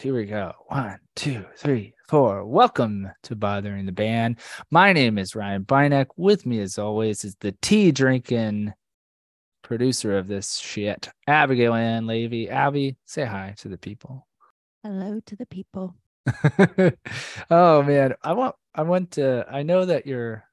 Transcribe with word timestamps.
Here 0.00 0.14
we 0.14 0.26
go. 0.26 0.52
One, 0.68 1.00
two, 1.16 1.44
three, 1.56 1.92
four. 2.08 2.46
Welcome 2.46 3.10
to 3.24 3.34
Bothering 3.34 3.84
the 3.84 3.90
Band. 3.90 4.38
My 4.70 4.92
name 4.92 5.18
is 5.18 5.34
Ryan 5.34 5.64
Bynek. 5.64 6.06
With 6.16 6.46
me, 6.46 6.60
as 6.60 6.78
always, 6.78 7.24
is 7.24 7.34
the 7.40 7.50
tea 7.62 7.90
drinking 7.90 8.74
producer 9.62 10.16
of 10.16 10.28
this 10.28 10.58
shit, 10.58 11.08
Abigail 11.26 11.74
Ann 11.74 12.06
Levy. 12.06 12.48
Abby, 12.48 12.96
say 13.06 13.24
hi 13.24 13.54
to 13.58 13.66
the 13.66 13.76
people. 13.76 14.24
Hello 14.84 15.18
to 15.26 15.34
the 15.34 15.46
people. 15.46 15.96
oh 17.50 17.82
man, 17.82 18.14
I 18.22 18.34
want 18.34 18.54
I 18.72 18.82
want 18.82 19.10
to 19.12 19.46
I 19.50 19.64
know 19.64 19.84
that 19.84 20.06
you're 20.06 20.44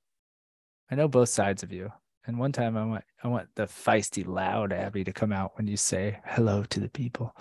I 0.90 0.96
know 0.96 1.08
both 1.08 1.30
sides 1.30 1.62
of 1.62 1.72
you. 1.72 1.92
And 2.26 2.40
one 2.40 2.52
time 2.52 2.76
I 2.76 2.84
want 2.84 3.04
I 3.24 3.28
want 3.28 3.50
the 3.54 3.68
feisty 3.68 4.26
loud 4.26 4.74
Abby 4.74 5.04
to 5.04 5.14
come 5.14 5.32
out 5.32 5.52
when 5.56 5.68
you 5.68 5.78
say 5.78 6.20
hello 6.26 6.64
to 6.64 6.80
the 6.80 6.90
people. 6.90 7.36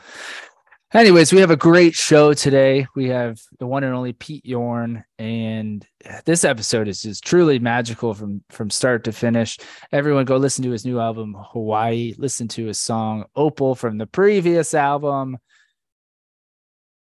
Anyways, 0.94 1.32
we 1.32 1.40
have 1.40 1.50
a 1.50 1.56
great 1.56 1.96
show 1.96 2.34
today. 2.34 2.86
We 2.94 3.08
have 3.08 3.40
the 3.58 3.66
one 3.66 3.82
and 3.82 3.92
only 3.92 4.12
Pete 4.12 4.46
Yorn, 4.46 5.04
and 5.18 5.84
this 6.24 6.44
episode 6.44 6.86
is 6.86 7.02
just 7.02 7.24
truly 7.24 7.58
magical 7.58 8.14
from 8.14 8.44
from 8.50 8.70
start 8.70 9.02
to 9.04 9.12
finish. 9.12 9.58
Everyone, 9.90 10.24
go 10.24 10.36
listen 10.36 10.62
to 10.62 10.70
his 10.70 10.84
new 10.84 11.00
album 11.00 11.34
Hawaii. 11.50 12.14
Listen 12.16 12.46
to 12.46 12.66
his 12.66 12.78
song 12.78 13.24
Opal 13.34 13.74
from 13.74 13.98
the 13.98 14.06
previous 14.06 14.72
album. 14.72 15.36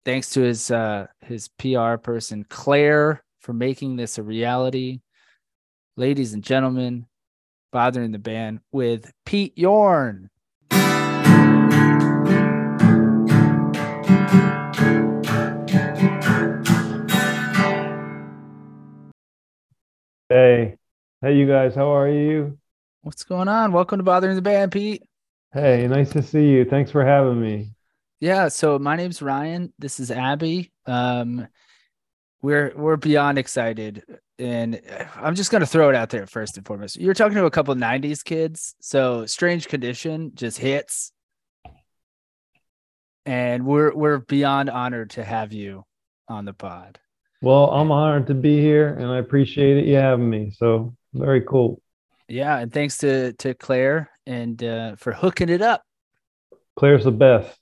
Thanks 0.05 0.31
to 0.31 0.41
his 0.41 0.71
uh, 0.71 1.05
his 1.21 1.49
PR 1.59 1.97
person 1.97 2.47
Claire 2.49 3.23
for 3.41 3.53
making 3.53 3.95
this 3.95 4.17
a 4.17 4.23
reality. 4.23 5.01
Ladies 5.97 6.33
and 6.33 6.43
gentlemen, 6.43 7.05
bothering 7.71 8.11
the 8.11 8.17
band 8.17 8.61
with 8.71 9.13
Pete 9.23 9.55
Yorn. 9.55 10.31
Hey, 20.29 20.77
hey, 21.21 21.35
you 21.35 21.47
guys, 21.47 21.75
how 21.75 21.95
are 21.95 22.09
you? 22.09 22.57
What's 23.03 23.23
going 23.23 23.47
on? 23.47 23.71
Welcome 23.71 23.99
to 23.99 24.03
Bothering 24.03 24.35
the 24.35 24.41
Band, 24.41 24.71
Pete. 24.71 25.03
Hey, 25.53 25.87
nice 25.87 26.09
to 26.11 26.21
see 26.21 26.47
you. 26.49 26.65
Thanks 26.65 26.91
for 26.91 27.05
having 27.05 27.39
me. 27.39 27.71
Yeah, 28.19 28.49
so 28.49 28.77
my 28.77 28.95
name's 28.97 29.21
Ryan. 29.21 29.71
This 29.79 29.99
is 30.01 30.11
Abby. 30.11 30.71
Um, 30.85 31.47
we're 32.41 32.73
we're 32.75 32.97
beyond 32.97 33.37
excited, 33.37 34.03
and 34.37 34.81
I'm 35.15 35.35
just 35.35 35.49
gonna 35.49 35.65
throw 35.65 35.87
it 35.89 35.95
out 35.95 36.09
there 36.09 36.27
first 36.27 36.57
and 36.57 36.65
foremost. 36.65 36.99
You're 36.99 37.13
talking 37.13 37.37
to 37.37 37.45
a 37.45 37.51
couple 37.51 37.73
'90s 37.75 38.21
kids, 38.21 38.75
so 38.81 39.25
"Strange 39.25 39.69
Condition" 39.69 40.31
just 40.35 40.57
hits, 40.57 41.12
and 43.25 43.65
we're 43.65 43.93
we're 43.93 44.19
beyond 44.19 44.69
honored 44.69 45.11
to 45.11 45.23
have 45.23 45.53
you 45.53 45.85
on 46.27 46.45
the 46.45 46.53
pod. 46.53 46.99
Well, 47.41 47.69
I'm 47.71 47.91
honored 47.91 48.27
to 48.27 48.33
be 48.33 48.59
here 48.61 48.93
and 48.93 49.07
I 49.07 49.17
appreciate 49.17 49.77
it 49.77 49.85
you 49.85 49.95
having 49.95 50.29
me. 50.29 50.51
So 50.55 50.95
very 51.13 51.41
cool. 51.41 51.81
Yeah, 52.27 52.57
and 52.57 52.71
thanks 52.71 52.97
to 52.99 53.33
to 53.33 53.53
Claire 53.53 54.09
and 54.25 54.63
uh, 54.63 54.95
for 54.95 55.11
hooking 55.11 55.49
it 55.49 55.61
up. 55.61 55.83
Claire's 56.75 57.03
the 57.03 57.11
best. 57.11 57.59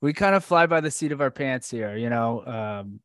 We 0.00 0.12
kind 0.12 0.34
of 0.34 0.44
fly 0.44 0.66
by 0.66 0.80
the 0.80 0.90
seat 0.90 1.12
of 1.12 1.20
our 1.20 1.30
pants 1.30 1.70
here, 1.70 1.96
you 1.96 2.10
know. 2.10 2.44
Um, 2.44 3.00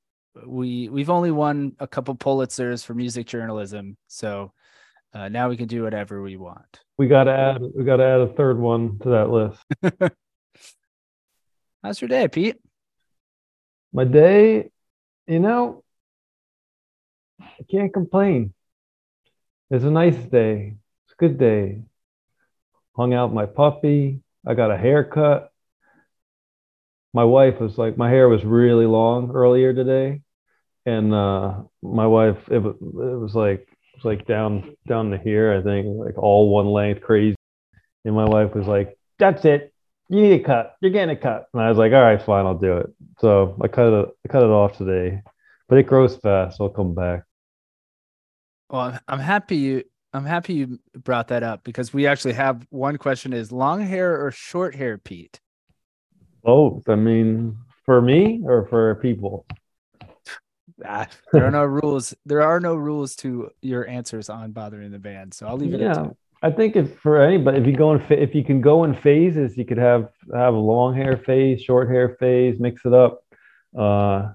we 0.45 0.89
we've 0.89 1.09
only 1.09 1.31
won 1.31 1.73
a 1.79 1.87
couple 1.87 2.15
Pulitzers 2.15 2.83
for 2.83 2.93
music 2.93 3.27
journalism, 3.27 3.97
so 4.07 4.53
uh, 5.13 5.29
now 5.29 5.49
we 5.49 5.57
can 5.57 5.67
do 5.67 5.83
whatever 5.83 6.21
we 6.21 6.37
want. 6.37 6.81
We 6.97 7.07
got 7.07 7.25
to 7.25 7.31
add 7.31 7.61
we 7.75 7.83
got 7.83 7.97
to 7.97 8.05
add 8.05 8.21
a 8.21 8.33
third 8.33 8.59
one 8.59 8.99
to 8.99 9.09
that 9.09 9.29
list. 9.29 10.13
How's 11.83 11.99
your 11.99 12.09
day, 12.09 12.27
Pete? 12.27 12.57
My 13.91 14.03
day, 14.05 14.69
you 15.27 15.39
know, 15.39 15.83
I 17.41 17.63
can't 17.69 17.93
complain. 17.93 18.53
It's 19.71 19.83
a 19.83 19.89
nice 19.89 20.17
day. 20.29 20.75
It's 21.05 21.13
a 21.13 21.17
good 21.17 21.37
day. 21.39 21.81
Hung 22.95 23.13
out 23.13 23.33
my 23.33 23.45
puppy. 23.47 24.21
I 24.45 24.53
got 24.53 24.71
a 24.71 24.77
haircut. 24.77 25.51
My 27.13 27.23
wife 27.23 27.59
was 27.59 27.77
like, 27.77 27.97
my 27.97 28.09
hair 28.09 28.29
was 28.29 28.43
really 28.45 28.85
long 28.85 29.31
earlier 29.31 29.73
today, 29.73 30.21
and 30.85 31.13
uh, 31.13 31.63
my 31.81 32.07
wife, 32.07 32.37
it 32.49 32.59
was, 32.59 32.75
it 32.79 33.19
was 33.19 33.35
like, 33.35 33.61
it 33.61 33.95
was 33.97 34.05
like 34.05 34.25
down 34.27 34.75
down 34.87 35.11
to 35.11 35.17
here, 35.17 35.53
I 35.53 35.61
think, 35.61 35.87
like 35.97 36.17
all 36.17 36.49
one 36.49 36.67
length, 36.67 37.01
crazy. 37.01 37.35
And 38.05 38.15
my 38.15 38.25
wife 38.25 38.55
was 38.55 38.67
like, 38.67 38.97
"That's 39.19 39.43
it. 39.45 39.70
You 40.11 40.21
need 40.21 40.41
a 40.41 40.43
cut. 40.43 40.75
You're 40.81 40.91
getting 40.91 41.15
a 41.15 41.19
cut." 41.19 41.47
And 41.53 41.61
I 41.61 41.69
was 41.69 41.77
like, 41.77 41.93
"All 41.93 42.01
right, 42.01 42.21
fine, 42.21 42.45
I'll 42.45 42.57
do 42.57 42.77
it." 42.77 42.93
So 43.19 43.57
I 43.61 43.67
cut 43.67 43.91
it. 43.91 44.09
I 44.25 44.27
cut 44.27 44.43
it 44.43 44.49
off 44.49 44.77
today, 44.77 45.21
but 45.67 45.77
it 45.77 45.87
grows 45.87 46.17
fast. 46.17 46.57
So 46.57 46.65
I'll 46.65 46.69
come 46.69 46.93
back. 46.93 47.23
Well, 48.69 48.99
I'm 49.07 49.19
happy 49.19 49.55
you 49.57 49.83
I'm 50.13 50.25
happy 50.25 50.53
you 50.53 50.79
brought 50.93 51.29
that 51.29 51.43
up 51.43 51.63
because 51.63 51.93
we 51.93 52.05
actually 52.05 52.33
have 52.33 52.67
one 52.69 52.97
question 52.97 53.31
is 53.31 53.51
long 53.51 53.81
hair 53.81 54.25
or 54.25 54.31
short 54.31 54.75
hair, 54.75 54.97
Pete? 54.97 55.39
Both. 56.43 56.89
I 56.89 56.95
mean, 56.95 57.57
for 57.85 58.01
me 58.01 58.41
or 58.43 58.65
for 58.65 58.95
people? 58.95 59.45
Ah, 60.83 61.07
there 61.31 61.45
are 61.45 61.51
no 61.51 61.63
rules. 61.63 62.13
There 62.25 62.41
are 62.41 62.59
no 62.59 62.75
rules 62.75 63.15
to 63.17 63.51
your 63.61 63.87
answers 63.87 64.29
on 64.29 64.51
bothering 64.51 64.91
the 64.91 64.99
band. 64.99 65.33
So 65.33 65.47
I'll 65.47 65.57
leave 65.57 65.73
it 65.73 65.79
yeah. 65.79 66.09
I 66.41 66.49
think 66.49 66.75
if 66.75 66.97
for 66.99 67.21
anybody, 67.21 67.59
if 67.59 67.67
you 67.67 67.73
go 67.73 67.93
in, 67.93 68.03
if 68.09 68.33
you 68.33 68.43
can 68.43 68.61
go 68.61 68.83
in 68.83 68.95
phases, 68.95 69.57
you 69.57 69.65
could 69.65 69.77
have 69.77 70.09
have 70.33 70.53
a 70.53 70.57
long 70.57 70.95
hair 70.95 71.17
phase, 71.17 71.61
short 71.61 71.89
hair 71.89 72.17
phase, 72.19 72.59
mix 72.59 72.85
it 72.85 72.93
up. 72.93 73.23
Uh, 73.77 74.33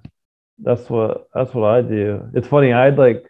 that's 0.59 0.89
what 0.89 1.28
that's 1.34 1.53
what 1.53 1.69
I 1.69 1.83
do. 1.83 2.31
It's 2.34 2.49
funny. 2.49 2.72
I'd 2.72 2.97
like 2.97 3.27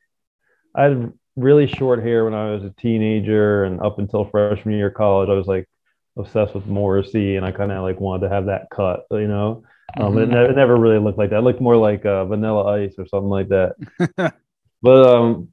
I 0.75 0.85
had 0.85 1.13
really 1.37 1.67
short 1.67 2.03
hair 2.03 2.25
when 2.25 2.35
I 2.35 2.51
was 2.51 2.65
a 2.65 2.71
teenager 2.71 3.65
and 3.65 3.81
up 3.81 3.99
until 3.99 4.27
freshman 4.27 4.77
year 4.77 4.89
of 4.89 4.95
college. 4.95 5.29
I 5.31 5.35
was 5.35 5.47
like 5.47 5.69
obsessed 6.17 6.55
with 6.55 6.67
Morrissey 6.67 7.37
and 7.37 7.45
I 7.45 7.53
kind 7.53 7.73
of 7.73 7.83
like 7.83 8.01
wanted 8.01 8.29
to 8.29 8.35
have 8.35 8.47
that 8.47 8.69
cut, 8.71 9.07
you 9.11 9.29
know. 9.29 9.65
Um, 9.99 10.15
mm-hmm. 10.15 10.19
it, 10.19 10.29
ne- 10.29 10.51
it, 10.51 10.57
never 10.57 10.77
really 10.77 10.99
looked 10.99 11.19
like 11.19 11.31
that. 11.31 11.39
It 11.39 11.43
looked 11.43 11.61
more 11.61 11.77
like 11.77 12.05
uh, 12.05 12.25
Vanilla 12.25 12.65
Ice 12.83 12.95
or 12.99 13.07
something 13.07 13.29
like 13.29 13.49
that. 13.49 13.75
but 14.83 15.07
um, 15.07 15.49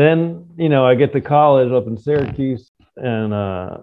then 0.00 0.46
you 0.56 0.68
know 0.68 0.84
I 0.84 0.94
get 0.94 1.12
to 1.12 1.20
college 1.20 1.72
up 1.72 1.86
in 1.86 1.96
Syracuse 1.96 2.70
and 2.96 3.32
uh, 3.32 3.78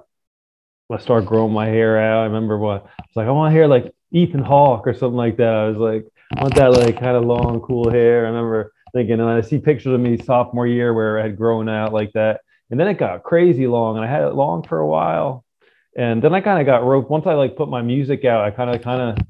I 0.92 0.98
start 0.98 1.26
growing 1.26 1.54
my 1.54 1.66
hair 1.66 2.00
out. 2.00 2.22
I 2.22 2.26
remember 2.26 2.58
what 2.58 2.86
it's 3.00 3.16
like. 3.16 3.28
I 3.28 3.32
want 3.32 3.54
hair 3.54 3.68
like 3.68 3.94
Ethan 4.12 4.44
Hawke 4.44 4.88
or 4.88 4.94
something 4.94 5.18
like 5.18 5.38
that. 5.38 5.54
I 5.54 5.68
was 5.68 5.78
like, 5.78 6.06
I 6.38 6.42
want 6.42 6.56
that 6.56 6.72
like 6.72 7.00
kind 7.00 7.18
of 7.18 7.26
long, 7.26 7.62
cool 7.62 7.90
hair. 7.90 8.26
I 8.26 8.30
remember 8.30 8.74
thinking, 8.94 9.20
and 9.20 9.30
I 9.30 9.42
see 9.42 9.58
pictures 9.58 9.94
of 9.94 10.00
me 10.00 10.18
sophomore 10.18 10.68
year 10.68 10.94
where 10.94 11.20
I 11.20 11.24
had 11.24 11.38
grown 11.38 11.68
out 11.68 11.94
like 11.94 12.12
that. 12.14 12.42
And 12.70 12.80
then 12.80 12.88
it 12.88 12.98
got 12.98 13.24
crazy 13.24 13.68
long 13.68 13.98
and 13.98 14.06
I 14.06 14.10
had 14.10 14.24
it 14.24 14.36
long 14.36 14.64
for 14.64 14.80
a 14.80 14.88
while. 14.88 15.44
And 15.96 16.24
then 16.24 16.34
I 16.34 16.42
kind 16.42 16.60
of 16.60 16.66
got 16.66 16.86
roped 16.86 17.10
once 17.10 17.28
I 17.28 17.34
like 17.34 17.56
put 17.56 17.70
my 17.70 17.82
music 17.82 18.26
out, 18.26 18.46
I 18.46 18.52
kind 18.52 18.74
of 18.74 18.82
kind 18.82 19.02
of 19.02 19.26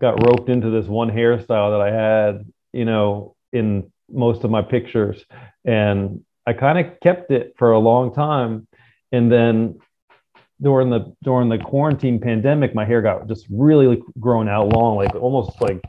got 0.00 0.22
roped 0.26 0.48
into 0.48 0.70
this 0.70 0.86
one 0.86 1.10
hairstyle 1.10 1.72
that 1.72 1.80
I 1.80 1.92
had, 1.92 2.52
you 2.72 2.84
know, 2.84 3.36
in 3.52 3.91
most 4.12 4.44
of 4.44 4.50
my 4.50 4.62
pictures. 4.62 5.24
And 5.64 6.24
I 6.46 6.52
kind 6.52 6.78
of 6.78 7.00
kept 7.00 7.30
it 7.30 7.54
for 7.56 7.72
a 7.72 7.78
long 7.78 8.14
time. 8.14 8.66
And 9.12 9.30
then 9.30 9.78
during 10.60 10.90
the 10.90 11.14
during 11.22 11.48
the 11.48 11.58
quarantine 11.58 12.20
pandemic, 12.20 12.74
my 12.74 12.84
hair 12.84 13.02
got 13.02 13.26
just 13.28 13.46
really 13.50 14.02
grown 14.18 14.48
out 14.48 14.68
long, 14.72 14.96
like 14.96 15.14
almost 15.14 15.60
like 15.60 15.80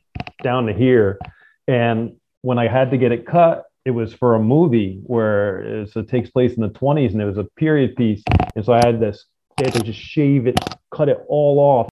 down 0.41 0.65
to 0.65 0.73
here. 0.73 1.19
And 1.67 2.15
when 2.41 2.59
I 2.59 2.67
had 2.67 2.91
to 2.91 2.97
get 2.97 3.11
it 3.11 3.25
cut, 3.25 3.65
it 3.85 3.91
was 3.91 4.13
for 4.13 4.35
a 4.35 4.39
movie 4.39 4.99
where 5.03 5.61
it, 5.61 5.95
it 5.95 6.07
takes 6.09 6.29
place 6.29 6.53
in 6.53 6.61
the 6.61 6.69
20s 6.69 7.11
and 7.11 7.21
it 7.21 7.25
was 7.25 7.37
a 7.37 7.47
period 7.57 7.95
piece. 7.95 8.23
And 8.55 8.65
so 8.65 8.73
I 8.73 8.81
had 8.85 8.99
this, 8.99 9.25
I 9.59 9.65
had 9.65 9.73
to 9.73 9.83
just 9.83 9.99
shave 9.99 10.47
it, 10.47 10.57
cut 10.93 11.09
it 11.09 11.19
all 11.27 11.59
off. 11.59 11.89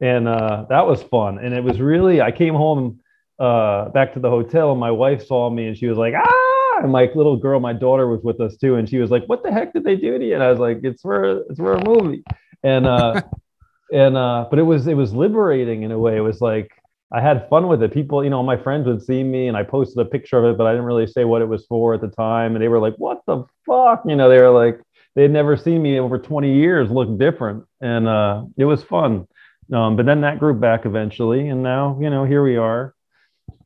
And 0.00 0.26
uh, 0.26 0.66
that 0.70 0.86
was 0.86 1.02
fun. 1.02 1.38
And 1.38 1.54
it 1.54 1.62
was 1.62 1.80
really, 1.80 2.20
I 2.20 2.32
came 2.32 2.54
home 2.54 3.00
uh, 3.38 3.88
back 3.90 4.14
to 4.14 4.20
the 4.20 4.30
hotel 4.30 4.70
and 4.70 4.80
my 4.80 4.90
wife 4.90 5.26
saw 5.26 5.50
me 5.50 5.66
and 5.66 5.76
she 5.76 5.86
was 5.86 5.98
like, 5.98 6.14
ah, 6.16 6.80
and 6.82 6.92
my 6.92 7.10
little 7.14 7.36
girl, 7.36 7.60
my 7.60 7.72
daughter 7.72 8.06
was 8.06 8.22
with 8.22 8.40
us 8.40 8.56
too. 8.56 8.76
And 8.76 8.88
she 8.88 8.98
was 8.98 9.10
like, 9.10 9.24
what 9.26 9.42
the 9.42 9.52
heck 9.52 9.72
did 9.72 9.84
they 9.84 9.96
do 9.96 10.18
to 10.18 10.24
you? 10.24 10.34
And 10.34 10.42
I 10.42 10.50
was 10.50 10.58
like, 10.58 10.80
it's 10.82 11.02
for, 11.02 11.42
it's 11.48 11.58
for 11.58 11.74
a 11.74 11.84
movie. 11.84 12.22
And, 12.62 12.86
uh, 12.86 13.22
and, 13.92 14.16
uh, 14.16 14.46
but 14.50 14.58
it 14.58 14.62
was, 14.62 14.86
it 14.86 14.94
was 14.94 15.12
liberating 15.12 15.82
in 15.82 15.90
a 15.90 15.98
way. 15.98 16.16
It 16.16 16.20
was 16.20 16.40
like, 16.40 16.70
I 17.12 17.20
had 17.20 17.48
fun 17.48 17.68
with 17.68 17.82
it. 17.82 17.92
People, 17.92 18.24
you 18.24 18.30
know, 18.30 18.42
my 18.42 18.56
friends 18.56 18.86
would 18.86 19.02
see 19.02 19.22
me 19.22 19.46
and 19.46 19.56
I 19.56 19.62
posted 19.62 20.04
a 20.04 20.08
picture 20.08 20.38
of 20.38 20.44
it, 20.52 20.58
but 20.58 20.66
I 20.66 20.72
didn't 20.72 20.86
really 20.86 21.06
say 21.06 21.24
what 21.24 21.42
it 21.42 21.48
was 21.48 21.64
for 21.66 21.94
at 21.94 22.00
the 22.00 22.08
time. 22.08 22.56
And 22.56 22.62
they 22.62 22.68
were 22.68 22.80
like, 22.80 22.94
what 22.96 23.20
the 23.26 23.44
fuck? 23.66 24.02
You 24.06 24.16
know, 24.16 24.28
they 24.28 24.38
were 24.38 24.50
like, 24.50 24.80
they'd 25.14 25.30
never 25.30 25.56
seen 25.56 25.80
me 25.80 26.00
over 26.00 26.18
20 26.18 26.52
years 26.52 26.90
look 26.90 27.16
different. 27.18 27.64
And 27.80 28.08
uh, 28.08 28.44
it 28.56 28.64
was 28.64 28.82
fun. 28.82 29.28
Um, 29.72 29.96
but 29.96 30.06
then 30.06 30.22
that 30.22 30.40
grew 30.40 30.54
back 30.54 30.86
eventually. 30.86 31.48
And 31.48 31.62
now, 31.62 31.98
you 32.00 32.10
know, 32.10 32.24
here 32.24 32.42
we 32.42 32.56
are 32.56 32.94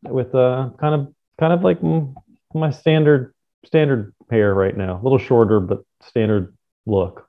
with 0.02 0.34
uh, 0.34 0.70
kind 0.78 0.94
of, 0.94 1.14
kind 1.38 1.52
of 1.52 1.62
like 1.62 1.78
my 2.54 2.70
standard, 2.70 3.34
standard 3.64 4.14
hair 4.30 4.54
right 4.54 4.76
now, 4.76 5.00
a 5.00 5.02
little 5.02 5.18
shorter, 5.18 5.60
but 5.60 5.84
standard 6.02 6.54
look. 6.86 7.28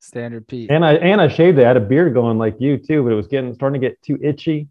Standard 0.00 0.46
Pete. 0.46 0.70
And 0.70 0.84
I, 0.84 0.94
and 0.94 1.20
I 1.20 1.28
shaved 1.28 1.58
it. 1.58 1.64
I 1.64 1.68
had 1.68 1.76
a 1.76 1.80
beard 1.80 2.14
going 2.14 2.38
like 2.38 2.56
you 2.60 2.78
too, 2.78 3.02
but 3.02 3.12
it 3.12 3.16
was 3.16 3.26
getting, 3.26 3.52
starting 3.54 3.80
to 3.80 3.88
get 3.88 4.00
too 4.02 4.18
itchy 4.22 4.68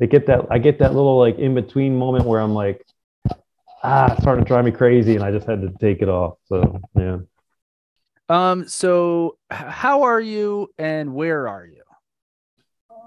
they 0.00 0.06
get 0.06 0.26
that 0.26 0.46
I 0.50 0.58
get 0.58 0.78
that 0.80 0.94
little 0.94 1.18
like 1.18 1.38
in 1.38 1.54
between 1.54 1.94
moment 1.94 2.24
where 2.24 2.40
I'm 2.40 2.54
like, 2.54 2.84
ah, 3.84 4.12
it's 4.12 4.22
starting 4.22 4.44
to 4.44 4.48
drive 4.48 4.64
me 4.64 4.72
crazy, 4.72 5.14
and 5.14 5.22
I 5.22 5.30
just 5.30 5.46
had 5.46 5.60
to 5.60 5.70
take 5.78 6.00
it 6.00 6.08
off. 6.08 6.38
So 6.46 6.80
yeah. 6.98 7.18
Um. 8.30 8.66
So, 8.66 9.36
how 9.50 10.04
are 10.04 10.20
you, 10.20 10.72
and 10.78 11.14
where 11.14 11.46
are 11.46 11.66
you? 11.66 11.82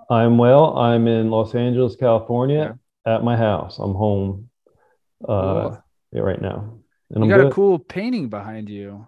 I'm 0.10 0.38
well. 0.38 0.78
I'm 0.78 1.08
in 1.08 1.32
Los 1.32 1.56
Angeles, 1.56 1.96
California, 1.96 2.78
at 3.06 3.24
my 3.24 3.38
house. 3.38 3.80
I'm 3.80 3.94
home, 3.94 4.50
uh, 5.28 5.78
yeah, 6.12 6.22
right 6.22 6.42
now, 6.42 6.80
and 7.10 7.18
You 7.18 7.24
I'm 7.24 7.30
got 7.30 7.38
good. 7.44 7.52
a 7.52 7.56
cool 7.56 7.80
painting 7.80 8.30
behind 8.30 8.70
you. 8.70 9.08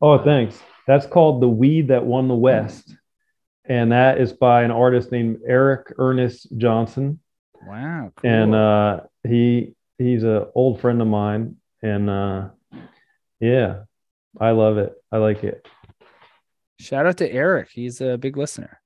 Oh, 0.00 0.22
thanks. 0.22 0.60
That's 0.86 1.06
called 1.06 1.40
The 1.40 1.48
Weed 1.48 1.88
That 1.88 2.04
Won 2.04 2.28
the 2.28 2.34
West. 2.34 2.94
And 3.66 3.92
that 3.92 4.20
is 4.20 4.34
by 4.34 4.62
an 4.64 4.70
artist 4.70 5.10
named 5.10 5.38
Eric 5.46 5.94
Ernest 5.96 6.48
Johnson. 6.58 7.20
Wow. 7.66 8.12
Cool. 8.16 8.30
And 8.30 8.54
uh, 8.54 9.00
he 9.26 9.74
he's 9.96 10.22
an 10.22 10.44
old 10.54 10.82
friend 10.82 11.00
of 11.00 11.08
mine. 11.08 11.56
And 11.82 12.10
uh, 12.10 12.48
yeah, 13.40 13.84
I 14.38 14.50
love 14.50 14.76
it. 14.76 14.92
I 15.10 15.16
like 15.16 15.44
it. 15.44 15.66
Shout 16.78 17.06
out 17.06 17.16
to 17.18 17.32
Eric. 17.32 17.70
He's 17.72 18.02
a 18.02 18.18
big 18.18 18.36
listener. 18.36 18.80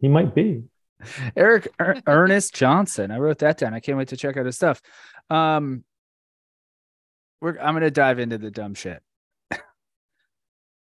He 0.00 0.08
might 0.08 0.34
be. 0.34 0.64
Eric 1.36 1.68
er- 1.80 2.00
Ernest 2.06 2.54
Johnson. 2.54 3.10
I 3.10 3.18
wrote 3.18 3.38
that 3.38 3.58
down. 3.58 3.74
I 3.74 3.80
can't 3.80 3.98
wait 3.98 4.08
to 4.08 4.16
check 4.16 4.36
out 4.36 4.46
his 4.46 4.56
stuff. 4.56 4.80
Um, 5.30 5.84
we're 7.40 7.58
I'm 7.58 7.74
gonna 7.74 7.90
dive 7.90 8.18
into 8.18 8.38
the 8.38 8.50
dumb 8.50 8.74
shit. 8.74 9.02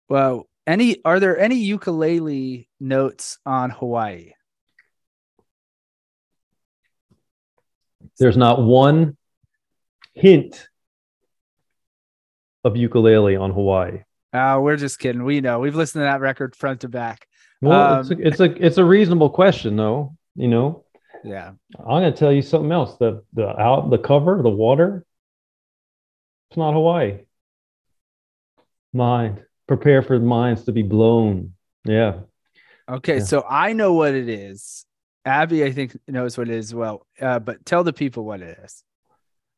well, 0.09 0.49
any 0.67 1.03
are 1.05 1.21
there 1.21 1.39
any 1.39 1.57
ukulele 1.57 2.69
notes 2.81 3.39
on 3.45 3.71
Hawaii? 3.71 4.33
There's 8.19 8.37
not 8.37 8.61
one 8.61 9.17
hint 10.15 10.69
of 12.65 12.77
ukulele 12.77 13.37
on 13.37 13.53
Hawaii. 13.53 14.01
Uh, 14.33 14.59
we're 14.61 14.77
just 14.77 14.99
kidding. 14.99 15.23
We 15.23 15.41
know. 15.41 15.61
We've 15.61 15.77
listened 15.77 16.01
to 16.01 16.07
that 16.07 16.21
record 16.21 16.57
front 16.57 16.81
to 16.81 16.89
back. 16.89 17.28
Well, 17.61 18.01
it's, 18.01 18.11
Um, 18.11 18.19
a, 18.19 18.27
it's 18.27 18.41
a 18.41 18.67
it's 18.67 18.79
a 18.79 18.85
reasonable 18.85 19.31
question, 19.31 19.77
though. 19.77 20.17
You 20.35 20.49
know, 20.49 20.85
Yeah. 21.25 21.53
I'm 21.79 21.87
gonna 21.87 22.13
tell 22.13 22.33
you 22.33 22.43
something 22.43 22.71
else. 22.71 22.97
The 22.99 23.25
the 23.33 23.49
out 23.61 23.91
the 23.91 23.99
cover, 23.99 24.41
the 24.43 24.51
water, 24.51 25.05
it's 26.51 26.57
not 26.57 26.75
Hawaii. 26.75 27.21
Mind. 28.93 29.43
Prepare 29.67 30.03
for 30.03 30.19
minds 30.19 30.65
to 30.65 30.73
be 30.73 30.83
blown. 30.83 31.55
Yeah. 31.85 32.21
Okay. 32.89 33.19
Yeah. 33.19 33.25
So 33.25 33.45
I 33.49 33.73
know 33.75 33.93
what 33.95 34.15
it 34.15 34.29
is. 34.29 34.87
Abby, 35.25 35.63
I 35.65 35.73
think, 35.73 35.99
knows 36.09 36.39
what 36.39 36.49
it 36.49 36.55
is 36.55 36.75
well. 36.75 37.07
Uh, 37.21 37.39
but 37.39 37.67
tell 37.67 37.85
the 37.85 37.93
people 37.93 38.25
what 38.25 38.41
it 38.41 38.59
is. 38.65 38.83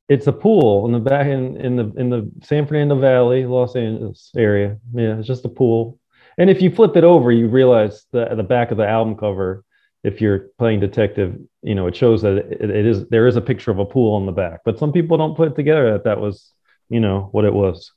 It's 0.08 0.26
a 0.26 0.32
pool 0.32 0.86
in 0.86 0.92
the 0.92 0.98
back 0.98 1.28
in, 1.28 1.56
in 1.58 1.76
the 1.76 1.92
in 1.96 2.10
the 2.10 2.28
San 2.42 2.66
Fernando 2.66 2.98
Valley, 2.98 3.46
Los 3.46 3.76
Angeles 3.76 4.32
area. 4.36 4.78
Yeah, 4.92 5.18
it's 5.18 5.28
just 5.28 5.44
a 5.44 5.48
pool. 5.48 5.99
And 6.38 6.48
if 6.50 6.62
you 6.62 6.70
flip 6.70 6.96
it 6.96 7.04
over, 7.04 7.30
you 7.32 7.48
realize 7.48 8.06
that 8.12 8.28
at 8.28 8.36
the 8.36 8.42
back 8.42 8.70
of 8.70 8.76
the 8.76 8.88
album 8.88 9.16
cover, 9.16 9.64
if 10.02 10.20
you're 10.20 10.50
playing 10.58 10.80
detective, 10.80 11.36
you 11.62 11.74
know, 11.74 11.86
it 11.86 11.94
shows 11.96 12.22
that 12.22 12.36
it, 12.36 12.70
it 12.70 12.86
is 12.86 13.06
there 13.08 13.26
is 13.26 13.36
a 13.36 13.40
picture 13.40 13.70
of 13.70 13.78
a 13.78 13.84
pool 13.84 14.14
on 14.14 14.26
the 14.26 14.32
back. 14.32 14.60
But 14.64 14.78
some 14.78 14.92
people 14.92 15.18
don't 15.18 15.36
put 15.36 15.48
it 15.48 15.54
together 15.56 15.92
that 15.92 16.04
that 16.04 16.20
was, 16.20 16.52
you 16.88 17.00
know, 17.00 17.28
what 17.32 17.44
it 17.44 17.52
was. 17.52 17.92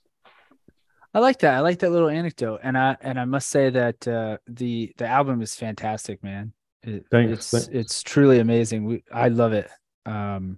I 1.14 1.20
like 1.20 1.40
that. 1.40 1.54
I 1.54 1.60
like 1.60 1.80
that 1.80 1.92
little 1.92 2.10
anecdote, 2.10 2.62
and 2.64 2.78
I 2.78 2.98
and 3.00 3.20
I 3.20 3.26
must 3.26 3.50
say 3.50 3.70
that 3.70 4.08
uh, 4.08 4.38
the 4.48 4.92
the 4.98 5.08
album 5.08 5.42
is 5.42 5.56
fantastic, 5.56 6.24
man. 6.24 6.54
It- 6.82 7.06
Thanks. 7.12 7.34
It's 7.34 7.52
Thanks. 7.52 7.68
it's 7.72 8.04
truly 8.04 8.40
amazing. 8.40 8.86
We, 8.86 9.04
I 9.12 9.30
love 9.30 9.54
it. 9.54 9.70
Um, 10.06 10.58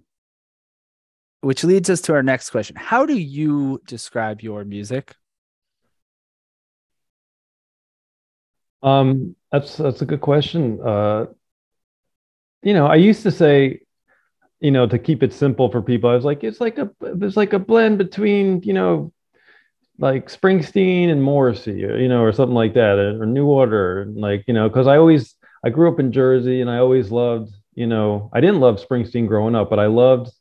which 1.42 1.64
leads 1.64 1.90
us 1.90 2.02
to 2.02 2.14
our 2.14 2.24
next 2.24 2.50
question: 2.50 2.76
How 2.78 3.06
do 3.06 3.16
you 3.18 3.82
describe 3.86 4.42
your 4.42 4.64
music? 4.64 5.14
Um, 8.86 9.36
that's 9.52 9.78
that's 9.78 10.02
a 10.02 10.06
good 10.06 10.22
question. 10.22 10.80
Uh, 10.80 11.26
you 12.62 12.74
know, 12.74 12.86
I 12.86 12.96
used 12.96 13.24
to 13.24 13.32
say, 13.32 13.82
you 14.60 14.72
know, 14.72 14.88
to 14.88 15.00
keep 15.00 15.24
it 15.24 15.34
simple 15.34 15.72
for 15.72 15.82
people, 15.82 16.10
I 16.10 16.16
was 16.16 16.24
like, 16.24 16.44
it's 16.44 16.62
like 16.62 16.78
a 16.78 16.92
there's 17.02 17.36
like 17.36 17.54
a 17.54 17.60
blend 17.60 17.98
between, 17.98 18.62
you 18.62 18.74
know, 18.74 19.12
like 19.98 20.28
Springsteen 20.28 21.10
and 21.10 21.22
Morrissey, 21.24 21.84
or, 21.84 21.98
you 21.98 22.08
know, 22.08 22.22
or 22.22 22.32
something 22.32 22.54
like 22.54 22.76
that, 22.76 23.00
or 23.00 23.26
New 23.26 23.48
Order, 23.48 24.08
like 24.14 24.44
you 24.48 24.54
know, 24.54 24.70
because 24.70 24.88
I 24.88 24.98
always 24.98 25.34
I 25.64 25.70
grew 25.70 25.92
up 25.92 26.00
in 26.00 26.12
Jersey 26.12 26.62
and 26.62 26.70
I 26.70 26.78
always 26.78 27.10
loved, 27.10 27.52
you 27.74 27.88
know, 27.88 28.30
I 28.34 28.40
didn't 28.40 28.60
love 28.60 28.80
Springsteen 28.80 29.28
growing 29.28 29.56
up, 29.56 29.72
but 29.72 29.80
I 29.80 29.88
loved 29.88 30.32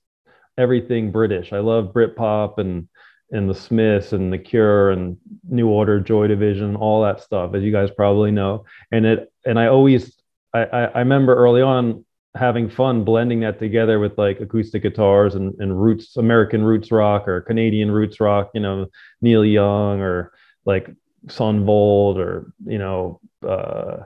everything 0.58 1.12
British. 1.12 1.54
I 1.54 1.60
loved 1.60 1.94
Britpop 1.94 2.58
and 2.58 2.88
and 3.30 3.48
the 3.48 3.54
Smiths 3.54 4.12
and 4.12 4.32
the 4.32 4.38
Cure 4.38 4.90
and 4.90 5.16
New 5.48 5.68
Order, 5.68 6.00
Joy 6.00 6.26
Division, 6.26 6.76
all 6.76 7.02
that 7.02 7.20
stuff, 7.20 7.54
as 7.54 7.62
you 7.62 7.72
guys 7.72 7.90
probably 7.90 8.30
know. 8.30 8.64
And 8.92 9.06
it 9.06 9.32
and 9.44 9.58
I 9.58 9.66
always 9.66 10.14
I, 10.52 10.64
I, 10.64 10.84
I 10.84 10.98
remember 11.00 11.34
early 11.34 11.62
on 11.62 12.04
having 12.34 12.68
fun 12.68 13.04
blending 13.04 13.40
that 13.40 13.58
together 13.58 13.98
with 13.98 14.18
like 14.18 14.40
acoustic 14.40 14.82
guitars 14.82 15.36
and, 15.36 15.54
and 15.60 15.80
roots, 15.80 16.16
American 16.16 16.64
roots 16.64 16.90
rock 16.90 17.28
or 17.28 17.40
Canadian 17.40 17.90
roots 17.90 18.18
rock, 18.18 18.50
you 18.54 18.60
know, 18.60 18.86
Neil 19.20 19.44
Young 19.44 20.00
or 20.00 20.32
like 20.64 20.90
Son 21.28 21.64
Volt 21.64 22.18
or, 22.18 22.52
you 22.64 22.78
know, 22.78 23.20
uh, 23.46 23.98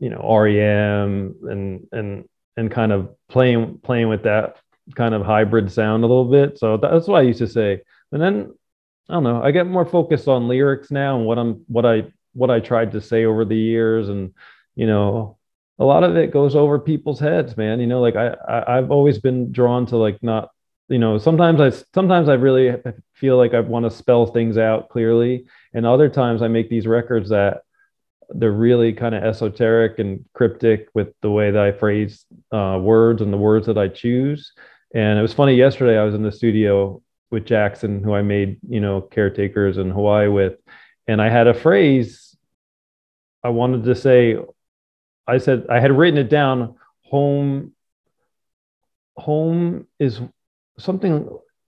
you 0.00 0.10
know, 0.10 0.36
REM 0.36 1.36
and 1.48 1.86
and 1.92 2.28
and 2.56 2.70
kind 2.70 2.92
of 2.92 3.14
playing 3.28 3.78
playing 3.82 4.08
with 4.08 4.24
that 4.24 4.56
kind 4.96 5.14
of 5.14 5.24
hybrid 5.24 5.70
sound 5.70 6.02
a 6.02 6.06
little 6.06 6.24
bit. 6.24 6.58
So 6.58 6.76
that's 6.76 7.06
what 7.06 7.20
I 7.20 7.22
used 7.22 7.38
to 7.38 7.46
say. 7.46 7.82
And 8.12 8.20
then 8.22 8.54
I 9.08 9.14
don't 9.14 9.24
know, 9.24 9.42
I 9.42 9.50
get 9.50 9.66
more 9.66 9.84
focused 9.84 10.28
on 10.28 10.48
lyrics 10.48 10.90
now 10.90 11.16
and 11.16 11.26
what 11.26 11.38
I'm 11.38 11.64
what 11.66 11.84
I 11.84 12.04
what 12.34 12.50
I 12.50 12.60
tried 12.60 12.92
to 12.92 13.00
say 13.00 13.24
over 13.24 13.44
the 13.44 13.56
years. 13.56 14.08
And 14.08 14.32
you 14.74 14.86
know 14.86 15.38
a 15.78 15.84
lot 15.84 16.04
of 16.04 16.16
it 16.16 16.30
goes 16.30 16.54
over 16.54 16.78
people's 16.78 17.20
heads 17.20 17.56
man. 17.56 17.80
You 17.80 17.86
know 17.86 18.00
like 18.00 18.16
I, 18.16 18.28
I 18.48 18.78
i've 18.78 18.90
always 18.90 19.18
been 19.18 19.52
drawn 19.52 19.86
to 19.86 19.96
like 19.96 20.22
not 20.22 20.50
you 20.88 20.98
know 20.98 21.18
sometimes 21.18 21.60
i 21.60 21.70
sometimes 21.94 22.28
i 22.28 22.34
really 22.34 22.76
feel 23.14 23.36
like 23.36 23.54
i 23.54 23.60
want 23.60 23.84
to 23.86 23.90
spell 23.90 24.26
things 24.26 24.58
out 24.58 24.88
clearly. 24.90 25.46
And 25.74 25.86
other 25.86 26.08
times 26.08 26.42
i 26.42 26.48
make 26.48 26.70
these 26.70 26.86
records 26.86 27.30
that 27.30 27.62
they're 28.34 28.52
really 28.52 28.92
kind 28.92 29.14
of 29.14 29.22
esoteric 29.24 29.98
and 29.98 30.24
cryptic 30.32 30.88
with 30.94 31.08
the 31.20 31.30
way 31.30 31.50
that 31.50 31.62
i 31.62 31.72
phrase 31.72 32.24
uh, 32.52 32.78
words 32.80 33.20
and 33.22 33.32
the 33.32 33.36
words 33.36 33.66
that 33.66 33.78
i 33.78 33.88
choose. 33.88 34.52
And 34.94 35.18
it 35.18 35.22
was 35.22 35.34
funny 35.34 35.54
yesterday 35.54 35.98
i 35.98 36.04
was 36.04 36.14
in 36.14 36.22
the 36.22 36.32
studio 36.32 37.02
with 37.32 37.44
jackson 37.44 38.02
who 38.02 38.14
i 38.14 38.22
made 38.22 38.58
you 38.68 38.80
know 38.80 39.00
caretakers 39.00 39.78
in 39.78 39.90
hawaii 39.90 40.28
with 40.28 40.54
and 41.08 41.20
i 41.20 41.28
had 41.28 41.48
a 41.48 41.54
phrase 41.54 42.36
i 43.42 43.48
wanted 43.48 43.84
to 43.84 43.94
say 43.94 44.36
I 45.26 45.38
said 45.38 45.66
I 45.68 45.80
had 45.80 45.96
written 45.96 46.18
it 46.18 46.28
down. 46.28 46.76
Home, 47.04 47.72
home 49.16 49.86
is 49.98 50.20
something. 50.78 51.28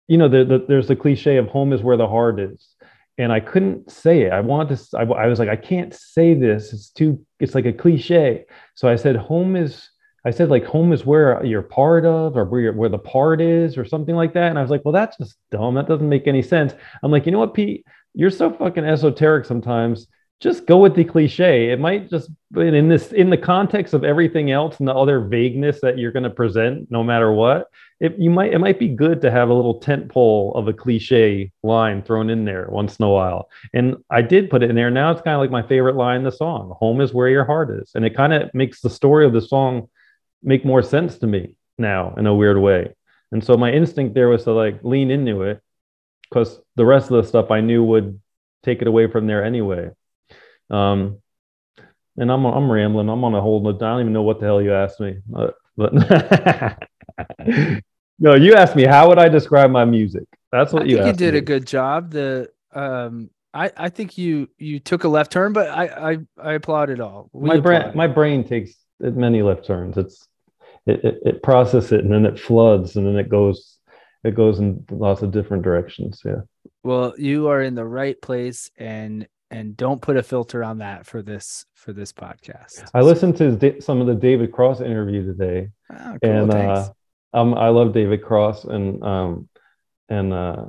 You 0.09 0.19
know, 0.19 0.29
the, 0.29 0.45
the, 0.45 0.65
there's 0.69 0.89
the 0.89 0.97
cliche 0.97 1.37
of 1.37 1.49
home 1.49 1.73
is 1.73 1.83
where 1.83 1.97
the 1.97 2.09
heart 2.09 2.41
is, 2.41 2.67
and 3.19 3.33
I 3.33 3.41
couldn't 3.41 3.91
say 3.91 4.23
it. 4.23 4.33
I 4.33 4.41
wanted 4.41 4.79
to. 4.79 4.99
I, 4.99 5.03
I 5.03 5.27
was 5.27 5.39
like, 5.39 5.49
I 5.49 5.57
can't 5.57 5.95
say 5.95 6.35
this. 6.35 6.73
It's 6.73 6.91
too. 6.91 7.25
It's 7.41 7.55
like 7.55 7.67
a 7.67 7.73
cliche. 7.73 8.45
So 8.75 8.89
I 8.89 8.97
said, 8.97 9.17
home 9.17 9.57
is. 9.57 9.89
I 10.25 10.31
said 10.31 10.51
like 10.51 10.65
home 10.65 10.93
is 10.93 11.05
where 11.05 11.45
you're 11.45 11.63
part 11.63 12.05
of, 12.05 12.37
or 12.37 12.45
where 12.45 12.73
where 12.73 12.89
the 12.89 12.99
part 12.99 13.41
is, 13.41 13.77
or 13.77 13.85
something 13.85 14.15
like 14.15 14.35
that. 14.35 14.51
And 14.51 14.59
I 14.59 14.63
was 14.63 14.71
like, 14.71 14.85
well, 14.85 14.93
that's 14.93 15.17
just 15.17 15.37
dumb. 15.51 15.75
That 15.75 15.89
doesn't 15.89 16.09
make 16.09 16.27
any 16.27 16.43
sense. 16.43 16.75
I'm 17.03 17.11
like, 17.11 17.27
you 17.27 17.33
know 17.33 17.41
what, 17.41 17.55
Pete? 17.55 17.85
You're 18.15 18.31
so 18.31 18.53
fucking 18.53 18.85
esoteric 18.85 19.47
sometimes 19.47 20.07
just 20.43 20.67
go 20.67 20.79
with 20.79 20.97
the 20.97 21.05
cliche. 21.05 21.71
It 21.71 21.79
might 21.79 22.11
just 22.11 22.29
in 22.57 22.89
this 22.89 23.13
in 23.13 23.31
the 23.31 23.39
context 23.39 23.95
of 23.95 24.03
everything 24.03 24.51
else 24.51 24.79
and 24.81 24.89
the 24.89 24.95
other 24.95 25.21
vagueness 25.21 25.81
that 25.83 25.99
you're 25.99 26.11
going 26.11 26.25
to 26.25 26.31
present, 26.31 26.91
no 26.91 27.05
matter 27.05 27.33
what. 27.33 27.69
It 28.01 28.19
you 28.19 28.29
might 28.29 28.53
it 28.53 28.59
might 28.59 28.81
be 28.81 28.89
good 28.89 29.21
to 29.21 29.31
have 29.31 29.49
a 29.49 29.55
little 29.55 29.79
tent 29.79 30.09
pole 30.11 30.53
of 30.57 30.67
a 30.67 30.73
cliche 30.73 31.53
line 31.63 32.03
thrown 32.03 32.29
in 32.29 32.45
there 32.45 32.67
once 32.71 32.97
in 32.97 33.05
a 33.05 33.09
while. 33.09 33.49
And 33.73 33.97
I 34.11 34.23
did 34.23 34.51
put 34.51 34.65
it 34.65 34.71
in 34.71 34.75
there. 34.75 34.91
Now 34.91 35.13
it's 35.13 35.23
kind 35.23 35.37
of 35.37 35.41
like 35.41 35.53
my 35.53 35.63
favorite 35.63 35.95
line 35.95 36.17
in 36.19 36.25
the 36.25 36.33
song. 36.33 36.75
Home 36.81 37.01
is 37.01 37.15
where 37.15 37.29
your 37.29 37.45
heart 37.45 37.71
is, 37.71 37.93
and 37.95 38.05
it 38.05 38.17
kind 38.17 38.33
of 38.33 38.53
makes 38.53 38.81
the 38.81 38.91
story 38.91 39.25
of 39.25 39.33
the 39.33 39.41
song 39.41 39.89
make 40.43 40.65
more 40.65 40.83
sense 40.83 41.19
to 41.19 41.27
me 41.27 41.57
now 41.79 42.15
in 42.17 42.27
a 42.27 42.35
weird 42.35 42.59
way. 42.59 42.95
And 43.31 43.43
so 43.43 43.57
my 43.57 43.73
instinct 43.73 44.15
there 44.15 44.29
was 44.29 44.45
to 44.45 44.53
like 44.53 44.81
lean 44.83 45.11
into 45.11 45.43
it 45.43 45.61
because 46.29 46.61
the 46.77 46.85
rest 46.85 47.11
of 47.11 47.23
the 47.23 47.29
stuff 47.29 47.51
I 47.51 47.61
knew 47.61 47.83
would 47.85 48.21
take 48.63 48.83
it 48.83 48.89
away 48.89 49.11
from 49.11 49.27
there 49.27 49.45
anyway. 49.45 49.91
Um, 50.71 51.19
and 52.17 52.31
I'm 52.31 52.45
I'm 52.45 52.71
rambling. 52.71 53.09
I'm 53.09 53.25
on 53.25 53.35
a 53.35 53.41
whole. 53.41 53.67
I 53.67 53.73
don't 53.73 54.01
even 54.01 54.13
know 54.13 54.23
what 54.23 54.39
the 54.41 54.47
hell 54.47 54.61
you 54.61 54.75
asked 54.75 55.01
me. 55.01 55.19
But, 55.27 55.55
but 55.77 55.93
no, 58.19 58.35
you 58.35 58.55
asked 58.55 58.77
me 58.77 58.85
how 58.85 59.09
would 59.09 59.19
I 59.19 59.29
describe 59.29 59.71
my 59.71 59.85
music. 59.85 60.25
That's 60.51 60.73
what 60.73 60.83
I 60.83 60.87
you 60.87 60.97
think 60.97 61.07
you 61.07 61.13
did 61.15 61.35
me. 61.35 61.39
a 61.39 61.43
good 61.43 61.67
job. 61.67 62.11
The 62.11 62.51
um, 62.75 63.31
I 63.55 63.71
I 63.77 63.89
think 63.89 64.19
you 64.19 64.49
you 64.59 64.79
took 64.79 65.05
a 65.05 65.09
left 65.09 65.33
turn, 65.33 65.53
but 65.55 65.69
I 65.71 66.13
I 66.13 66.19
I 66.39 66.53
applaud 66.55 66.91
it 66.91 67.01
all. 67.01 67.31
We 67.33 67.49
my 67.49 67.61
brain 67.61 67.93
my 67.95 68.07
brain 68.07 68.45
takes 68.45 68.75
many 69.01 69.43
left 69.43 69.67
turns. 69.67 69.97
It's 69.97 70.29
it, 70.87 71.05
it, 71.05 71.19
it 71.25 71.43
processes 71.43 71.93
it 71.93 72.01
and 72.01 72.13
then 72.13 72.27
it 72.27 72.39
floods 72.39 72.97
and 72.97 73.07
then 73.07 73.17
it 73.17 73.29
goes 73.29 73.79
it 74.25 74.35
goes 74.35 74.61
in 74.61 74.85
lots 74.91 75.23
of 75.23 75.33
different 75.33 75.65
directions. 75.65 76.23
Yeah. 76.25 76.43
Well, 76.85 77.13
you 77.19 77.49
are 77.49 77.61
in 77.61 77.75
the 77.75 77.85
right 77.85 78.21
place 78.21 78.71
and 78.77 79.27
and 79.51 79.77
don't 79.77 80.01
put 80.01 80.17
a 80.17 80.23
filter 80.23 80.65
on 80.65 80.79
that 80.79 81.07
for 81.07 81.23
this 81.23 81.67
for 81.75 81.93
this 81.93 82.13
podcast. 82.13 82.89
I 82.95 83.03
listened 83.03 83.37
to 83.39 83.81
some 83.81 84.01
of 84.01 84.07
the 84.07 84.15
David 84.15 84.51
Cross 84.53 84.81
interview 84.81 85.27
today, 85.27 85.69
oh, 85.91 86.17
cool, 86.23 86.31
and 86.31 86.55
uh, 86.55 86.89
um, 87.35 87.55
I 87.55 87.69
love 87.69 87.93
David 87.93 88.23
Cross, 88.23 88.65
and 88.65 89.03
um, 89.05 89.49
and 90.09 90.33
uh, 90.33 90.65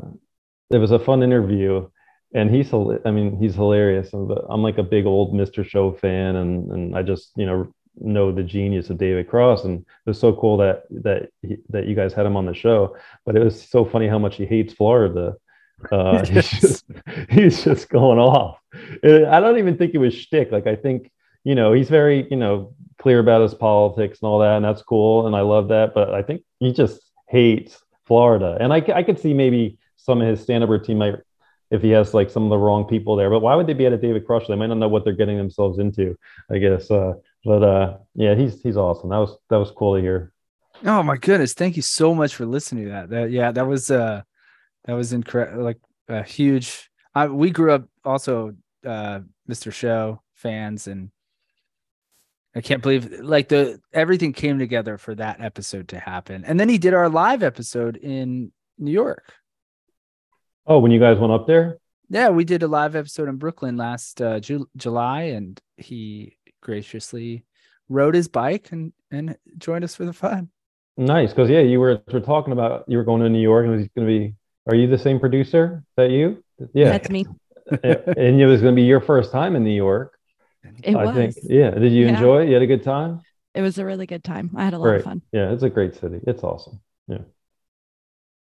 it 0.70 0.78
was 0.78 0.92
a 0.92 1.00
fun 1.00 1.24
interview. 1.24 1.88
And 2.36 2.50
he's, 2.50 2.74
I 2.74 3.12
mean, 3.12 3.38
he's 3.38 3.54
hilarious. 3.54 4.12
I'm 4.12 4.64
like 4.64 4.80
a 4.80 4.84
big 4.84 5.06
old 5.06 5.36
Mr. 5.36 5.64
Show 5.64 5.94
fan, 5.94 6.36
and 6.36 6.72
and 6.72 6.98
I 6.98 7.04
just, 7.04 7.32
you 7.36 7.46
know, 7.46 7.72
know 8.00 8.32
the 8.32 8.44
genius 8.44 8.90
of 8.90 8.98
David 8.98 9.30
Cross, 9.30 9.66
and 9.66 9.80
it 9.80 10.10
was 10.10 10.20
so 10.20 10.34
cool 10.34 10.58
that 10.58 10.84
that 10.90 11.30
he, 11.42 11.58
that 11.70 11.86
you 11.86 11.96
guys 11.96 12.14
had 12.14 12.26
him 12.26 12.36
on 12.36 12.46
the 12.46 12.54
show. 12.54 12.96
But 13.26 13.36
it 13.36 13.44
was 13.44 13.62
so 13.62 13.86
funny 13.86 14.08
how 14.08 14.20
much 14.20 14.36
he 14.36 14.46
hates 14.46 14.74
Florida. 14.74 15.36
Uh, 15.92 16.24
yes. 16.32 16.50
he's, 16.50 16.62
just, 16.62 16.86
he's 17.30 17.64
just 17.64 17.90
going 17.90 18.20
off. 18.20 18.60
I 19.04 19.40
don't 19.40 19.58
even 19.58 19.78
think 19.78 19.94
it 19.94 20.00
was 20.00 20.14
shtick. 20.14 20.52
Like 20.52 20.68
I 20.68 20.76
think 20.76 21.12
you 21.44 21.56
know 21.56 21.74
he's 21.74 21.90
very 21.90 22.28
you 22.30 22.38
know 22.38 22.74
clear 23.00 23.20
about 23.20 23.42
his 23.42 23.54
politics 23.54 24.20
and 24.22 24.28
all 24.28 24.40
that, 24.40 24.56
and 24.56 24.66
that's 24.66 24.82
cool, 24.82 25.28
and 25.28 25.36
I 25.36 25.42
love 25.42 25.70
that. 25.70 25.94
But 25.94 26.14
I 26.14 26.24
think 26.24 26.44
he 26.60 26.74
just 26.74 27.02
hates 27.30 27.82
Florida, 28.06 28.58
and 28.60 28.74
I 28.74 28.84
I 28.94 29.04
could 29.04 29.20
see 29.20 29.34
maybe 29.34 29.78
some 29.98 30.22
of 30.22 30.28
his 30.28 30.42
stand-up 30.42 30.70
routine 30.70 30.98
might 30.98 31.16
if 31.72 31.82
he 31.82 31.90
has 31.90 32.14
like 32.14 32.30
some 32.30 32.44
of 32.44 32.50
the 32.50 32.58
wrong 32.58 32.86
people 32.86 33.16
there. 33.16 33.30
But 33.30 33.42
why 33.42 33.56
would 33.56 33.68
they 33.68 33.74
be 33.74 33.88
at 33.88 33.94
a 33.94 33.98
David 33.98 34.26
Cross? 34.26 34.48
They 34.48 34.56
might 34.56 34.68
not 34.68 34.78
know 34.78 34.88
what 34.88 35.04
they're 35.04 35.14
getting 35.14 35.38
themselves 35.38 35.80
into. 35.80 36.18
I 36.52 36.60
guess. 36.60 36.90
Uh, 36.90 37.14
but 37.44 37.64
uh, 37.64 37.98
yeah, 38.16 38.36
he's 38.36 38.62
he's 38.62 38.78
awesome. 38.78 39.10
That 39.10 39.18
was 39.18 39.38
that 39.50 39.58
was 39.58 39.72
cool 39.72 39.96
to 39.96 40.02
hear. 40.02 40.34
Oh 40.86 41.04
my 41.04 41.18
goodness! 41.18 41.54
Thank 41.54 41.76
you 41.76 41.82
so 41.82 42.14
much 42.14 42.36
for 42.36 42.46
listening 42.46 42.86
to 42.86 42.92
that. 42.92 43.10
That 43.10 43.32
yeah, 43.32 43.52
that 43.52 43.68
was 43.68 43.92
uh, 43.92 44.22
that 44.86 44.94
was 44.94 45.14
incredible. 45.14 45.64
Like 45.64 45.80
a 46.08 46.24
huge. 46.24 46.90
I, 47.16 47.28
we 47.28 47.52
grew 47.52 47.72
up 47.72 47.88
also 48.04 48.56
uh, 48.86 49.20
Mr. 49.50 49.72
Show 49.72 50.22
fans, 50.34 50.88
and 50.88 51.12
I 52.56 52.62
can't 52.62 52.82
believe 52.82 53.20
like 53.20 53.50
the 53.50 53.80
everything 53.92 54.34
came 54.34 54.60
together 54.60 54.98
for 54.98 55.16
that 55.16 55.42
episode 55.42 55.90
to 55.90 56.00
happen. 56.00 56.44
And 56.46 56.60
then 56.60 56.70
he 56.70 56.78
did 56.78 56.94
our 56.94 57.10
live 57.10 57.44
episode 57.44 57.98
in 57.98 58.52
New 58.78 58.92
York. 58.92 59.34
Oh, 60.66 60.80
when 60.80 60.92
you 60.92 61.00
guys 61.00 61.18
went 61.18 61.34
up 61.34 61.46
there? 61.46 61.78
Yeah, 62.10 62.30
we 62.30 62.46
did 62.46 62.64
a 62.64 62.68
live 62.68 62.96
episode 62.96 63.28
in 63.28 63.38
Brooklyn 63.38 63.76
last 63.76 64.22
uh, 64.22 64.40
Ju- 64.40 64.70
July, 64.78 65.24
and 65.24 65.60
he 65.78 66.38
graciously 66.64 67.46
rode 67.90 68.16
his 68.16 68.28
bike 68.28 68.72
and 68.72 68.94
and 69.12 69.38
joined 69.58 69.84
us 69.84 69.96
for 69.96 70.06
the 70.06 70.14
fun. 70.14 70.50
Nice, 70.98 71.30
because 71.30 71.50
yeah, 71.50 71.60
you 71.60 71.80
were 71.80 72.02
were 72.12 72.22
talking 72.22 72.54
about 72.54 72.86
you 72.88 72.98
were 72.98 73.04
going 73.04 73.22
to 73.22 73.30
New 73.30 73.42
York 73.42 73.66
and 73.66 73.74
it 73.74 73.78
was 73.78 73.88
going 73.96 74.08
to 74.08 74.20
be. 74.20 74.36
Are 74.66 74.76
you 74.76 74.88
the 74.88 74.98
same 74.98 75.20
producer 75.20 75.84
that 75.98 76.10
you? 76.10 76.42
Yeah, 76.74 76.92
that's 76.92 77.10
me. 77.10 77.26
and 77.84 78.42
it 78.42 78.46
was 78.46 78.62
going 78.62 78.74
to 78.74 78.82
be 78.82 78.88
your 78.88 79.02
first 79.02 79.32
time 79.32 79.56
in 79.56 79.64
New 79.64 79.76
York. 79.76 80.18
It 80.82 80.96
I 80.96 81.06
was. 81.06 81.16
Think, 81.16 81.36
yeah. 81.44 81.72
Did 81.72 81.92
you 81.92 82.06
yeah. 82.06 82.14
enjoy 82.14 82.44
it? 82.44 82.48
You 82.48 82.54
had 82.54 82.64
a 82.64 82.68
good 82.68 82.84
time. 82.84 83.22
It 83.54 83.62
was 83.62 83.78
a 83.78 83.86
really 83.86 84.06
good 84.06 84.24
time. 84.24 84.52
I 84.56 84.64
had 84.64 84.74
a 84.74 84.78
lot 84.78 84.86
great. 84.86 84.98
of 85.00 85.04
fun. 85.04 85.22
Yeah, 85.32 85.52
it's 85.52 85.64
a 85.64 85.70
great 85.70 85.96
city. 85.96 86.20
It's 86.26 86.44
awesome. 86.44 86.80
Yeah. 87.08 87.20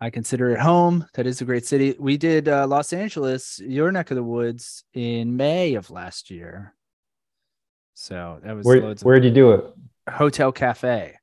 I 0.00 0.11
consider 0.11 0.50
it 0.50 0.61
home. 0.61 1.06
That 1.14 1.26
is 1.26 1.40
a 1.40 1.44
great 1.44 1.66
city. 1.66 1.94
We 1.99 2.16
did 2.16 2.49
uh, 2.49 2.66
Los 2.66 2.92
Angeles, 2.92 3.59
your 3.61 3.90
neck 3.90 4.11
of 4.11 4.16
the 4.16 4.23
woods, 4.23 4.85
in 4.92 5.37
May 5.37 5.75
of 5.75 5.90
last 5.90 6.30
year. 6.30 6.75
So 7.94 8.40
that 8.44 8.54
was 8.54 8.66
where, 8.66 8.94
where'd 9.02 9.24
you 9.24 9.30
do 9.30 9.52
it? 9.52 9.64
Hotel 10.10 10.52
Cafe. 10.52 11.14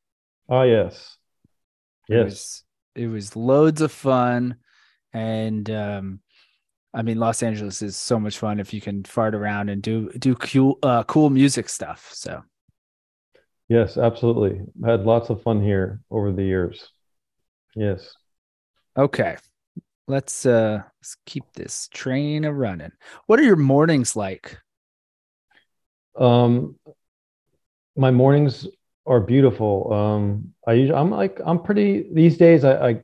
Oh 0.49 0.63
yes. 0.63 1.17
Yes. 2.07 2.19
It 2.19 2.23
was, 2.23 2.63
it 2.95 3.07
was 3.07 3.35
loads 3.35 3.81
of 3.81 3.91
fun. 3.91 4.55
And 5.13 5.69
um, 5.69 6.19
I 6.93 7.01
mean 7.01 7.17
Los 7.17 7.43
Angeles 7.43 7.81
is 7.81 7.95
so 7.97 8.19
much 8.19 8.37
fun 8.37 8.59
if 8.59 8.73
you 8.73 8.81
can 8.81 9.03
fart 9.03 9.35
around 9.35 9.69
and 9.69 9.81
do 9.81 10.09
do 10.17 10.35
cool 10.35 10.79
uh, 10.81 11.03
cool 11.03 11.29
music 11.29 11.69
stuff. 11.69 12.09
So 12.13 12.41
Yes, 13.67 13.97
absolutely. 13.97 14.59
I 14.85 14.91
had 14.91 15.05
lots 15.05 15.29
of 15.29 15.41
fun 15.43 15.63
here 15.63 16.01
over 16.11 16.33
the 16.33 16.43
years. 16.43 16.89
Yes. 17.75 18.13
Okay. 18.97 19.37
Let's 20.07 20.45
uh 20.45 20.81
let's 20.99 21.15
keep 21.25 21.45
this 21.53 21.87
train 21.87 22.43
a 22.43 22.51
running. 22.51 22.91
What 23.27 23.39
are 23.39 23.43
your 23.43 23.55
mornings 23.55 24.15
like? 24.15 24.57
Um, 26.17 26.75
my 27.95 28.11
mornings 28.11 28.67
are 29.05 29.19
beautiful. 29.19 29.91
Um, 29.93 30.53
I 30.67 30.73
usually, 30.73 30.97
I'm 30.97 31.11
like, 31.11 31.39
I'm 31.45 31.61
pretty 31.63 32.07
these 32.11 32.37
days. 32.37 32.63
I, 32.63 32.89
I, 32.89 33.03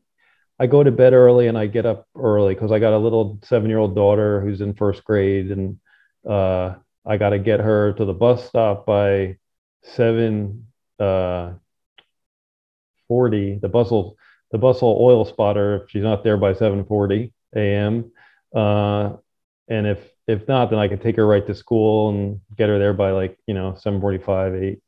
I 0.60 0.68
go 0.68 0.84
to 0.84 0.92
bed 0.92 1.14
early 1.14 1.48
and 1.48 1.58
I 1.58 1.68
get 1.68 1.86
up 1.86 2.08
early 2.16 2.54
because 2.54 2.72
I 2.72 2.80
got 2.80 2.94
a 2.94 2.98
little 2.98 3.40
seven 3.44 3.70
year 3.70 3.80
old 3.80 3.96
daughter 3.96 4.42
who's 4.42 4.62
in 4.62 4.74
first 4.74 5.04
grade, 5.04 5.52
and 5.52 5.80
uh, 6.28 6.76
I 7.06 7.18
got 7.18 7.30
to 7.30 7.40
get 7.40 7.60
her 7.60 7.94
to 7.94 8.06
the 8.06 8.14
bus 8.14 8.48
stop 8.48 8.86
by 8.86 9.38
seven 9.84 10.68
uh, 11.00 11.54
forty. 13.08 13.60
The 13.60 13.70
bus 13.70 13.92
will 13.92 14.18
the 14.52 14.58
bus 14.58 14.82
will 14.82 14.98
oil 15.00 15.26
spotter 15.26 15.84
if 15.84 15.92
she's 15.92 16.04
not 16.04 16.24
there 16.24 16.38
by 16.38 16.54
seven 16.54 16.86
forty 16.86 17.34
a.m. 17.56 18.12
Uh, 18.56 19.18
and 19.68 19.86
if 19.86 20.00
if 20.28 20.48
not, 20.48 20.70
then 20.70 20.80
I 20.80 20.88
could 20.88 21.02
take 21.02 21.16
her 21.16 21.26
right 21.26 21.46
to 21.48 21.56
school 21.56 22.10
and 22.10 22.42
get 22.58 22.70
her 22.70 22.80
there 22.80 22.94
by 22.94 23.12
like, 23.12 23.38
you 23.48 23.54
know, 23.54 23.76
745, 23.76 24.56
8. 24.56 24.80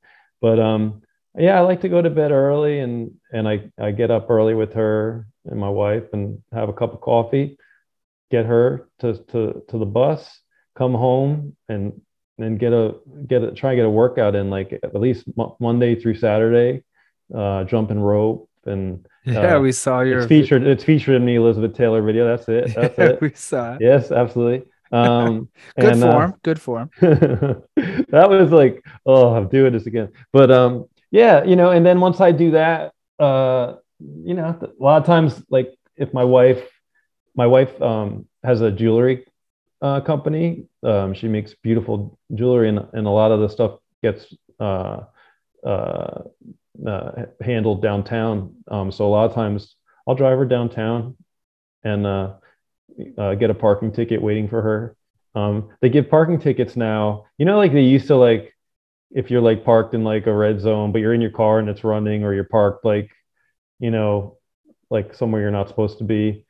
But 0.41 0.59
um 0.59 1.01
yeah, 1.37 1.57
I 1.57 1.61
like 1.61 1.81
to 1.81 1.89
go 1.89 2.01
to 2.01 2.09
bed 2.09 2.31
early 2.31 2.79
and 2.79 3.11
and 3.31 3.47
I, 3.47 3.71
I 3.79 3.91
get 3.91 4.11
up 4.11 4.29
early 4.29 4.53
with 4.53 4.73
her 4.73 5.27
and 5.45 5.59
my 5.59 5.69
wife 5.69 6.05
and 6.13 6.41
have 6.51 6.69
a 6.69 6.73
cup 6.73 6.93
of 6.93 7.01
coffee, 7.01 7.57
get 8.31 8.45
her 8.45 8.89
to 8.99 9.13
to 9.13 9.63
to 9.69 9.77
the 9.77 9.85
bus, 9.85 10.41
come 10.75 10.93
home 10.93 11.55
and 11.69 12.01
and 12.37 12.59
get 12.59 12.73
a 12.73 12.95
get 13.27 13.43
a 13.43 13.51
try 13.51 13.71
and 13.71 13.77
get 13.77 13.85
a 13.85 13.89
workout 13.89 14.35
in 14.35 14.49
like 14.49 14.79
at 14.83 14.95
least 14.95 15.25
Monday 15.59 15.95
through 15.95 16.15
Saturday, 16.15 16.83
uh, 17.35 17.63
jumping 17.63 17.99
rope 17.99 18.49
and 18.65 19.05
uh, 19.27 19.31
yeah, 19.31 19.59
we 19.59 19.71
saw 19.71 20.01
your 20.01 20.19
it's 20.19 20.27
featured. 20.27 20.63
It's 20.65 20.83
featured 20.83 21.15
in 21.15 21.25
the 21.25 21.35
Elizabeth 21.35 21.75
Taylor 21.75 22.01
video. 22.01 22.25
That's 22.25 22.47
it. 22.49 22.73
That's 22.75 22.99
it. 22.99 23.21
We 23.21 23.33
saw 23.33 23.75
it. 23.75 23.81
Yes, 23.81 24.11
absolutely. 24.11 24.65
Um, 24.91 25.49
good 25.79 25.93
and, 25.93 26.03
uh, 26.03 26.11
form. 26.11 26.31
Uh, 26.31 26.35
good 26.43 26.61
form. 26.61 26.89
that 27.01 28.27
was 28.29 28.51
like, 28.51 28.83
oh, 29.05 29.33
I'm 29.33 29.47
doing 29.47 29.73
this 29.73 29.85
again. 29.85 30.09
But 30.31 30.51
um, 30.51 30.85
yeah, 31.11 31.43
you 31.43 31.55
know, 31.55 31.71
and 31.71 31.85
then 31.85 31.99
once 31.99 32.21
I 32.21 32.31
do 32.31 32.51
that, 32.51 32.93
uh, 33.19 33.75
you 33.99 34.33
know, 34.33 34.57
a 34.61 34.83
lot 34.83 35.01
of 35.01 35.05
times, 35.05 35.41
like 35.49 35.73
if 35.95 36.13
my 36.13 36.23
wife, 36.23 36.63
my 37.35 37.47
wife 37.47 37.79
um, 37.81 38.27
has 38.43 38.61
a 38.61 38.71
jewelry 38.71 39.25
uh, 39.81 40.01
company. 40.01 40.65
Um, 40.83 41.13
she 41.13 41.27
makes 41.27 41.53
beautiful 41.53 42.17
jewelry, 42.33 42.69
and, 42.69 42.79
and 42.93 43.07
a 43.07 43.11
lot 43.11 43.31
of 43.31 43.39
the 43.39 43.49
stuff 43.49 43.79
gets 44.01 44.33
uh, 44.59 45.01
uh, 45.65 46.21
uh, 46.85 47.11
handled 47.41 47.81
downtown. 47.81 48.55
Um, 48.67 48.91
so 48.91 49.05
a 49.05 49.09
lot 49.09 49.25
of 49.25 49.33
times 49.33 49.75
I'll 50.07 50.15
drive 50.15 50.37
her 50.37 50.45
downtown 50.45 51.15
and 51.83 52.05
uh, 52.05 52.33
uh, 53.17 53.35
get 53.35 53.49
a 53.49 53.53
parking 53.53 53.91
ticket 53.91 54.21
waiting 54.21 54.47
for 54.47 54.61
her. 54.61 54.95
Um, 55.35 55.69
they 55.81 55.89
give 55.89 56.09
parking 56.09 56.39
tickets 56.39 56.75
now. 56.75 57.25
You 57.37 57.45
know, 57.45 57.57
like 57.57 57.73
they 57.73 57.81
used 57.81 58.07
to 58.07 58.15
like 58.15 58.53
if 59.11 59.31
you're 59.31 59.41
like 59.41 59.65
parked 59.65 59.93
in 59.93 60.03
like 60.03 60.27
a 60.27 60.33
red 60.33 60.59
zone, 60.59 60.91
but 60.91 60.99
you're 60.99 61.13
in 61.13 61.21
your 61.21 61.31
car 61.31 61.59
and 61.59 61.69
it's 61.69 61.83
running, 61.83 62.23
or 62.23 62.33
you're 62.33 62.43
parked 62.43 62.85
like, 62.85 63.09
you 63.79 63.91
know, 63.91 64.37
like 64.89 65.13
somewhere 65.13 65.41
you're 65.41 65.51
not 65.51 65.67
supposed 65.67 65.97
to 65.99 66.03
be. 66.03 66.45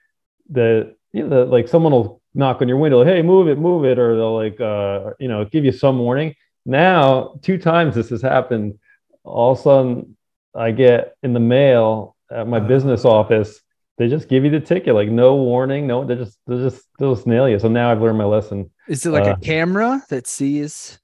That 0.50 0.96
you 1.14 1.24
know, 1.24 1.30
the, 1.30 1.46
like 1.46 1.68
someone 1.68 1.92
will 1.92 2.22
knock 2.34 2.62
on 2.62 2.68
your 2.68 2.78
window, 2.78 3.04
hey, 3.04 3.22
move 3.22 3.48
it, 3.48 3.58
move 3.58 3.86
it, 3.86 3.98
or 3.98 4.16
they'll 4.16 4.36
like, 4.36 4.60
uh, 4.60 5.12
you 5.20 5.28
know, 5.28 5.46
give 5.46 5.66
you 5.66 5.72
some 5.72 6.00
warning. 6.00 6.36
Now, 6.66 7.40
two 7.42 7.58
times 7.58 7.96
this 7.96 8.10
has 8.10 8.22
happened. 8.22 8.80
All 9.24 9.54
of 9.54 9.60
a 9.60 9.62
sudden, 9.62 10.18
I 10.56 10.72
get 10.72 11.16
in 11.24 11.34
the 11.34 11.40
mail 11.40 12.16
at 12.32 12.48
my 12.48 12.60
business 12.60 13.06
office 13.06 13.60
they 14.00 14.08
just 14.08 14.30
give 14.30 14.46
you 14.46 14.50
the 14.50 14.62
ticket, 14.62 14.96
like 14.96 15.10
no 15.10 15.36
warning, 15.36 15.86
no, 15.86 16.06
they 16.06 16.16
just 16.16 16.38
they 16.48 16.56
just 16.56 16.88
they'll 16.98 17.14
just 17.14 17.28
nail 17.28 17.50
you. 17.50 17.60
So 17.60 17.68
now 17.68 17.92
I've 17.92 18.02
learned 18.02 18.18
my 18.18 18.24
lesson. 18.24 18.72
Is 18.88 19.06
it 19.06 19.10
like 19.10 19.28
uh, 19.28 19.34
a 19.34 19.38
camera 19.38 20.02
that 20.08 20.26
sees? 20.26 20.98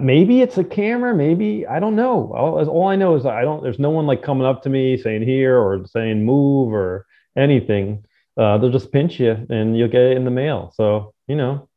Maybe 0.00 0.42
it's 0.42 0.58
a 0.58 0.64
camera. 0.64 1.14
Maybe 1.14 1.64
I 1.64 1.78
don't 1.78 1.94
know. 1.94 2.32
All, 2.34 2.68
all 2.68 2.88
I 2.88 2.96
know 2.96 3.14
is 3.14 3.24
I 3.24 3.42
don't. 3.42 3.62
There's 3.62 3.78
no 3.78 3.90
one 3.90 4.06
like 4.06 4.22
coming 4.22 4.44
up 4.44 4.64
to 4.64 4.68
me 4.68 4.96
saying 4.96 5.22
here 5.22 5.56
or 5.56 5.86
saying 5.86 6.24
move 6.24 6.74
or 6.74 7.06
anything. 7.36 8.04
Uh, 8.36 8.58
they'll 8.58 8.70
just 8.70 8.90
pinch 8.90 9.20
you 9.20 9.46
and 9.48 9.78
you'll 9.78 9.88
get 9.88 10.02
it 10.02 10.16
in 10.16 10.24
the 10.24 10.30
mail. 10.32 10.72
So 10.74 11.14
you 11.28 11.36
know, 11.36 11.68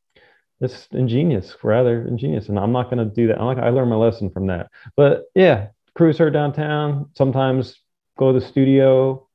it's 0.60 0.88
ingenious, 0.92 1.56
rather 1.62 2.08
ingenious. 2.08 2.50
And 2.50 2.58
I'm 2.58 2.72
not 2.72 2.90
going 2.90 2.98
to 3.08 3.14
do 3.14 3.28
that. 3.28 3.40
I'm 3.40 3.46
like 3.46 3.60
I 3.60 3.70
learned 3.70 3.92
my 3.92 3.96
lesson 3.96 4.32
from 4.32 4.48
that. 4.48 4.72
But 4.96 5.26
yeah, 5.36 5.68
cruise 5.94 6.18
her 6.18 6.32
downtown. 6.32 7.12
Sometimes 7.16 7.80
go 8.18 8.34
to 8.34 8.40
the 8.40 8.46
studio. 8.46 9.28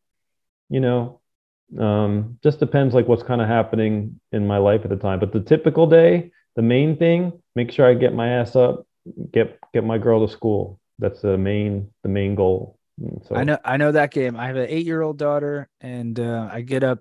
You 0.68 0.80
know, 0.80 1.17
um, 1.78 2.38
just 2.42 2.58
depends 2.60 2.94
like 2.94 3.08
what's 3.08 3.22
kind 3.22 3.40
of 3.40 3.48
happening 3.48 4.20
in 4.32 4.46
my 4.46 4.58
life 4.58 4.82
at 4.84 4.90
the 4.90 4.96
time. 4.96 5.20
But 5.20 5.32
the 5.32 5.40
typical 5.40 5.86
day, 5.86 6.32
the 6.56 6.62
main 6.62 6.96
thing, 6.96 7.42
make 7.54 7.70
sure 7.72 7.86
I 7.86 7.94
get 7.94 8.14
my 8.14 8.28
ass 8.28 8.56
up, 8.56 8.86
get 9.32 9.58
get 9.72 9.84
my 9.84 9.98
girl 9.98 10.26
to 10.26 10.32
school. 10.32 10.80
That's 10.98 11.20
the 11.20 11.36
main 11.38 11.90
the 12.02 12.08
main 12.08 12.34
goal. 12.34 12.78
Mm, 13.00 13.26
So 13.28 13.34
I 13.36 13.44
know 13.44 13.58
I 13.64 13.76
know 13.76 13.92
that 13.92 14.10
game. 14.12 14.36
I 14.36 14.46
have 14.46 14.56
an 14.56 14.66
eight 14.68 14.86
year 14.86 15.02
old 15.02 15.18
daughter, 15.18 15.68
and 15.80 16.18
uh, 16.18 16.48
I 16.50 16.62
get 16.62 16.82
up, 16.82 17.00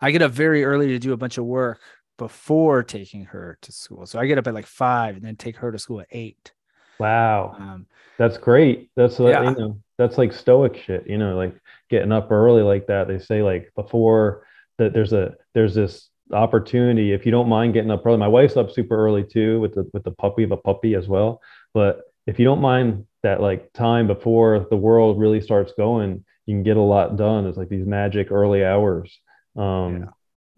I 0.00 0.10
get 0.10 0.22
up 0.22 0.32
very 0.32 0.64
early 0.64 0.88
to 0.88 0.98
do 0.98 1.12
a 1.12 1.16
bunch 1.16 1.38
of 1.38 1.44
work 1.44 1.80
before 2.18 2.82
taking 2.82 3.26
her 3.26 3.58
to 3.62 3.72
school. 3.72 4.06
So 4.06 4.18
I 4.18 4.26
get 4.26 4.38
up 4.38 4.46
at 4.46 4.54
like 4.54 4.66
five, 4.66 5.16
and 5.16 5.24
then 5.24 5.36
take 5.36 5.56
her 5.58 5.72
to 5.72 5.78
school 5.78 6.00
at 6.00 6.08
eight. 6.10 6.52
Wow, 6.98 7.58
Um, 7.58 7.86
that's 8.18 8.38
great. 8.38 8.90
That's 8.96 9.18
Yeah. 9.18 9.42
you 9.42 9.54
know, 9.54 9.80
that's 9.98 10.18
like 10.18 10.32
stoic 10.32 10.76
shit. 10.76 11.06
You 11.08 11.18
know, 11.18 11.36
like 11.36 11.54
getting 11.90 12.12
up 12.12 12.30
early 12.30 12.62
like 12.62 12.86
that. 12.88 13.08
They 13.08 13.18
say 13.18 13.42
like 13.42 13.72
before 13.74 14.46
that 14.78 14.92
there's 14.92 15.12
a 15.12 15.34
there's 15.54 15.74
this 15.74 16.08
opportunity 16.32 17.12
if 17.12 17.24
you 17.24 17.30
don't 17.32 17.48
mind 17.48 17.72
getting 17.74 17.90
up 17.90 18.04
early. 18.04 18.16
My 18.18 18.28
wife's 18.28 18.56
up 18.56 18.70
super 18.70 18.96
early 18.96 19.24
too 19.24 19.60
with 19.60 19.74
the 19.74 19.88
with 19.92 20.04
the 20.04 20.10
puppy 20.10 20.42
of 20.42 20.52
a 20.52 20.56
puppy 20.56 20.94
as 20.94 21.08
well. 21.08 21.40
But 21.72 22.02
if 22.26 22.38
you 22.38 22.44
don't 22.44 22.60
mind 22.60 23.06
that 23.22 23.40
like 23.40 23.72
time 23.72 24.06
before 24.06 24.66
the 24.70 24.76
world 24.76 25.18
really 25.18 25.40
starts 25.40 25.72
going, 25.76 26.24
you 26.46 26.54
can 26.54 26.62
get 26.62 26.76
a 26.76 26.80
lot 26.82 27.16
done. 27.16 27.46
It's 27.46 27.56
like 27.58 27.68
these 27.68 27.86
magic 27.86 28.30
early 28.30 28.64
hours. 28.64 29.18
Um, 29.56 30.00
Yeah. 30.02 30.06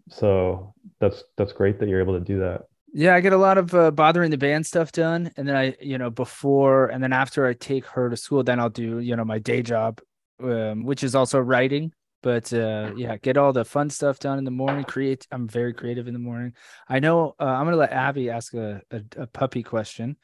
so 0.09 0.73
that's 0.99 1.23
that's 1.37 1.53
great 1.53 1.79
that 1.79 1.87
you're 1.89 2.01
able 2.01 2.17
to 2.19 2.25
do 2.25 2.39
that. 2.39 2.63
Yeah, 2.93 3.15
I 3.15 3.21
get 3.21 3.33
a 3.33 3.37
lot 3.37 3.57
of 3.57 3.73
uh, 3.73 3.91
bothering 3.91 4.31
the 4.31 4.37
band 4.37 4.65
stuff 4.65 4.91
done, 4.91 5.31
and 5.37 5.47
then 5.47 5.55
I, 5.55 5.75
you 5.81 5.97
know, 5.97 6.09
before 6.09 6.87
and 6.87 7.03
then 7.03 7.13
after 7.13 7.45
I 7.45 7.53
take 7.53 7.85
her 7.87 8.09
to 8.09 8.17
school, 8.17 8.43
then 8.43 8.59
I'll 8.59 8.69
do, 8.69 8.99
you 8.99 9.15
know, 9.15 9.25
my 9.25 9.39
day 9.39 9.61
job, 9.61 10.01
um, 10.41 10.83
which 10.83 11.03
is 11.03 11.15
also 11.15 11.39
writing. 11.39 11.93
But 12.21 12.51
uh, 12.51 12.91
yeah, 12.97 13.15
get 13.17 13.37
all 13.37 13.53
the 13.53 13.63
fun 13.63 13.89
stuff 13.89 14.19
done 14.19 14.37
in 14.37 14.43
the 14.43 14.51
morning. 14.51 14.83
Create. 14.83 15.25
I'm 15.31 15.47
very 15.47 15.73
creative 15.73 16.07
in 16.07 16.13
the 16.13 16.19
morning. 16.19 16.53
I 16.87 16.99
know. 16.99 17.35
Uh, 17.39 17.45
I'm 17.45 17.65
gonna 17.65 17.77
let 17.77 17.93
Abby 17.93 18.29
ask 18.29 18.53
a, 18.53 18.81
a 18.91 19.01
a 19.15 19.27
puppy 19.27 19.63
question, 19.63 20.17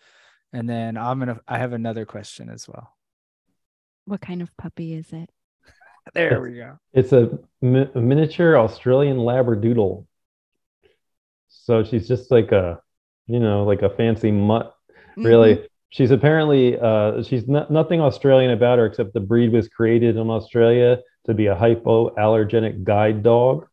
and 0.52 0.68
then 0.68 0.98
I'm 0.98 1.20
gonna. 1.20 1.40
I 1.48 1.58
have 1.58 1.72
another 1.72 2.06
question 2.06 2.50
as 2.50 2.68
well. 2.68 2.94
What 4.06 4.20
kind 4.22 4.42
of 4.42 4.56
puppy 4.58 4.94
is 4.94 5.14
it? 5.14 5.30
There 6.14 6.40
we 6.40 6.58
go. 6.58 6.78
It's 6.94 7.14
a, 7.14 7.40
mi- 7.64 7.90
a 7.96 8.00
miniature 8.00 8.60
Australian 8.60 9.18
Labradoodle. 9.18 10.06
So 11.66 11.84
she's 11.84 12.08
just 12.08 12.30
like 12.30 12.52
a, 12.52 12.80
you 13.28 13.40
know, 13.40 13.64
like 13.64 13.82
a 13.82 13.90
fancy 13.90 14.32
mutt, 14.32 14.74
really. 15.18 15.56
Mhm. 15.56 15.66
She's 15.90 16.12
apparently, 16.12 16.78
uh, 16.78 17.24
she's 17.24 17.48
no- 17.48 17.66
nothing 17.70 18.02
Australian 18.02 18.52
about 18.52 18.78
her 18.80 18.86
except 18.86 19.14
the 19.14 19.20
breed 19.32 19.52
was 19.52 19.68
created 19.68 20.18
in 20.18 20.30
Australia 20.30 21.00
to 21.26 21.34
be 21.34 21.48
a 21.48 21.56
hypoallergenic 21.56 22.84
guide 22.84 23.24
dog. 23.24 23.66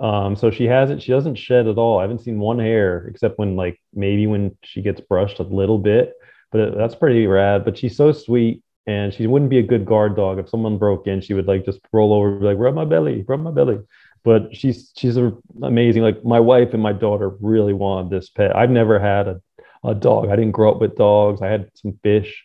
Um, 0.00 0.34
so 0.34 0.50
she 0.50 0.64
hasn't, 0.64 1.02
she 1.02 1.12
doesn't 1.12 1.36
shed 1.36 1.68
at 1.68 1.76
all. 1.76 1.98
I 1.98 2.02
haven't 2.02 2.22
seen 2.22 2.38
one 2.40 2.58
hair 2.58 3.06
except 3.08 3.38
when 3.38 3.54
like 3.54 3.78
maybe 3.94 4.26
when 4.26 4.56
she 4.64 4.80
gets 4.82 5.00
brushed 5.00 5.38
a 5.38 5.42
little 5.44 5.78
bit, 5.78 6.14
but 6.50 6.74
that's 6.76 6.94
pretty 6.94 7.26
rad. 7.26 7.64
But 7.64 7.76
she's 7.78 7.96
so 7.96 8.10
sweet 8.12 8.62
and 8.86 9.12
she 9.12 9.26
wouldn't 9.26 9.50
be 9.50 9.58
a 9.58 9.62
good 9.72 9.84
guard 9.84 10.16
dog. 10.16 10.38
If 10.38 10.48
someone 10.48 10.78
broke 10.78 11.06
in, 11.06 11.20
she 11.20 11.34
would 11.34 11.46
like 11.46 11.66
just 11.66 11.80
roll 11.92 12.14
over, 12.14 12.36
be 12.40 12.46
like 12.46 12.58
rub 12.58 12.74
my 12.74 12.86
belly, 12.86 13.24
rub 13.28 13.40
my 13.40 13.50
belly. 13.52 13.78
But 14.24 14.54
she's 14.54 14.92
she's 14.96 15.16
amazing. 15.62 16.02
Like 16.02 16.24
my 16.24 16.40
wife 16.40 16.74
and 16.74 16.82
my 16.82 16.92
daughter 16.92 17.30
really 17.40 17.72
wanted 17.72 18.10
this 18.10 18.28
pet. 18.28 18.54
I've 18.54 18.70
never 18.70 18.98
had 18.98 19.28
a, 19.28 19.40
a 19.82 19.94
dog. 19.94 20.28
I 20.28 20.36
didn't 20.36 20.52
grow 20.52 20.72
up 20.72 20.80
with 20.80 20.96
dogs. 20.96 21.40
I 21.40 21.48
had 21.48 21.70
some 21.74 21.98
fish. 22.02 22.44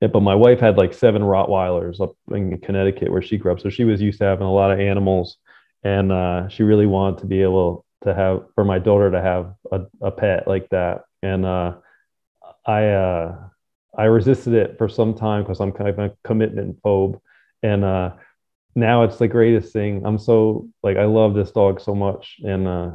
Yeah, 0.00 0.08
but 0.08 0.20
my 0.20 0.34
wife 0.34 0.60
had 0.60 0.76
like 0.76 0.92
seven 0.92 1.22
Rottweilers 1.22 2.00
up 2.00 2.16
in 2.30 2.58
Connecticut 2.60 3.10
where 3.10 3.22
she 3.22 3.38
grew 3.38 3.52
up. 3.52 3.60
So 3.60 3.70
she 3.70 3.84
was 3.84 4.00
used 4.00 4.18
to 4.18 4.24
having 4.24 4.46
a 4.46 4.52
lot 4.52 4.70
of 4.70 4.80
animals. 4.80 5.36
And 5.84 6.10
uh, 6.12 6.48
she 6.48 6.64
really 6.64 6.86
wanted 6.86 7.20
to 7.20 7.26
be 7.26 7.42
able 7.42 7.84
to 8.02 8.14
have 8.14 8.44
for 8.54 8.64
my 8.64 8.78
daughter 8.78 9.10
to 9.10 9.22
have 9.22 9.54
a, 9.72 9.82
a 10.00 10.10
pet 10.10 10.48
like 10.48 10.68
that. 10.70 11.02
And 11.22 11.46
uh, 11.46 11.76
I 12.66 12.88
uh, 12.88 13.36
I 13.96 14.04
resisted 14.04 14.54
it 14.54 14.78
for 14.78 14.88
some 14.88 15.14
time 15.14 15.42
because 15.42 15.60
I'm 15.60 15.72
kind 15.72 15.88
of 15.90 15.98
a 15.98 16.12
commitment 16.24 16.82
phobe. 16.82 17.20
And 17.62 17.84
uh, 17.84 18.12
now 18.76 19.02
it's 19.02 19.16
the 19.16 19.26
greatest 19.28 19.72
thing. 19.72 20.04
I'm 20.06 20.18
so 20.18 20.68
like 20.82 20.96
I 20.96 21.04
love 21.06 21.34
this 21.34 21.50
dog 21.50 21.80
so 21.80 21.94
much. 21.94 22.36
And 22.44 22.68
uh, 22.68 22.90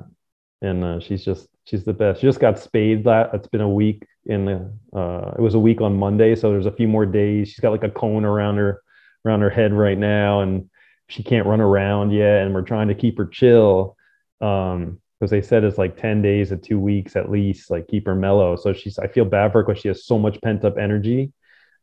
and 0.61 0.83
uh, 0.83 0.99
she's 0.99 1.25
just 1.25 1.47
she's 1.65 1.83
the 1.83 1.93
best. 1.93 2.21
She 2.21 2.27
just 2.27 2.39
got 2.39 2.59
spayed. 2.59 3.03
That 3.03 3.31
it's 3.33 3.47
been 3.47 3.61
a 3.61 3.69
week 3.69 4.05
in 4.25 4.45
the 4.45 4.71
uh, 4.97 5.33
it 5.37 5.41
was 5.41 5.55
a 5.55 5.59
week 5.59 5.81
on 5.81 5.97
Monday, 5.97 6.35
so 6.35 6.51
there's 6.51 6.67
a 6.67 6.71
few 6.71 6.87
more 6.87 7.05
days. 7.05 7.49
She's 7.49 7.59
got 7.59 7.71
like 7.71 7.83
a 7.83 7.89
cone 7.89 8.23
around 8.25 8.57
her 8.57 8.81
around 9.25 9.41
her 9.41 9.49
head 9.49 9.73
right 9.73 9.97
now, 9.97 10.41
and 10.41 10.69
she 11.09 11.23
can't 11.23 11.47
run 11.47 11.59
around 11.61 12.11
yet. 12.11 12.43
And 12.43 12.53
we're 12.53 12.61
trying 12.61 12.87
to 12.87 12.95
keep 12.95 13.17
her 13.17 13.25
chill 13.25 13.97
um 14.39 14.99
because 15.19 15.29
they 15.29 15.41
said 15.41 15.63
it's 15.63 15.77
like 15.77 15.97
10 15.97 16.23
days 16.23 16.49
to 16.49 16.57
two 16.57 16.79
weeks 16.79 17.15
at 17.15 17.29
least 17.29 17.69
like 17.69 17.87
keep 17.87 18.07
her 18.07 18.15
mellow 18.15 18.55
so 18.55 18.73
she's 18.73 18.97
i 18.97 19.05
feel 19.05 19.23
bad 19.23 19.51
for 19.51 19.59
her 19.59 19.63
because 19.63 19.79
she 19.79 19.87
has 19.87 20.03
so 20.03 20.17
much 20.17 20.41
pent 20.41 20.65
up 20.65 20.79
energy 20.79 21.31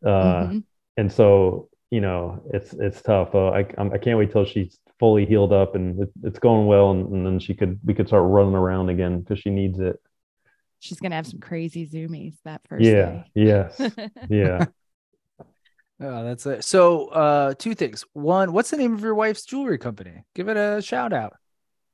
uh 0.05 0.47
Mhm. 0.49 0.65
and 0.97 1.13
so 1.13 1.69
you 1.91 2.01
know 2.01 2.43
it's 2.53 2.73
it's 2.75 3.01
tough 3.03 3.35
uh, 3.35 3.49
I, 3.49 3.61
I'm- 3.79 3.93
I 3.93 3.99
can't 3.99 4.19
wait 4.19 4.31
till 4.33 4.45
she's 4.45 4.79
fully 4.99 5.25
healed 5.27 5.53
up 5.53 5.75
and 5.75 6.01
it, 6.03 6.11
it's 6.25 6.39
going 6.39 6.67
well 6.67 6.91
and, 6.91 7.07
and 7.13 7.25
then 7.27 7.39
she 7.39 7.55
could 7.55 7.79
we 7.85 7.95
could 7.95 8.09
start 8.09 8.25
running 8.29 8.55
around 8.55 8.89
again 8.91 9.21
because 9.21 9.39
she 9.39 9.51
needs 9.51 9.79
it 9.81 9.97
She's 10.81 11.01
gonna 11.01 11.17
have 11.17 11.27
some 11.27 11.41
crazy 11.41 11.87
zoomies 11.89 12.35
that 12.45 12.61
first 12.69 12.85
yeah 12.85 13.25
yes 13.35 13.81
yeah 14.29 14.67
Oh, 16.01 16.23
that's 16.23 16.47
it. 16.47 16.63
So, 16.63 17.09
uh, 17.09 17.55
two 17.59 17.75
things. 17.75 18.05
One, 18.13 18.53
what's 18.53 18.71
the 18.71 18.77
name 18.77 18.95
of 18.95 19.01
your 19.01 19.17
wife's 19.17 19.45
jewelry 19.45 19.79
company? 19.79 20.23
Give 20.33 20.49
it 20.49 20.57
a 20.57 20.81
shout 20.81 21.13
out. 21.13 21.35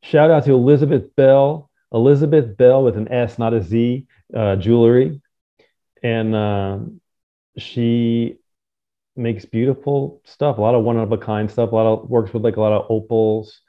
shout 0.02 0.30
out 0.30 0.44
to 0.44 0.52
Elisabeth 0.52 1.16
Bell 1.16 1.70
Elisabeth 1.90 2.54
Bell 2.58 2.84
with 2.84 2.98
an 2.98 3.08
s 3.10 3.38
not 3.38 3.54
a 3.54 3.62
z 3.62 4.06
uh, 4.36 4.56
jewelry 4.56 5.22
and 6.02 6.34
uh, 6.34 6.78
she 7.56 8.36
makes 9.16 9.44
beautiful 9.44 10.20
stuff 10.24 10.58
a 10.58 10.60
lot 10.60 10.74
of 10.74 10.82
one 10.84 10.98
of 10.98 11.12
a 11.12 11.18
kind 11.18 11.50
stuff 11.50 11.72
a 11.72 11.74
lot 11.74 11.86
of 11.86 12.08
works 12.08 12.32
with 12.32 12.42
like 12.42 12.56
a 12.56 12.60
lot 12.60 12.72
of 12.72 12.86
opals 12.90 13.60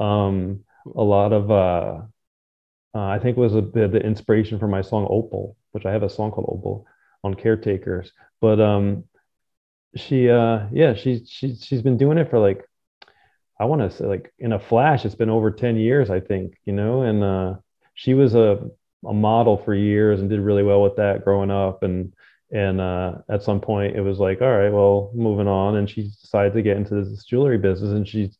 um 0.00 0.60
a 0.96 1.02
lot 1.02 1.32
of 1.32 1.50
uh, 1.50 2.00
uh 2.94 3.06
i 3.06 3.18
think 3.18 3.36
was 3.36 3.54
a 3.54 3.58
of 3.58 3.92
the 3.92 4.00
inspiration 4.00 4.58
for 4.58 4.68
my 4.68 4.82
song 4.82 5.06
opal 5.10 5.56
which 5.72 5.84
i 5.86 5.92
have 5.92 6.02
a 6.02 6.08
song 6.08 6.30
called 6.30 6.48
opal 6.48 6.86
on 7.24 7.34
caretakers. 7.34 8.12
But 8.40 8.60
um 8.60 9.04
she 9.96 10.28
uh 10.28 10.66
yeah 10.72 10.94
she's 10.94 11.28
she's 11.28 11.64
she's 11.64 11.82
been 11.82 11.96
doing 11.96 12.18
it 12.18 12.28
for 12.28 12.38
like 12.38 12.64
i 13.60 13.64
want 13.64 13.80
to 13.80 13.96
say 13.96 14.04
like 14.04 14.32
in 14.38 14.52
a 14.52 14.58
flash 14.58 15.04
it's 15.04 15.14
been 15.14 15.30
over 15.30 15.52
10 15.52 15.76
years 15.76 16.10
i 16.10 16.20
think 16.20 16.54
you 16.64 16.72
know? 16.72 17.02
And 17.02 17.24
uh 17.24 17.54
she 17.94 18.14
was 18.14 18.34
a 18.34 18.68
a 19.06 19.14
model 19.14 19.56
for 19.56 19.74
years 19.74 20.20
and 20.20 20.30
did 20.30 20.40
really 20.40 20.62
well 20.62 20.82
with 20.82 20.96
that 20.96 21.24
growing 21.24 21.50
up. 21.50 21.82
And 21.82 22.14
and 22.54 22.80
uh, 22.80 23.16
at 23.28 23.42
some 23.42 23.60
point 23.60 23.96
it 23.96 24.00
was 24.00 24.18
like 24.18 24.40
all 24.40 24.56
right 24.56 24.72
well 24.72 25.10
moving 25.14 25.48
on. 25.48 25.76
And 25.76 25.90
she 25.90 26.04
decided 26.04 26.54
to 26.54 26.62
get 26.62 26.78
into 26.78 27.04
this 27.04 27.24
jewelry 27.24 27.58
business 27.58 27.90
and 27.90 28.08
she's 28.08 28.38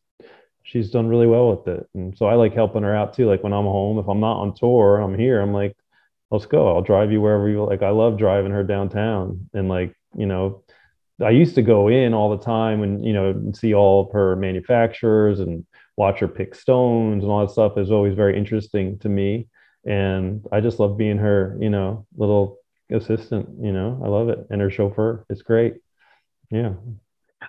she's 0.63 0.91
done 0.91 1.09
really 1.09 1.27
well 1.27 1.51
with 1.51 1.69
it. 1.69 1.87
And 1.95 2.17
so 2.17 2.27
i 2.27 2.35
like 2.35 2.55
helping 2.55 2.85
her 2.85 2.97
out 2.97 3.15
too. 3.15 3.29
Like 3.29 3.43
when 3.43 3.53
i'm 3.53 3.65
home 3.65 3.99
if 3.99 4.09
i'm 4.09 4.21
not 4.21 4.41
on 4.41 4.55
tour 4.55 5.01
i'm 5.01 5.19
here 5.19 5.41
i'm 5.41 5.53
like 5.53 5.77
let's 6.31 6.47
go. 6.47 6.75
I'll 6.75 6.83
drive 6.83 7.13
you 7.13 7.21
wherever 7.21 7.49
you 7.49 7.63
like. 7.65 7.83
I 7.83 7.91
love 7.91 8.19
driving 8.19 8.53
her 8.53 8.65
downtown 8.65 9.49
and 9.53 9.69
like 9.69 9.95
you 10.17 10.27
know 10.27 10.63
i 11.23 11.31
used 11.31 11.55
to 11.57 11.63
go 11.63 11.89
in 11.89 12.13
all 12.15 12.37
the 12.37 12.45
time 12.45 12.83
and 12.83 13.05
you 13.05 13.13
know 13.13 13.53
see 13.55 13.75
all 13.75 14.07
of 14.07 14.13
her 14.13 14.35
manufacturers 14.37 15.39
and 15.41 15.65
watch 15.97 16.19
her 16.21 16.29
pick 16.29 16.55
stones 16.55 17.23
and 17.23 17.31
all 17.31 17.47
that 17.47 17.53
stuff. 17.53 17.79
Is 17.79 17.91
always 17.91 18.15
very 18.15 18.37
interesting 18.37 18.99
to 19.01 19.09
me. 19.09 19.49
And 19.87 20.47
I 20.51 20.61
just 20.61 20.81
love 20.81 20.97
being 20.97 21.19
her, 21.19 21.59
you 21.61 21.71
know, 21.71 22.07
little 22.17 22.59
assistant. 22.95 23.49
You 23.61 23.73
know, 23.73 24.01
I 24.05 24.09
love 24.09 24.29
it, 24.29 24.47
and 24.51 24.61
her 24.61 24.71
chauffeur. 24.71 25.25
It's 25.29 25.43
great. 25.43 25.75
Yeah. 26.51 26.75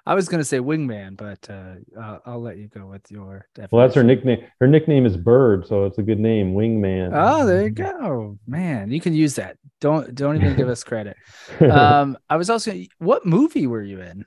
I 0.05 0.13
was 0.13 0.27
gonna 0.27 0.43
say 0.43 0.59
wingman, 0.59 1.15
but 1.15 1.49
uh, 1.49 1.75
I'll, 1.99 2.21
I'll 2.25 2.41
let 2.41 2.57
you 2.57 2.67
go 2.67 2.85
with 2.87 3.09
your. 3.09 3.47
Well, 3.71 3.81
that's 3.85 3.95
her 3.95 4.03
nickname. 4.03 4.45
Her 4.59 4.67
nickname 4.67 5.05
is 5.05 5.15
Bird, 5.15 5.67
so 5.67 5.85
it's 5.85 5.97
a 5.97 6.03
good 6.03 6.19
name, 6.19 6.53
Wingman. 6.53 7.11
Oh, 7.13 7.45
there 7.45 7.63
you 7.63 7.69
go, 7.69 8.37
man. 8.45 8.91
You 8.91 8.99
can 8.99 9.13
use 9.13 9.35
that. 9.35 9.57
Don't 9.79 10.13
don't 10.13 10.35
even 10.35 10.55
give 10.55 10.67
us 10.67 10.83
credit. 10.83 11.15
Um, 11.61 12.17
I 12.29 12.35
was 12.35 12.49
also. 12.49 12.73
What 12.97 13.25
movie 13.25 13.67
were 13.67 13.81
you 13.81 14.01
in? 14.01 14.25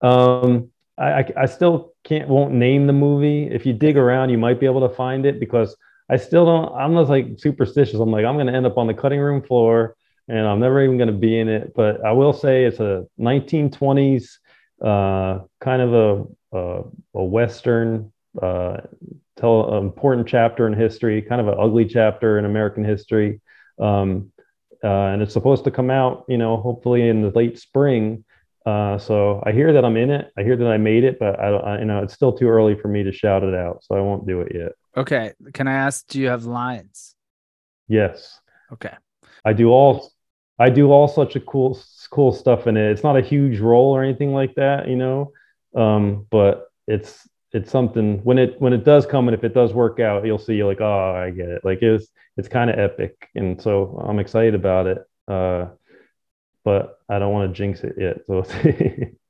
Um, 0.00 0.70
I, 0.98 1.12
I 1.12 1.32
I 1.42 1.46
still 1.46 1.94
can't 2.02 2.28
won't 2.28 2.52
name 2.52 2.86
the 2.86 2.92
movie. 2.92 3.44
If 3.44 3.66
you 3.66 3.72
dig 3.72 3.96
around, 3.96 4.30
you 4.30 4.38
might 4.38 4.60
be 4.60 4.66
able 4.66 4.86
to 4.88 4.94
find 4.94 5.24
it 5.24 5.38
because 5.38 5.76
I 6.08 6.16
still 6.16 6.44
don't. 6.44 6.74
I'm 6.74 6.94
not 6.94 7.08
like 7.08 7.38
superstitious. 7.38 8.00
I'm 8.00 8.10
like 8.10 8.24
I'm 8.24 8.34
going 8.34 8.48
to 8.48 8.54
end 8.54 8.66
up 8.66 8.76
on 8.76 8.86
the 8.86 8.94
cutting 8.94 9.20
room 9.20 9.42
floor, 9.42 9.96
and 10.28 10.46
I'm 10.46 10.60
never 10.60 10.82
even 10.82 10.96
going 10.96 11.08
to 11.08 11.12
be 11.12 11.38
in 11.38 11.48
it. 11.48 11.72
But 11.74 12.04
I 12.04 12.12
will 12.12 12.32
say 12.32 12.64
it's 12.64 12.80
a 12.80 13.04
1920s 13.20 14.38
uh, 14.82 15.40
kind 15.60 15.82
of 15.82 15.94
a 15.94 16.56
a, 16.56 16.82
a 17.14 17.24
western. 17.24 18.12
Uh, 18.40 18.78
tell 19.36 19.74
an 19.74 19.84
important 19.84 20.28
chapter 20.28 20.66
in 20.66 20.72
history, 20.72 21.22
kind 21.22 21.40
of 21.40 21.48
an 21.48 21.54
ugly 21.58 21.84
chapter 21.86 22.38
in 22.38 22.44
American 22.44 22.84
history. 22.84 23.40
Um, 23.80 24.32
uh, 24.82 25.06
and 25.06 25.22
it's 25.22 25.32
supposed 25.32 25.64
to 25.64 25.70
come 25.70 25.90
out, 25.90 26.24
you 26.28 26.36
know, 26.36 26.56
hopefully 26.56 27.08
in 27.08 27.22
the 27.22 27.30
late 27.30 27.58
spring. 27.58 28.24
Uh, 28.66 28.98
so 28.98 29.42
I 29.44 29.52
hear 29.52 29.72
that 29.72 29.84
I'm 29.84 29.96
in 29.96 30.10
it. 30.10 30.30
I 30.38 30.42
hear 30.42 30.56
that 30.56 30.66
I 30.66 30.78
made 30.78 31.04
it, 31.04 31.18
but 31.18 31.38
I, 31.38 31.48
I, 31.48 31.78
you 31.80 31.84
know, 31.84 32.02
it's 32.02 32.14
still 32.14 32.32
too 32.32 32.48
early 32.48 32.74
for 32.74 32.88
me 32.88 33.02
to 33.02 33.12
shout 33.12 33.42
it 33.42 33.54
out, 33.54 33.82
so 33.82 33.94
I 33.94 34.00
won't 34.00 34.26
do 34.26 34.40
it 34.40 34.52
yet. 34.54 34.72
Okay. 34.96 35.32
Can 35.52 35.68
I 35.68 35.74
ask? 35.74 36.06
Do 36.06 36.20
you 36.20 36.28
have 36.28 36.44
lines? 36.44 37.14
Yes, 37.88 38.40
Okay. 38.72 38.94
I 39.44 39.52
do 39.52 39.68
all. 39.68 40.10
I 40.58 40.70
do 40.70 40.90
all 40.90 41.08
such 41.08 41.36
a 41.36 41.40
cool 41.40 41.78
cool 42.10 42.32
stuff 42.32 42.66
in 42.66 42.76
it. 42.76 42.90
It's 42.90 43.02
not 43.02 43.16
a 43.16 43.22
huge 43.22 43.58
role 43.58 43.94
or 43.94 44.02
anything 44.02 44.32
like 44.32 44.54
that, 44.54 44.88
you 44.88 44.96
know. 44.96 45.32
Um, 45.74 46.26
but 46.30 46.68
it's 46.86 47.28
it's 47.52 47.70
something 47.70 48.18
when 48.24 48.38
it 48.38 48.60
when 48.60 48.72
it 48.72 48.84
does 48.84 49.06
come 49.06 49.28
and 49.28 49.34
if 49.34 49.44
it 49.44 49.54
does 49.54 49.72
work 49.72 50.00
out, 50.00 50.24
you'll 50.24 50.38
see 50.38 50.54
you're 50.54 50.68
like, 50.68 50.80
oh, 50.80 51.14
I 51.16 51.30
get 51.30 51.48
it. 51.48 51.64
Like 51.64 51.82
it's 51.82 52.08
it's 52.36 52.48
kind 52.48 52.68
of 52.68 52.78
epic, 52.78 53.28
and 53.34 53.60
so 53.62 54.04
I'm 54.06 54.18
excited 54.18 54.54
about 54.54 54.86
it. 54.86 54.98
Uh, 55.26 55.66
but 56.64 56.98
I 57.08 57.18
don't 57.18 57.32
want 57.32 57.50
to 57.50 57.56
jinx 57.56 57.80
it 57.84 57.94
yet. 57.98 58.26
So 58.26 58.44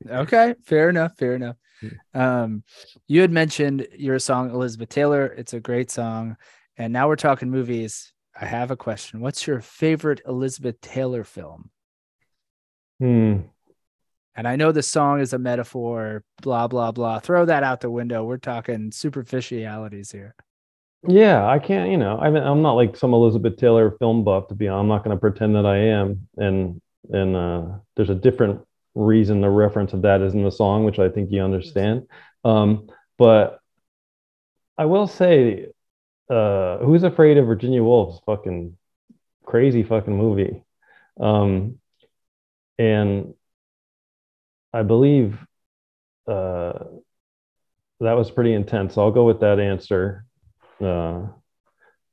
okay, 0.11 0.55
fair 0.65 0.89
enough, 0.89 1.17
fair 1.19 1.35
enough. 1.35 1.57
Um, 2.15 2.63
you 3.09 3.21
had 3.21 3.31
mentioned 3.31 3.87
your 3.95 4.19
song 4.19 4.51
Elizabeth 4.51 4.89
Taylor. 4.89 5.27
It's 5.27 5.53
a 5.53 5.61
great 5.61 5.91
song, 5.91 6.37
and 6.79 6.93
now 6.93 7.09
we're 7.09 7.17
talking 7.17 7.51
movies. 7.51 8.14
I 8.39 8.47
have 8.47 8.71
a 8.71 8.77
question. 8.77 9.21
What's 9.21 9.47
your 9.47 9.61
favorite 9.61 10.21
Elizabeth 10.27 10.81
Taylor 10.81 11.25
film? 11.25 11.71
Hmm. 12.99 13.41
And 14.37 14.49
I 14.49 14.57
know 14.57 14.73
the 14.73 14.83
song 14.83 15.21
is 15.21 15.33
a 15.33 15.39
metaphor, 15.39 16.25
blah, 16.43 16.67
blah, 16.67 16.91
blah. 16.91 17.21
Throw 17.21 17.45
that 17.45 17.63
out 17.63 17.81
the 17.81 17.91
window. 17.91 18.25
We're 18.25 18.39
talking 18.39 18.91
superficialities 18.91 20.11
here. 20.11 20.35
Yeah, 21.07 21.47
I 21.47 21.59
can't, 21.59 21.91
you 21.91 21.99
know, 21.99 22.19
I 22.19 22.31
mean, 22.31 22.43
I'm 22.43 22.63
not 22.63 22.73
like 22.73 22.97
some 22.97 23.13
Elizabeth 23.13 23.57
Taylor 23.59 23.93
film 23.99 24.25
buff 24.25 24.49
to 24.49 24.55
be 24.55 24.69
honest. 24.69 24.83
I'm 24.83 24.89
not 24.89 25.05
going 25.05 25.17
to 25.17 25.21
pretend 25.21 25.55
that 25.55 25.67
I 25.67 25.77
am. 25.77 26.29
And, 26.37 26.81
and, 27.11 27.37
uh, 27.37 27.63
there's 27.95 28.11
a 28.11 28.15
different 28.15 28.63
reason 28.95 29.41
the 29.41 29.51
reference 29.51 29.93
of 29.93 30.03
that 30.03 30.23
is 30.23 30.35
in 30.35 30.43
the 30.43 30.51
song, 30.51 30.85
which 30.85 30.99
I 30.99 31.09
think 31.09 31.31
you 31.31 31.43
understand. 31.43 32.09
Um, 32.43 32.89
but 33.19 33.61
I 34.79 34.87
will 34.87 35.07
say, 35.07 35.67
uh, 36.31 36.79
Who's 36.79 37.03
Afraid 37.03 37.39
of 37.39 37.47
Virginia 37.47 37.83
Woolf? 37.83 38.21
Fucking 38.27 38.77
crazy 39.45 39.83
fucking 39.83 40.17
movie. 40.17 40.65
Um, 41.21 41.79
and 42.79 43.35
I 44.73 44.83
believe 44.83 45.39
uh, 46.27 46.73
that 48.01 48.15
was 48.15 48.31
pretty 48.31 48.55
intense. 48.55 48.99
I'll 48.99 49.11
go 49.11 49.25
with 49.25 49.41
that 49.41 49.61
answer 49.61 50.25
uh, 50.81 51.27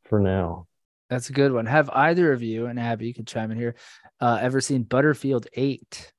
for 0.05 0.19
now. 0.19 0.67
That's 1.09 1.29
a 1.29 1.33
good 1.33 1.51
one. 1.51 1.65
Have 1.65 1.89
either 1.89 2.31
of 2.31 2.41
you, 2.41 2.67
and 2.67 2.79
Abby, 2.79 3.07
you 3.07 3.13
can 3.13 3.25
chime 3.25 3.51
in 3.51 3.57
here, 3.57 3.75
uh, 4.21 4.39
ever 4.41 4.61
seen 4.61 4.83
Butterfield 4.83 5.47
8? 5.53 6.13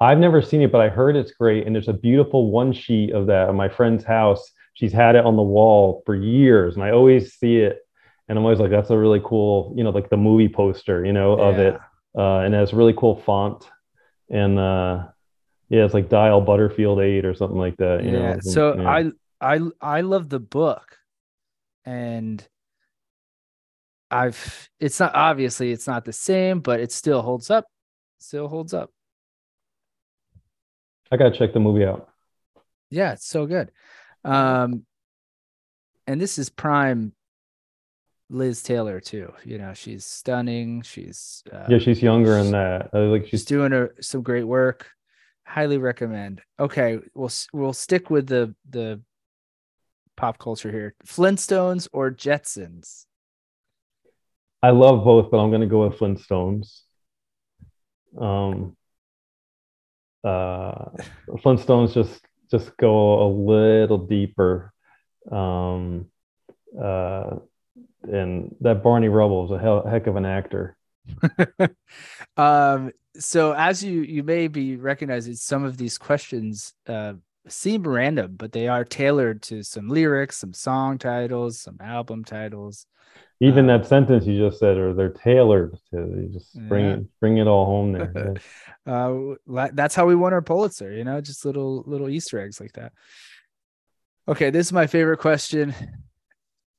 I've 0.00 0.18
never 0.18 0.42
seen 0.42 0.62
it, 0.62 0.70
but 0.70 0.80
I 0.80 0.88
heard 0.88 1.16
it's 1.16 1.32
great. 1.32 1.66
And 1.66 1.74
there's 1.74 1.88
a 1.88 1.94
beautiful 1.94 2.50
one 2.50 2.72
sheet 2.72 3.12
of 3.12 3.26
that 3.26 3.48
at 3.48 3.54
my 3.54 3.68
friend's 3.68 4.04
house. 4.04 4.52
She's 4.74 4.92
had 4.92 5.16
it 5.16 5.24
on 5.24 5.36
the 5.36 5.42
wall 5.42 6.02
for 6.04 6.14
years, 6.14 6.74
and 6.74 6.84
I 6.84 6.90
always 6.90 7.34
see 7.34 7.58
it. 7.58 7.78
And 8.28 8.38
I'm 8.38 8.44
always 8.44 8.58
like, 8.58 8.70
that's 8.70 8.90
a 8.90 8.98
really 8.98 9.20
cool, 9.24 9.72
you 9.76 9.84
know, 9.84 9.90
like 9.90 10.08
the 10.08 10.16
movie 10.16 10.48
poster, 10.48 11.04
you 11.04 11.12
know, 11.12 11.38
yeah. 11.38 11.44
of 11.44 11.58
it. 11.58 11.80
Uh, 12.16 12.38
and 12.38 12.54
it 12.54 12.58
has 12.58 12.72
really 12.72 12.94
cool 12.96 13.16
font. 13.16 13.68
And 14.30 14.58
uh, 14.58 15.04
yeah, 15.68 15.84
it's 15.84 15.94
like 15.94 16.08
Dial 16.08 16.40
Butterfield 16.40 17.00
8 17.00 17.24
or 17.24 17.34
something 17.34 17.58
like 17.58 17.76
that. 17.76 18.02
You 18.04 18.12
yeah. 18.12 18.34
Know? 18.34 18.40
So 18.40 18.76
yeah. 18.76 18.88
I 18.88 19.10
I 19.40 19.60
I 19.80 20.00
love 20.00 20.28
the 20.28 20.40
book. 20.40 20.96
And 21.84 22.46
I've 24.10 24.70
it's 24.80 25.00
not 25.00 25.14
obviously 25.14 25.72
it's 25.72 25.86
not 25.86 26.04
the 26.04 26.12
same, 26.12 26.60
but 26.60 26.80
it 26.80 26.92
still 26.92 27.20
holds 27.20 27.50
up. 27.50 27.66
Still 28.18 28.48
holds 28.48 28.72
up. 28.72 28.90
I 31.10 31.16
gotta 31.16 31.36
check 31.36 31.52
the 31.52 31.60
movie 31.60 31.84
out. 31.84 32.08
Yeah, 32.90 33.12
it's 33.12 33.26
so 33.26 33.46
good. 33.46 33.70
Um, 34.24 34.84
and 36.06 36.20
this 36.20 36.38
is 36.38 36.48
prime 36.50 37.12
Liz 38.30 38.62
Taylor 38.62 39.00
too. 39.00 39.32
You 39.44 39.58
know, 39.58 39.74
she's 39.74 40.04
stunning. 40.04 40.82
She's 40.82 41.42
uh, 41.52 41.66
yeah, 41.68 41.78
she's 41.78 42.02
younger 42.02 42.38
in 42.38 42.50
that. 42.52 42.90
I 42.92 42.98
like 42.98 43.22
she's, 43.22 43.30
she's 43.30 43.44
doing 43.44 43.72
a, 43.72 43.88
some 44.00 44.22
great 44.22 44.44
work. 44.44 44.88
Highly 45.46 45.78
recommend. 45.78 46.40
Okay, 46.58 46.98
we'll 47.14 47.30
we'll 47.52 47.72
stick 47.72 48.10
with 48.10 48.26
the 48.26 48.54
the 48.68 49.00
pop 50.16 50.38
culture 50.38 50.70
here. 50.70 50.94
Flintstones 51.06 51.88
or 51.92 52.10
Jetsons? 52.10 53.06
I 54.62 54.70
love 54.70 55.04
both, 55.04 55.30
but 55.30 55.38
I'm 55.38 55.50
going 55.50 55.60
to 55.60 55.66
go 55.66 55.86
with 55.86 55.98
Flintstones. 55.98 56.80
Um, 58.18 58.76
uh, 60.22 60.86
Flintstones 61.28 61.92
just 61.92 62.24
just 62.58 62.76
go 62.76 63.26
a 63.26 63.28
little 63.28 63.98
deeper. 63.98 64.72
Um, 65.30 66.06
uh, 66.80 67.36
and 68.02 68.54
that 68.60 68.82
Barney 68.82 69.08
Rubble 69.08 69.46
is 69.46 69.50
a 69.50 69.58
hell, 69.58 69.86
heck 69.86 70.06
of 70.06 70.16
an 70.16 70.26
actor. 70.26 70.76
um, 72.36 72.92
so 73.16 73.52
as 73.52 73.82
you 73.82 74.02
you 74.02 74.22
may 74.22 74.48
be 74.48 74.76
recognizing, 74.76 75.34
some 75.34 75.64
of 75.64 75.76
these 75.76 75.98
questions 75.98 76.74
uh, 76.88 77.14
seem 77.48 77.82
random, 77.82 78.36
but 78.36 78.52
they 78.52 78.68
are 78.68 78.84
tailored 78.84 79.42
to 79.42 79.62
some 79.62 79.88
lyrics, 79.88 80.38
some 80.38 80.52
song 80.52 80.98
titles, 80.98 81.60
some 81.60 81.78
album 81.80 82.24
titles. 82.24 82.86
Even 83.44 83.66
that 83.66 83.86
sentence 83.86 84.26
you 84.26 84.38
just 84.38 84.58
said, 84.58 84.76
or 84.76 84.94
they're 84.94 85.10
tailored 85.10 85.76
to 85.90 85.96
you 85.96 86.30
just 86.32 86.54
bring 86.68 86.84
yeah. 86.84 86.94
it 86.94 87.20
bring 87.20 87.38
it 87.38 87.46
all 87.46 87.66
home 87.66 87.92
there. 87.92 88.34
uh, 88.86 89.68
that's 89.72 89.94
how 89.94 90.06
we 90.06 90.14
won 90.14 90.32
our 90.32 90.42
Pulitzer, 90.42 90.92
you 90.92 91.04
know, 91.04 91.20
just 91.20 91.44
little 91.44 91.84
little 91.86 92.08
Easter 92.08 92.40
eggs 92.40 92.60
like 92.60 92.72
that. 92.72 92.92
Okay, 94.26 94.50
this 94.50 94.68
is 94.68 94.72
my 94.72 94.86
favorite 94.86 95.18
question. 95.18 95.74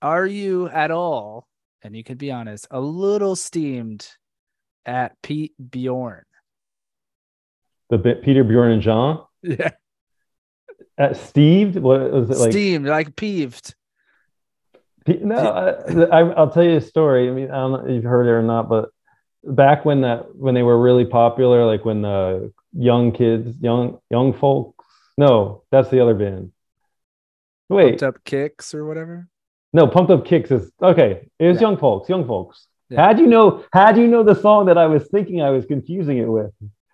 Are 0.02 0.26
you 0.26 0.68
at 0.70 0.92
all, 0.92 1.48
and 1.84 1.96
you 1.96 2.04
can 2.04 2.18
be 2.18 2.32
honest, 2.32 2.68
a 2.72 2.80
little 2.80 3.36
steamed 3.36 4.08
at 4.86 5.22
Pete 5.22 5.54
Bjorn? 5.70 6.24
The 7.90 8.00
Peter 8.00 8.44
Bjorn 8.44 8.72
and 8.72 8.82
John? 8.82 9.24
Yeah. 9.44 9.72
At 10.98 11.18
Steve? 11.18 11.76
What 11.76 12.12
was 12.12 12.30
it 12.32 12.38
like? 12.38 12.52
Steamed, 12.52 12.88
like 12.88 13.16
peeved. 13.16 13.76
No, 15.08 15.38
I, 16.12 16.24
will 16.24 16.50
tell 16.50 16.64
you 16.64 16.78
a 16.78 16.82
story. 16.82 17.30
I 17.30 17.32
mean, 17.32 17.52
I 17.52 17.58
don't 17.58 17.72
know 17.72 17.86
if 17.86 17.92
you've 17.92 18.04
heard 18.04 18.26
it 18.28 18.32
or 18.32 18.42
not, 18.42 18.68
but 18.68 18.90
back 19.44 19.86
when 19.86 20.02
that 20.02 20.36
when 20.36 20.56
they 20.56 20.64
were 20.64 20.80
really 20.80 21.06
popular, 21.06 21.66
like 21.66 21.86
when 21.86 22.02
the 22.02 22.52
young 22.74 23.12
kids, 23.12 23.56
young 23.62 24.00
young 24.10 24.34
folks. 24.34 24.86
No, 25.18 25.64
that's 25.72 25.90
the 25.90 26.02
other 26.02 26.16
band. 26.16 26.52
Wait, 27.70 28.00
Pumped 28.00 28.04
up 28.04 28.24
kicks 28.26 28.74
or 28.74 28.86
whatever. 28.86 29.28
No, 29.74 29.88
pumped 29.88 30.12
up 30.12 30.26
kicks 30.26 30.52
is 30.52 30.72
okay. 30.82 31.28
It 31.40 31.48
was 31.48 31.56
yeah. 31.56 31.62
young 31.62 31.78
folks, 31.78 32.10
young 32.10 32.26
folks. 32.28 32.68
Yeah. 32.90 33.06
How'd 33.06 33.20
you 33.20 33.28
know? 33.28 33.64
How'd 33.74 33.98
you 33.98 34.08
know 34.08 34.24
the 34.24 34.36
song 34.36 34.68
that 34.68 34.78
I 34.78 34.88
was 34.88 35.08
thinking 35.10 35.42
I 35.42 35.50
was 35.50 35.66
confusing 35.66 36.18
it 36.18 36.28
with? 36.28 36.52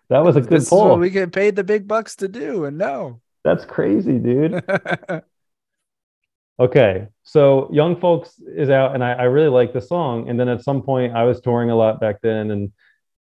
That 0.09 0.23
was 0.23 0.35
a 0.35 0.41
good 0.41 0.61
this 0.61 0.69
poll. 0.69 0.97
we 0.97 1.09
get 1.09 1.31
paid 1.31 1.55
the 1.55 1.63
big 1.63 1.87
bucks 1.87 2.17
to 2.17 2.27
do, 2.27 2.65
and 2.65 2.77
no. 2.77 3.21
That's 3.43 3.65
crazy, 3.65 4.19
dude. 4.19 4.63
okay, 6.59 7.07
so 7.23 7.69
Young 7.71 7.99
Folks 7.99 8.39
is 8.39 8.69
out, 8.69 8.93
and 8.93 9.03
I, 9.03 9.13
I 9.13 9.23
really 9.23 9.49
like 9.49 9.73
the 9.73 9.81
song. 9.81 10.29
And 10.29 10.39
then 10.39 10.49
at 10.49 10.63
some 10.63 10.81
point, 10.81 11.13
I 11.13 11.23
was 11.23 11.41
touring 11.41 11.69
a 11.69 11.75
lot 11.75 11.99
back 11.99 12.21
then, 12.21 12.51
and 12.51 12.71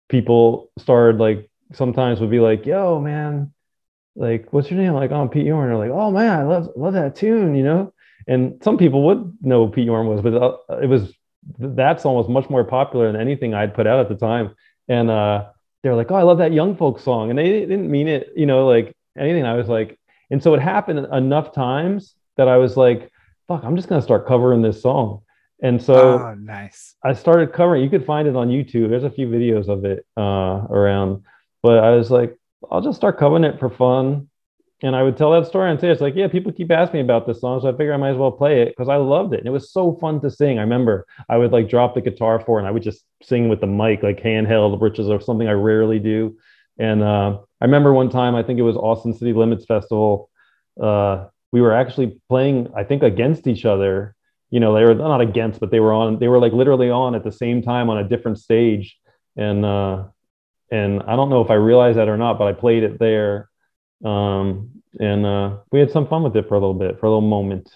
people 0.10 0.72
started 0.78 1.20
like 1.20 1.50
sometimes 1.74 2.20
would 2.20 2.30
be 2.30 2.40
like, 2.40 2.66
"Yo, 2.66 3.00
man, 3.00 3.54
like, 4.16 4.52
what's 4.52 4.70
your 4.70 4.80
name?" 4.80 4.94
Like, 4.94 5.12
"Oh, 5.12 5.28
Pete 5.28 5.46
Yorn." 5.46 5.72
Or 5.72 5.78
like, 5.78 5.92
"Oh 5.92 6.12
man, 6.12 6.40
I 6.40 6.44
love 6.44 6.70
love 6.76 6.94
that 6.94 7.16
tune," 7.16 7.56
you 7.56 7.64
know. 7.64 7.94
And 8.28 8.62
some 8.64 8.78
people 8.78 9.04
would 9.06 9.38
know 9.42 9.68
Pete 9.68 9.86
Yorn 9.86 10.08
was, 10.08 10.22
but 10.22 10.34
uh, 10.34 10.58
it 10.82 10.88
was 10.88 11.14
that 11.60 12.02
song 12.02 12.16
was 12.16 12.28
much 12.28 12.50
more 12.50 12.64
popular 12.64 13.12
than 13.12 13.20
anything 13.20 13.54
I'd 13.54 13.74
put 13.74 13.88
out 13.88 14.00
at 14.00 14.10
the 14.10 14.16
time. 14.16 14.56
And 14.88 15.10
uh, 15.10 15.46
they're 15.84 15.96
like, 15.96 16.12
"Oh, 16.12 16.16
I 16.16 16.24
love 16.24 16.40
that 16.40 16.54
Young 16.54 16.76
Folks 16.76 17.04
song," 17.04 17.30
and 17.30 17.40
they 17.40 17.50
didn't 17.62 17.90
mean 17.90 18.08
it, 18.08 18.30
you 18.36 18.46
know, 18.46 18.68
like 18.68 18.96
anything. 19.18 19.46
I 19.46 19.54
was 19.54 19.68
like, 19.68 20.00
and 20.30 20.42
so 20.42 20.54
it 20.54 20.62
happened 20.62 21.08
enough 21.12 21.54
times 21.54 22.16
that 22.38 22.48
I 22.48 22.58
was 22.58 22.78
like, 22.78 23.12
fuck, 23.50 23.64
I'm 23.66 23.76
just 23.76 23.90
going 23.90 24.00
to 24.00 24.06
start 24.06 24.28
covering 24.28 24.62
this 24.62 24.82
song. 24.82 25.24
And 25.62 25.82
so 25.82 26.20
oh, 26.20 26.36
nice. 26.36 26.96
I 27.04 27.14
started 27.14 27.52
covering. 27.52 27.84
You 27.84 27.90
could 27.90 28.06
find 28.06 28.28
it 28.28 28.36
on 28.36 28.48
YouTube. 28.48 28.90
There's 28.90 29.04
a 29.04 29.10
few 29.10 29.28
videos 29.28 29.68
of 29.68 29.84
it 29.84 30.06
uh, 30.16 30.68
around, 30.70 31.24
but 31.62 31.84
I 31.84 31.90
was 31.90 32.10
like, 32.10 32.38
I'll 32.72 32.82
just 32.82 32.96
start 32.96 33.18
covering 33.18 33.44
it 33.44 33.60
for 33.60 33.70
fun. 33.70 34.30
And 34.82 34.96
I 34.96 35.04
would 35.04 35.18
tell 35.18 35.32
that 35.34 35.48
story 35.48 35.70
and 35.70 35.78
say, 35.78 35.90
it's 35.90 36.00
like, 36.00 36.16
yeah, 36.16 36.30
people 36.30 36.54
keep 36.54 36.72
asking 36.72 37.00
me 37.00 37.02
about 37.02 37.28
this 37.28 37.42
song. 37.42 37.60
So 37.60 37.68
I 37.68 37.72
figure 37.72 37.94
I 37.94 37.98
might 37.98 38.12
as 38.12 38.18
well 38.18 38.32
play 38.32 38.62
it 38.62 38.70
because 38.70 38.88
I 38.88 38.96
loved 38.96 39.34
it. 39.34 39.40
And 39.40 39.48
it 39.48 39.52
was 39.52 39.74
so 39.74 39.98
fun 40.00 40.22
to 40.22 40.32
sing. 40.32 40.58
I 40.58 40.62
remember 40.62 41.06
I 41.28 41.36
would 41.36 41.52
like 41.52 41.68
drop 41.68 41.96
the 41.96 42.02
guitar 42.02 42.40
for 42.40 42.58
it 42.58 42.62
and 42.62 42.68
I 42.68 42.72
would 42.72 42.84
just 42.84 43.04
sing 43.22 43.50
with 43.50 43.60
the 43.60 43.68
mic, 43.68 44.04
like 44.04 44.22
handheld, 44.22 44.80
which 44.80 45.00
is 45.00 45.08
something 45.26 45.50
I 45.50 45.54
rarely 45.54 46.00
do. 46.00 46.38
And 46.78 47.04
uh, 47.04 47.40
I 47.60 47.66
remember 47.66 47.92
one 47.92 48.10
time, 48.10 48.36
I 48.36 48.44
think 48.44 48.58
it 48.58 48.62
was 48.64 48.78
Austin 48.78 49.14
City 49.14 49.34
Limits 49.34 49.66
Festival. 49.66 50.30
Uh, 50.82 51.26
we 51.52 51.62
were 51.62 51.74
actually 51.74 52.20
playing, 52.30 52.70
I 52.76 52.84
think, 52.84 53.04
against 53.04 53.48
each 53.48 53.66
other. 53.66 54.16
You 54.50 54.60
know, 54.60 54.74
they 54.74 54.84
were 54.84 54.96
not 54.96 55.22
against, 55.22 55.60
but 55.60 55.72
they 55.72 55.80
were 55.80 55.94
on. 55.94 56.20
They 56.20 56.28
were 56.28 56.40
like 56.40 56.54
literally 56.54 56.90
on 56.90 57.16
at 57.16 57.24
the 57.24 57.32
same 57.32 57.62
time 57.62 57.90
on 57.90 57.98
a 58.00 58.08
different 58.08 58.40
stage. 58.40 58.98
And 59.36 59.64
uh, 59.64 60.06
and 60.72 61.04
I 61.04 61.16
don't 61.16 61.30
know 61.30 61.42
if 61.42 61.50
I 61.50 61.56
realized 61.56 61.98
that 61.98 62.10
or 62.10 62.18
not, 62.18 62.38
but 62.38 62.48
I 62.48 62.54
played 62.54 62.84
it 62.84 63.00
there. 63.00 63.50
Um, 64.04 64.82
and 65.00 65.26
uh, 65.26 65.58
we 65.72 65.80
had 65.80 65.92
some 65.92 66.08
fun 66.08 66.24
with 66.24 66.36
it 66.36 66.48
for 66.48 66.56
a 66.56 66.60
little 66.60 66.74
bit, 66.74 67.00
for 67.00 67.06
a 67.06 67.10
little 67.10 67.22
moment. 67.22 67.70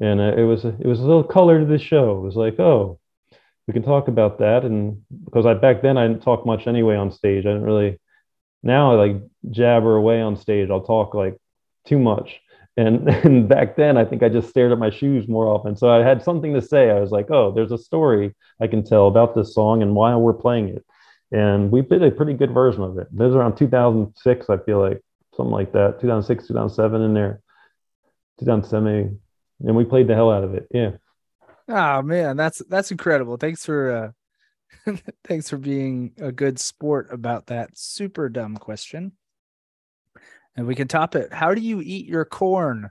And 0.00 0.20
uh, 0.20 0.34
it 0.36 0.44
was 0.44 0.64
it 0.64 0.86
was 0.86 1.00
a 1.00 1.04
little 1.04 1.24
color 1.24 1.60
to 1.60 1.66
the 1.66 1.78
show. 1.78 2.18
It 2.18 2.22
was 2.22 2.36
like, 2.36 2.58
oh, 2.60 2.98
we 3.66 3.72
can 3.72 3.82
talk 3.82 4.08
about 4.08 4.38
that. 4.38 4.64
And 4.64 5.02
because 5.24 5.46
I 5.46 5.54
back 5.54 5.82
then 5.82 5.96
I 5.96 6.06
didn't 6.06 6.22
talk 6.22 6.46
much 6.46 6.66
anyway 6.66 6.96
on 6.96 7.10
stage. 7.10 7.46
I 7.46 7.50
didn't 7.50 7.64
really. 7.64 7.98
Now 8.62 8.92
I 8.92 9.06
like 9.06 9.22
jabber 9.50 9.96
away 9.96 10.20
on 10.20 10.36
stage. 10.36 10.70
I'll 10.70 10.82
talk 10.82 11.14
like 11.14 11.36
too 11.86 11.98
much. 11.98 12.40
And, 12.76 13.08
and 13.24 13.48
back 13.48 13.76
then, 13.76 13.96
I 13.96 14.04
think 14.04 14.22
I 14.22 14.28
just 14.28 14.48
stared 14.48 14.72
at 14.72 14.78
my 14.78 14.90
shoes 14.90 15.28
more 15.28 15.46
often. 15.46 15.76
So 15.76 15.88
I 15.88 16.04
had 16.04 16.22
something 16.22 16.54
to 16.54 16.62
say. 16.62 16.90
I 16.90 17.00
was 17.00 17.10
like, 17.10 17.30
oh, 17.30 17.52
there's 17.52 17.72
a 17.72 17.78
story 17.78 18.34
I 18.60 18.66
can 18.66 18.84
tell 18.84 19.06
about 19.06 19.34
this 19.34 19.54
song 19.54 19.82
and 19.82 19.94
why 19.94 20.14
we're 20.16 20.34
playing 20.34 20.68
it. 20.68 20.84
And 21.32 21.70
we 21.70 21.82
did 21.82 22.02
a 22.02 22.10
pretty 22.10 22.34
good 22.34 22.52
version 22.52 22.82
of 22.82 22.98
it. 22.98 23.08
It 23.12 23.18
was 23.18 23.34
around 23.34 23.56
2006, 23.56 24.48
I 24.48 24.58
feel 24.58 24.80
like, 24.80 25.02
something 25.36 25.52
like 25.52 25.72
that, 25.72 26.00
2006, 26.00 26.46
2007 26.46 27.02
in 27.02 27.14
there, 27.14 27.40
2007. 28.38 29.20
And 29.60 29.76
we 29.76 29.84
played 29.84 30.06
the 30.06 30.14
hell 30.14 30.30
out 30.30 30.44
of 30.44 30.54
it. 30.54 30.66
Yeah. 30.70 30.92
Oh 31.68 32.00
man, 32.02 32.36
that's 32.36 32.62
that's 32.68 32.92
incredible. 32.92 33.38
Thanks 33.38 33.64
for 33.64 34.14
uh 34.86 34.96
thanks 35.24 35.50
for 35.50 35.56
being 35.56 36.12
a 36.18 36.30
good 36.30 36.60
sport 36.60 37.08
about 37.10 37.46
that 37.46 37.76
super 37.76 38.28
dumb 38.28 38.56
question. 38.56 39.12
And 40.56 40.66
we 40.66 40.74
can 40.74 40.88
top 40.88 41.14
it. 41.14 41.32
How 41.32 41.54
do 41.54 41.60
you 41.60 41.80
eat 41.82 42.06
your 42.06 42.24
corn? 42.24 42.90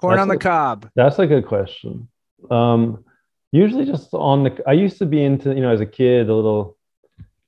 Corn 0.00 0.12
That's 0.16 0.22
on 0.22 0.28
the 0.28 0.34
a- 0.34 0.38
cob. 0.38 0.88
That's 0.94 1.18
a 1.18 1.26
good 1.26 1.46
question. 1.46 2.08
Um, 2.50 3.04
usually 3.52 3.84
just 3.84 4.12
on 4.14 4.44
the, 4.44 4.62
I 4.66 4.72
used 4.72 4.98
to 4.98 5.06
be 5.06 5.22
into, 5.24 5.52
you 5.54 5.60
know, 5.60 5.72
as 5.72 5.80
a 5.80 5.86
kid, 5.86 6.26
the 6.28 6.34
little, 6.34 6.76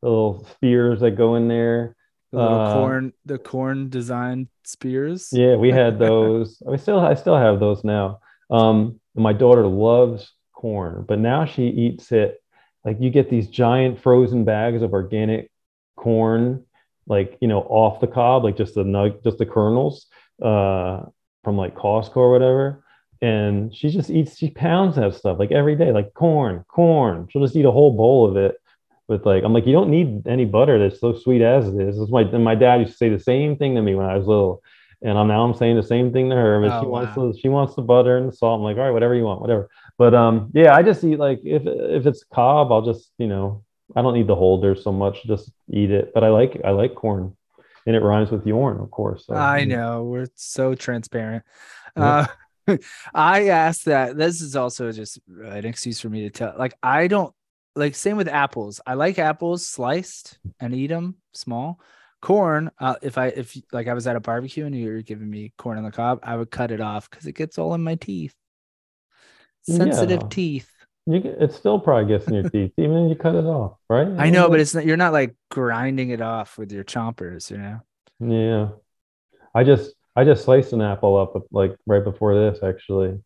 the 0.02 0.08
little 0.08 0.44
spears 0.52 1.00
that 1.00 1.12
go 1.12 1.36
in 1.36 1.48
there. 1.48 1.94
The 2.32 2.38
little 2.38 2.58
Uh, 2.60 2.74
corn, 2.74 3.12
the 3.24 3.38
corn 3.38 3.88
design 3.88 4.48
spears. 4.64 5.28
Yeah, 5.32 5.56
we 5.56 5.70
had 5.70 5.98
those. 6.00 6.60
I 6.70 6.76
still, 6.76 6.98
I 7.00 7.14
still 7.14 7.36
have 7.36 7.60
those 7.60 7.84
now. 7.84 8.18
Um, 8.50 9.00
my 9.14 9.32
daughter 9.32 9.66
loves 9.66 10.32
corn, 10.52 11.04
but 11.06 11.18
now 11.18 11.44
she 11.44 11.64
eats 11.68 12.10
it. 12.12 12.40
Like 12.84 13.00
you 13.00 13.10
get 13.10 13.30
these 13.30 13.48
giant 13.48 14.00
frozen 14.00 14.44
bags 14.44 14.82
of 14.82 14.92
organic 14.92 15.50
corn, 15.96 16.64
like 17.06 17.38
you 17.40 17.48
know, 17.48 17.60
off 17.62 18.00
the 18.00 18.06
cob, 18.06 18.44
like 18.44 18.56
just 18.56 18.74
the 18.74 18.84
nug, 18.84 19.22
just 19.24 19.38
the 19.38 19.46
kernels, 19.46 20.06
uh, 20.42 21.02
from 21.44 21.56
like 21.56 21.74
Costco 21.74 22.16
or 22.16 22.32
whatever. 22.32 22.82
And 23.22 23.74
she 23.74 23.88
just 23.88 24.10
eats, 24.10 24.36
she 24.36 24.50
pounds 24.50 24.96
that 24.96 25.14
stuff 25.14 25.38
like 25.38 25.50
every 25.50 25.74
day, 25.76 25.90
like 25.92 26.12
corn, 26.14 26.64
corn. 26.68 27.28
She'll 27.30 27.42
just 27.42 27.56
eat 27.56 27.64
a 27.64 27.70
whole 27.70 27.96
bowl 27.96 28.28
of 28.28 28.36
it 28.36 28.56
with 29.08 29.24
like, 29.24 29.42
I'm 29.44 29.54
like, 29.54 29.66
you 29.66 29.72
don't 29.72 29.90
need 29.90 30.26
any 30.26 30.44
butter 30.44 30.78
that's 30.78 31.00
so 31.00 31.14
sweet 31.14 31.40
as 31.40 31.68
it 31.68 31.80
is. 31.80 31.98
It's 31.98 32.10
my, 32.10 32.22
and 32.22 32.44
my 32.44 32.54
dad 32.54 32.80
used 32.80 32.92
to 32.92 32.98
say 32.98 33.08
the 33.08 33.18
same 33.18 33.56
thing 33.56 33.74
to 33.76 33.82
me 33.82 33.94
when 33.94 34.06
I 34.06 34.16
was 34.16 34.26
little. 34.26 34.62
And 35.02 35.16
I'm 35.18 35.28
now 35.28 35.42
I'm 35.44 35.54
saying 35.54 35.76
the 35.76 35.82
same 35.82 36.12
thing 36.12 36.30
to 36.30 36.36
her, 36.36 36.60
but 36.60 36.72
Oh, 36.74 36.80
she 36.80 36.86
wants 36.86 37.14
the 37.14 37.38
she 37.40 37.48
wants 37.48 37.74
the 37.74 37.82
butter 37.82 38.16
and 38.16 38.28
the 38.28 38.32
salt. 38.36 38.58
I'm 38.58 38.64
like, 38.64 38.76
all 38.78 38.84
right, 38.84 38.90
whatever 38.90 39.14
you 39.14 39.24
want, 39.24 39.42
whatever. 39.42 39.68
But 39.98 40.14
um, 40.14 40.50
yeah, 40.54 40.74
I 40.74 40.82
just 40.82 41.04
eat 41.04 41.18
like 41.18 41.40
if 41.44 41.62
if 41.66 42.06
it's 42.06 42.24
cob, 42.32 42.72
I'll 42.72 42.82
just 42.82 43.12
you 43.18 43.26
know 43.26 43.62
I 43.94 44.02
don't 44.02 44.14
need 44.14 44.26
the 44.26 44.34
holder 44.34 44.74
so 44.74 44.92
much, 44.92 45.22
just 45.24 45.52
eat 45.70 45.90
it. 45.90 46.12
But 46.14 46.24
I 46.24 46.28
like 46.28 46.60
I 46.64 46.70
like 46.70 46.94
corn, 46.94 47.36
and 47.86 47.94
it 47.96 48.00
rhymes 48.00 48.30
with 48.30 48.46
yarn, 48.46 48.80
of 48.80 48.90
course. 48.90 49.26
so, 49.26 49.34
I 49.34 49.64
know 49.64 50.04
we're 50.04 50.26
so 50.34 50.74
transparent. 50.74 51.44
Yeah. 51.96 52.26
Uh, 52.66 52.76
I 53.14 53.48
asked 53.48 53.84
that. 53.84 54.16
This 54.16 54.40
is 54.40 54.56
also 54.56 54.90
just 54.90 55.20
an 55.28 55.64
excuse 55.64 56.00
for 56.00 56.08
me 56.08 56.22
to 56.22 56.30
tell. 56.30 56.54
Like 56.58 56.74
I 56.82 57.06
don't 57.06 57.32
like. 57.76 57.94
Same 57.94 58.16
with 58.16 58.28
apples. 58.28 58.80
I 58.86 58.94
like 58.94 59.18
apples 59.20 59.66
sliced 59.66 60.38
and 60.58 60.74
eat 60.74 60.88
them 60.88 61.16
small. 61.32 61.80
Corn. 62.22 62.72
Uh, 62.80 62.96
if 63.02 63.18
I 63.18 63.28
if 63.28 63.56
like 63.72 63.86
I 63.86 63.94
was 63.94 64.08
at 64.08 64.16
a 64.16 64.20
barbecue 64.20 64.66
and 64.66 64.74
you 64.74 64.90
were 64.90 65.02
giving 65.02 65.30
me 65.30 65.52
corn 65.56 65.78
on 65.78 65.84
the 65.84 65.92
cob, 65.92 66.18
I 66.24 66.34
would 66.36 66.50
cut 66.50 66.72
it 66.72 66.80
off 66.80 67.08
because 67.08 67.26
it 67.26 67.36
gets 67.36 67.56
all 67.56 67.72
in 67.74 67.84
my 67.84 67.94
teeth. 67.94 68.34
Sensitive 69.62 70.22
Yeah. 70.22 70.28
teeth. 70.28 70.70
You 71.08 71.22
it 71.38 71.52
still 71.52 71.78
probably 71.78 72.08
gets 72.08 72.26
in 72.26 72.34
your 72.34 72.48
teeth, 72.50 72.72
even 72.76 73.04
if 73.04 73.10
you 73.10 73.14
cut 73.16 73.36
it 73.36 73.44
off, 73.44 73.78
right? 73.88 74.08
I 74.18 74.30
know, 74.30 74.48
but 74.48 74.58
it's 74.58 74.74
not. 74.74 74.84
You're 74.84 74.96
not 74.96 75.12
like 75.12 75.36
grinding 75.50 76.10
it 76.10 76.20
off 76.20 76.58
with 76.58 76.72
your 76.72 76.82
chompers. 76.82 77.50
You 77.50 77.58
know. 77.58 77.80
yeah. 78.20 78.68
I 79.54 79.62
just 79.62 79.94
I 80.16 80.24
just 80.24 80.44
sliced 80.44 80.72
an 80.72 80.82
apple 80.82 81.16
up 81.16 81.46
like 81.52 81.76
right 81.86 82.02
before 82.02 82.34
this 82.34 82.62
actually. 82.62 83.20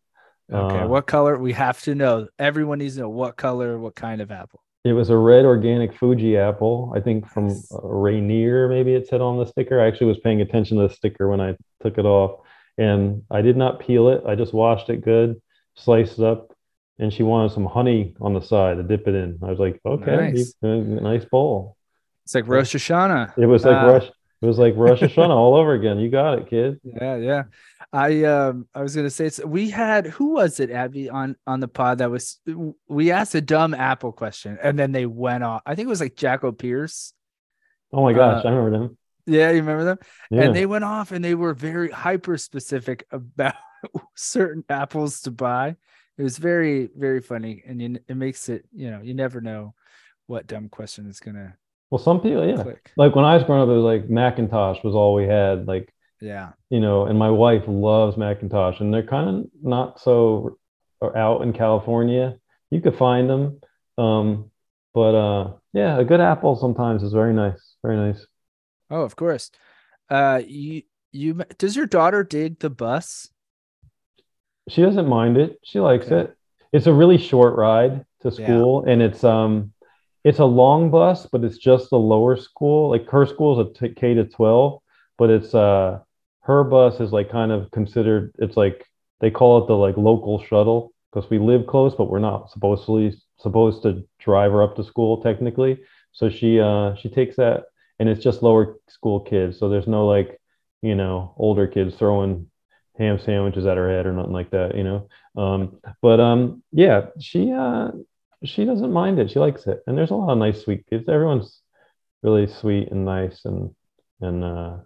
Okay. 0.53 0.79
Uh, 0.81 0.89
what 0.89 1.07
color? 1.07 1.39
We 1.39 1.53
have 1.55 1.81
to 1.83 1.95
know. 1.95 2.29
Everyone 2.39 2.79
needs 2.79 2.97
to 2.97 3.03
know 3.03 3.09
what 3.09 3.37
color, 3.37 3.79
what 3.79 3.95
kind 3.95 4.21
of 4.21 4.31
apple. 4.31 4.61
It 4.85 4.93
was 4.93 5.11
a 5.11 5.17
red 5.17 5.45
organic 5.45 5.95
Fuji 5.97 6.37
apple, 6.39 6.93
I 6.97 7.01
think 7.01 7.29
from 7.29 7.49
Nice. 7.49 7.71
Rainier, 7.83 8.69
maybe 8.69 8.95
it 8.95 9.07
said 9.09 9.21
on 9.21 9.39
the 9.39 9.45
sticker. 9.45 9.81
I 9.81 9.87
actually 9.87 10.07
was 10.07 10.19
paying 10.21 10.41
attention 10.41 10.79
to 10.79 10.89
the 10.89 10.95
sticker 10.95 11.29
when 11.29 11.41
I 11.41 11.57
took 11.83 11.99
it 11.99 12.07
off, 12.07 12.41
and 12.79 13.23
I 13.31 13.43
did 13.43 13.57
not 13.57 13.81
peel 13.81 14.09
it. 14.09 14.23
I 14.27 14.35
just 14.35 14.55
washed 14.55 14.89
it 14.89 15.05
good, 15.05 15.41
sliced 15.77 16.19
it 16.19 16.25
up, 16.25 16.53
and 17.01 17.13
she 17.13 17.23
wanted 17.23 17.53
some 17.53 17.67
honey 17.67 18.15
on 18.21 18.35
the 18.35 18.41
side 18.41 18.77
to 18.77 18.83
dip 18.83 19.09
it 19.09 19.15
in. 19.15 19.39
I 19.43 19.47
was 19.51 19.59
like, 19.59 19.81
okay, 19.85 20.17
Nice. 20.33 20.55
uh, 20.63 20.69
nice 20.69 21.25
bowl. 21.25 21.77
It's 22.25 22.35
like 22.35 22.47
Rosh 22.47 22.75
Hashanah. 22.77 23.37
It 23.39 23.47
was 23.47 23.65
like 23.65 23.77
Ah. 23.77 23.87
Rush. 23.87 24.07
It 24.43 24.47
was 24.47 24.59
like 24.59 24.75
Rosh 24.77 25.01
Hashanah 25.03 25.31
all 25.31 25.55
over 25.57 25.73
again. 25.75 25.99
You 25.99 26.09
got 26.11 26.39
it, 26.39 26.49
kid. 26.49 26.81
Yeah, 26.85 27.17
yeah. 27.17 27.43
I 27.93 28.23
um 28.25 28.69
I 28.75 28.83
was 28.83 28.95
gonna 28.95 29.11
say 29.11 29.29
so 29.31 29.45
we 29.47 29.69
had 29.69 30.07
who 30.07 30.35
was 30.35 30.61
it, 30.61 30.71
Abby, 30.71 31.11
on 31.11 31.37
on 31.47 31.59
the 31.61 31.69
pod 31.69 31.99
that 31.99 32.11
was 32.11 32.39
we 32.89 33.11
asked 33.11 33.35
a 33.35 33.41
dumb 33.41 33.75
Apple 33.75 34.13
question 34.13 34.59
and 34.63 34.79
then 34.79 34.93
they 34.93 35.07
went 35.07 35.43
off. 35.45 35.63
I 35.67 35.75
think 35.75 35.87
it 35.87 35.91
was 35.91 36.01
like 36.01 36.15
Jacko 36.17 36.53
Pierce. 36.53 37.13
Oh 37.93 38.03
my 38.05 38.13
gosh, 38.13 38.45
Uh, 38.45 38.49
I 38.49 38.53
remember 38.53 38.79
them. 38.79 38.97
Yeah, 39.27 39.51
you 39.51 39.57
remember 39.61 39.85
them? 39.85 39.99
Yeah. 40.31 40.43
And 40.45 40.57
they 40.57 40.65
went 40.67 40.85
off 40.85 41.13
and 41.13 41.25
they 41.25 41.35
were 41.35 41.53
very 41.53 41.91
hyper 41.91 42.39
specific 42.39 43.07
about 43.11 43.55
certain 44.15 44.65
apples 44.69 45.23
to 45.23 45.31
buy. 45.31 45.77
It 46.21 46.23
was 46.23 46.37
very, 46.37 46.91
very 46.95 47.23
funny. 47.23 47.63
And 47.67 47.81
you, 47.81 47.99
it 48.07 48.15
makes 48.15 48.51
it, 48.51 48.67
you 48.75 48.91
know, 48.91 49.01
you 49.03 49.15
never 49.15 49.41
know 49.41 49.73
what 50.27 50.47
dumb 50.47 50.69
question 50.69 51.09
is 51.09 51.19
gonna 51.19 51.57
well, 51.91 51.99
some 51.99 52.21
people, 52.21 52.47
yeah. 52.47 52.63
click. 52.63 52.93
Like 52.99 53.17
when 53.17 53.25
I 53.25 53.35
was 53.37 53.45
growing 53.45 53.63
up, 53.63 53.69
it 53.71 53.79
was 53.79 53.85
like 53.85 54.09
McIntosh 54.09 54.85
was 54.85 54.95
all 54.95 55.15
we 55.15 55.25
had. 55.25 55.67
Like 55.67 55.95
Yeah. 56.21 56.51
you 56.69 56.79
know, 56.79 57.07
and 57.07 57.19
my 57.19 57.31
wife 57.31 57.63
loves 57.67 58.17
McIntosh, 58.17 58.81
and 58.81 58.93
they're 58.93 59.03
kind 59.03 59.31
of 59.31 59.47
not 59.63 59.99
so 59.99 60.59
out 61.03 61.41
in 61.41 61.55
California. 61.55 62.37
You 62.69 62.83
could 62.83 62.99
find 62.99 63.31
them, 63.31 63.61
um, 63.97 64.51
but 64.93 65.15
uh, 65.15 65.53
yeah, 65.73 65.99
a 65.99 66.05
good 66.05 66.21
apple 66.21 66.55
sometimes 66.55 67.03
is 67.03 67.15
very 67.15 67.33
nice, 67.33 67.77
very 67.83 67.97
nice. 67.97 68.27
Oh, 68.91 69.01
of 69.01 69.17
course. 69.17 69.51
Uh 70.11 70.43
you 70.47 70.83
you 71.13 71.35
does 71.57 71.77
your 71.77 71.87
daughter 71.87 72.25
dig 72.25 72.59
the 72.59 72.69
bus? 72.69 73.31
She 74.71 74.83
doesn't 74.83 75.09
mind 75.09 75.37
it; 75.37 75.59
she 75.65 75.81
likes 75.81 76.07
Okay. 76.07 76.21
it. 76.23 76.37
It's 76.73 76.87
a 76.87 76.93
really 76.93 77.19
short 77.19 77.57
ride 77.57 78.05
to 78.23 78.31
Yeah. 78.37 78.37
school, 78.37 78.85
and 78.85 79.03
it's 79.03 79.25
um, 79.25 79.73
it's 80.25 80.39
a 80.39 80.45
long 80.45 80.91
bus, 80.91 81.27
but 81.27 81.45
it's 81.45 81.59
just 81.59 81.91
the 81.91 81.99
lower 81.99 82.37
school. 82.37 82.91
Like 82.91 83.09
her 83.11 83.27
school 83.27 83.61
is 83.61 83.67
a 83.69 83.73
t- 83.89 83.95
K 83.95 84.15
to 84.15 84.25
twelve, 84.25 84.81
but 85.19 85.31
it's 85.31 85.55
uh, 85.55 86.01
her 86.43 86.65
bus 86.65 87.01
is 87.01 87.13
like 87.13 87.31
kind 87.31 87.53
of 87.53 87.71
considered. 87.71 88.33
It's 88.39 88.57
like 88.57 88.87
they 89.21 89.31
call 89.31 89.59
it 89.63 89.67
the 89.67 89.77
like 89.77 89.97
local 89.97 90.43
shuttle 90.43 90.93
because 91.13 91.29
we 91.31 91.39
live 91.39 91.67
close, 91.67 91.95
but 91.95 92.11
we're 92.11 92.19
not 92.21 92.51
supposedly 92.51 93.21
supposed 93.39 93.83
to 93.83 94.07
drive 94.19 94.53
her 94.53 94.63
up 94.63 94.77
to 94.77 94.85
school 94.85 95.23
technically. 95.23 95.81
So 96.13 96.29
she 96.31 96.61
uh 96.61 96.95
she 96.97 97.09
takes 97.09 97.37
that, 97.37 97.65
and 97.99 98.09
it's 98.09 98.23
just 98.23 98.43
lower 98.43 98.77
school 98.89 99.21
kids. 99.21 99.59
So 99.59 99.69
there's 99.69 99.89
no 99.89 100.07
like 100.07 100.41
you 100.83 100.95
know 100.95 101.35
older 101.37 101.67
kids 101.67 101.97
throwing 101.97 102.50
ham 103.01 103.19
sandwiches 103.19 103.67
at 103.67 103.79
her 103.79 103.89
head 103.89 104.07
or 104.07 104.13
nothing 104.13 104.33
like 104.33 104.51
that. 104.51 104.77
You 104.77 104.85
know. 104.85 105.09
Um, 105.37 105.81
but 106.03 106.21
um, 106.21 106.63
yeah, 106.71 107.07
she 107.19 107.51
uh 107.51 107.91
she 108.45 108.65
doesn't 108.65 108.93
mind 108.93 109.19
it. 109.19 109.31
She 109.31 109.39
likes 109.39 109.67
it, 109.67 109.83
and 109.87 109.97
there's 109.97 110.11
a 110.11 110.15
lot 110.15 110.33
of 110.33 110.39
nice 110.39 110.63
sweet 110.63 110.87
kids. 110.89 111.09
Everyone's 111.09 111.61
really 112.23 112.47
sweet 112.47 112.91
and 112.91 113.05
nice, 113.05 113.45
and 113.45 113.75
and 114.21 114.45
uh, 114.45 114.77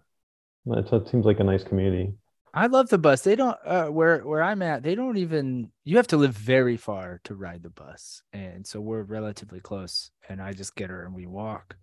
it 0.66 1.08
seems 1.10 1.26
like 1.26 1.40
a 1.40 1.44
nice 1.44 1.64
community. 1.64 2.14
I 2.56 2.66
love 2.66 2.88
the 2.88 2.98
bus. 2.98 3.22
They 3.22 3.34
don't 3.34 3.58
uh, 3.66 3.86
where 3.86 4.20
where 4.20 4.42
I'm 4.42 4.62
at. 4.62 4.82
They 4.84 4.94
don't 4.94 5.16
even. 5.16 5.72
You 5.84 5.96
have 5.96 6.06
to 6.08 6.16
live 6.16 6.36
very 6.36 6.76
far 6.76 7.20
to 7.24 7.34
ride 7.34 7.64
the 7.64 7.70
bus, 7.70 8.22
and 8.32 8.64
so 8.66 8.80
we're 8.80 9.02
relatively 9.02 9.60
close. 9.60 10.10
And 10.28 10.40
I 10.40 10.52
just 10.52 10.76
get 10.76 10.90
her 10.90 11.04
and 11.04 11.14
we 11.14 11.26
walk. 11.26 11.76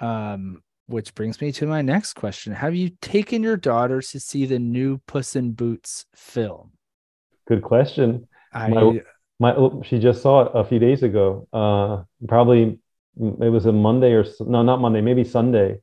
Um, 0.00 0.62
which 0.86 1.14
brings 1.14 1.40
me 1.40 1.52
to 1.52 1.66
my 1.66 1.82
next 1.82 2.14
question: 2.14 2.52
Have 2.52 2.74
you 2.74 2.90
taken 3.00 3.42
your 3.42 3.56
daughter 3.56 4.00
to 4.00 4.20
see 4.20 4.46
the 4.46 4.58
new 4.58 4.98
Puss 5.06 5.36
in 5.36 5.52
Boots 5.52 6.06
film? 6.14 6.72
Good 7.48 7.62
question. 7.62 8.26
I 8.52 8.68
My- 8.68 9.00
My 9.40 9.54
oh, 9.56 9.82
she 9.84 9.98
just 9.98 10.22
saw 10.22 10.42
it 10.42 10.52
a 10.54 10.64
few 10.64 10.78
days 10.78 11.02
ago. 11.02 11.48
Uh, 11.52 12.04
probably 12.28 12.78
mm, 13.20 13.42
it 13.42 13.50
was 13.50 13.66
a 13.66 13.72
Monday 13.72 14.12
or 14.12 14.24
no, 14.40 14.62
not 14.62 14.80
Monday, 14.80 15.00
maybe 15.00 15.24
Sunday. 15.24 15.80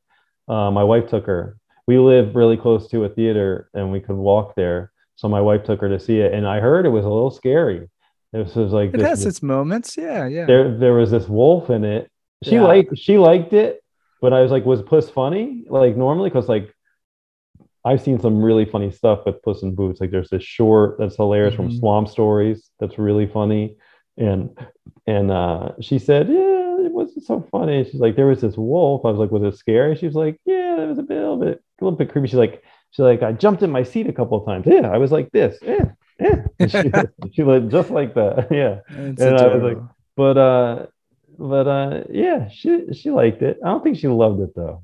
Uh, 0.47 0.71
my 0.71 0.83
wife 0.83 1.09
took 1.09 1.25
her. 1.25 1.57
We 1.85 1.97
live 1.99 2.35
really 2.35 2.55
close 2.55 2.87
to 2.89 3.03
a 3.03 3.09
theater, 3.09 3.69
and 3.73 3.91
we 3.91 3.99
could 3.99 4.15
walk 4.15 4.55
there. 4.55 4.91
So 5.17 5.27
my 5.27 5.41
wife 5.41 5.63
took 5.65 5.81
her 5.81 5.89
to 5.89 5.99
see 5.99 6.19
it, 6.19 6.33
and 6.33 6.47
I 6.47 6.59
heard 6.61 6.85
it 6.85 6.89
was 6.89 7.03
a 7.05 7.09
little 7.09 7.29
scary. 7.31 7.89
It 8.33 8.37
was 8.37 8.55
like 8.55 8.89
it 8.93 8.97
this- 8.97 9.07
has 9.07 9.25
its 9.25 9.43
moments. 9.43 9.97
Yeah, 9.97 10.27
yeah. 10.27 10.45
there 10.45 10.77
there 10.77 10.93
was 10.93 11.11
this 11.11 11.27
wolf 11.27 11.69
in 11.69 11.83
it. 11.83 12.09
She 12.43 12.55
Yeah. 12.55 12.63
liked 12.63 12.97
she 12.97 13.17
liked 13.17 13.51
it, 13.53 13.80
but 14.21 14.34
I 14.34 14.41
was 14.41 14.51
like, 14.51 14.65
was 14.65 14.81
Puss 14.81 15.10
funny? 15.10 15.65
Like 15.69 15.97
normally, 15.97 16.29
because 16.29 16.49
like 16.49 16.73
I've 17.84 18.01
seen 18.01 18.19
some 18.19 18.41
really 18.43 18.65
funny 18.65 18.91
stuff 18.91 19.25
with 19.25 19.41
Puss 19.41 19.63
in 19.63 19.73
Boots. 19.73 19.99
Like 19.99 20.12
there's 20.12 20.29
this 20.29 20.43
short 20.43 20.97
that's 20.99 21.15
hilarious 21.15 21.53
Mhm. 21.53 21.57
from 21.57 21.71
Swamp 21.71 22.07
Stories 22.10 22.69
that's 22.79 22.97
really 22.99 23.27
funny. 23.27 23.77
and 24.17 24.49
and 25.07 25.31
uh, 25.31 25.71
she 25.79 25.97
said, 25.97 26.27
"Yeah, 26.27 26.86
it 26.86 26.91
wasn't 26.91 27.23
so 27.25 27.41
funny." 27.49 27.84
She's 27.86 28.01
like, 28.01 28.15
"There 28.17 28.27
was 28.27 28.41
this 28.41 28.57
wolf." 28.57 29.05
I 29.05 29.10
was 29.10 29.17
like, 29.19 29.31
"Was 29.31 29.41
it 29.43 29.57
scary?" 29.57 29.95
She 29.95 30.05
was 30.05 30.15
like, 30.15 30.38
"Yeah, 30.45 30.81
it 30.84 30.88
was 30.88 30.99
a 30.99 31.03
bit, 31.03 31.17
a 31.17 31.21
little 31.21 31.38
bit, 31.38 31.63
a 31.79 31.84
little 31.84 31.97
bit 31.97 32.12
creepy." 32.12 32.27
She's 32.27 32.36
like, 32.45 32.62
"She's 32.91 32.99
like, 32.99 33.23
I 33.23 33.31
jumped 33.31 33.63
in 33.63 33.71
my 33.71 33.84
seat 33.84 34.07
a 34.10 34.13
couple 34.13 34.38
of 34.38 34.45
times. 34.45 34.65
Yeah, 34.67 34.91
I 34.91 34.97
was 34.97 35.12
like 35.13 35.31
this. 35.31 35.57
Yeah, 35.63 35.91
yeah." 36.19 36.43
And 36.60 36.69
she, 36.75 36.91
she 37.34 37.43
like 37.43 37.69
just 37.69 37.89
like 37.89 38.13
that. 38.15 38.47
Yeah, 38.51 38.81
And 38.89 39.17
I 39.23 39.47
was 39.55 39.63
like, 39.63 39.77
but 40.17 40.38
uh, 40.38 40.86
but 41.41 41.67
uh, 41.67 42.04
yeah, 42.12 42.47
she 42.49 42.93
she 42.93 43.10
liked 43.10 43.41
it. 43.41 43.58
I 43.65 43.69
don't 43.69 43.84
think 43.84 43.97
she 43.97 44.08
loved 44.08 44.39
it 44.41 44.56
though. 44.56 44.84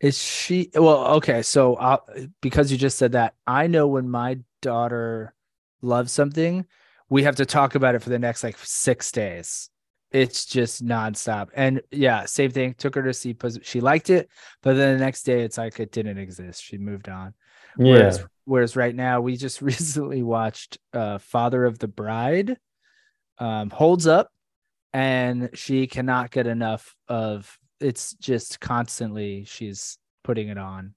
Is 0.00 0.20
she 0.20 0.70
well? 0.74 1.06
Okay, 1.16 1.42
so 1.42 1.76
i 1.78 1.98
because 2.40 2.72
you 2.72 2.78
just 2.78 2.98
said 2.98 3.12
that, 3.12 3.34
I 3.46 3.68
know 3.68 3.86
when 3.86 4.08
my 4.08 4.40
daughter 4.62 5.34
loves 5.80 6.10
something, 6.10 6.66
we 7.08 7.22
have 7.22 7.36
to 7.36 7.46
talk 7.46 7.76
about 7.76 7.94
it 7.94 8.02
for 8.02 8.10
the 8.10 8.18
next 8.18 8.42
like 8.42 8.58
six 8.58 9.12
days. 9.12 9.70
It's 10.10 10.44
just 10.44 10.84
nonstop, 10.84 11.50
and 11.54 11.82
yeah, 11.92 12.24
same 12.24 12.50
thing. 12.50 12.74
Took 12.74 12.96
her 12.96 13.02
to 13.04 13.14
see, 13.14 13.36
she 13.62 13.80
liked 13.80 14.10
it, 14.10 14.28
but 14.62 14.74
then 14.74 14.98
the 14.98 15.04
next 15.04 15.22
day, 15.22 15.42
it's 15.42 15.56
like 15.56 15.78
it 15.78 15.92
didn't 15.92 16.18
exist. 16.18 16.64
She 16.64 16.78
moved 16.78 17.08
on. 17.08 17.32
Yeah, 17.78 17.92
Whereas, 17.92 18.24
whereas 18.44 18.76
right 18.76 18.94
now, 18.94 19.20
we 19.20 19.36
just 19.36 19.62
recently 19.62 20.24
watched 20.24 20.78
uh, 20.92 21.18
Father 21.18 21.64
of 21.64 21.78
the 21.78 21.86
Bride, 21.86 22.56
um, 23.38 23.70
holds 23.70 24.08
up, 24.08 24.32
and 24.92 25.50
she 25.54 25.86
cannot 25.86 26.30
get 26.30 26.46
enough 26.46 26.94
of. 27.08 27.58
It's 27.80 28.14
just 28.14 28.60
constantly 28.60 29.44
she's 29.44 29.96
putting 30.22 30.48
it 30.48 30.58
on, 30.58 30.94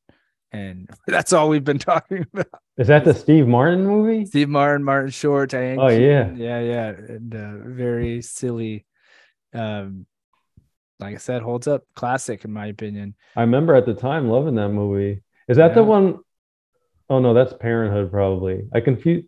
and 0.52 0.90
that's 1.08 1.32
all 1.34 1.50
we've 1.50 1.64
been 1.64 1.80
talking 1.92 2.26
about. 2.34 2.48
is 2.78 2.88
that 2.88 3.06
the 3.06 3.14
Steve 3.14 3.48
Martin 3.48 3.86
movie? 3.86 4.26
Steve 4.26 4.50
Martin, 4.50 4.84
Martin 4.84 5.12
Short, 5.12 5.50
Diane. 5.52 5.80
Oh, 5.80 5.88
yeah. 5.88 6.24
Keaton, 6.26 6.38
yeah, 6.40 6.60
yeah, 6.60 6.88
and 6.90 7.36
uh, 7.36 7.54
very 7.70 8.22
silly. 8.22 8.86
Um, 9.54 10.06
like 11.00 11.16
I 11.16 11.18
said, 11.18 11.42
holds 11.42 11.68
up, 11.68 11.84
classic 11.96 12.44
in 12.46 12.52
my 12.52 12.68
opinion. 12.68 13.16
I 13.36 13.42
remember 13.42 13.76
at 13.76 13.86
the 13.86 13.94
time 13.94 14.30
loving 14.30 14.56
that 14.56 14.70
movie. 14.70 15.22
Is 15.48 15.58
that 15.58 15.74
the 15.76 15.82
Yeah. 15.82 15.88
one 15.88 16.20
oh 17.10 17.20
no, 17.20 17.34
that's 17.34 17.54
Parenthood 17.54 18.12
probably. 18.12 18.64
I 18.74 18.80
confuse. 18.80 19.26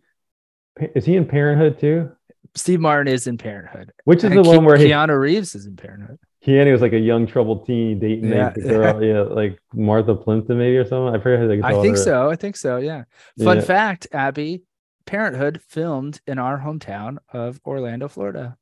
Is 0.94 1.04
he 1.04 1.16
in 1.16 1.26
Parenthood 1.26 1.78
too? 1.78 2.10
Steve 2.56 2.80
Martin 2.80 3.12
is 3.12 3.26
in 3.26 3.38
Parenthood. 3.38 3.92
Which 4.04 4.18
is 4.18 4.24
And 4.24 4.36
the 4.38 4.42
Ke- 4.42 4.46
one 4.46 4.64
where 4.64 4.76
he, 4.76 4.86
Keanu 4.86 5.18
Reeves 5.20 5.54
is 5.54 5.66
in 5.66 5.76
Parenthood. 5.76 6.18
Keanu 6.44 6.72
was 6.72 6.80
like 6.80 6.92
a 6.92 6.98
young 6.98 7.26
troubled 7.26 7.66
teen 7.66 7.98
dating 7.98 8.30
Yeah. 8.30 8.50
the 8.50 8.60
girl, 8.62 9.02
yeah, 9.04 9.20
like 9.22 9.58
Martha 9.74 10.14
Plimpton 10.14 10.58
maybe 10.58 10.76
or 10.76 10.84
something. 10.86 11.14
I 11.14 11.22
forget 11.22 11.40
how 11.40 11.46
they 11.48 11.60
I 11.62 11.80
think 11.82 11.96
her. 11.96 12.02
so. 12.02 12.30
I 12.30 12.36
think 12.36 12.56
so. 12.56 12.78
Yeah. 12.78 13.04
Fun 13.42 13.58
Yeah. 13.58 13.62
fact, 13.62 14.06
Abby, 14.12 14.62
Parenthood 15.06 15.60
filmed 15.68 16.20
in 16.26 16.38
our 16.38 16.58
hometown 16.58 17.18
of 17.32 17.60
Orlando, 17.66 18.08
Florida. 18.08 18.56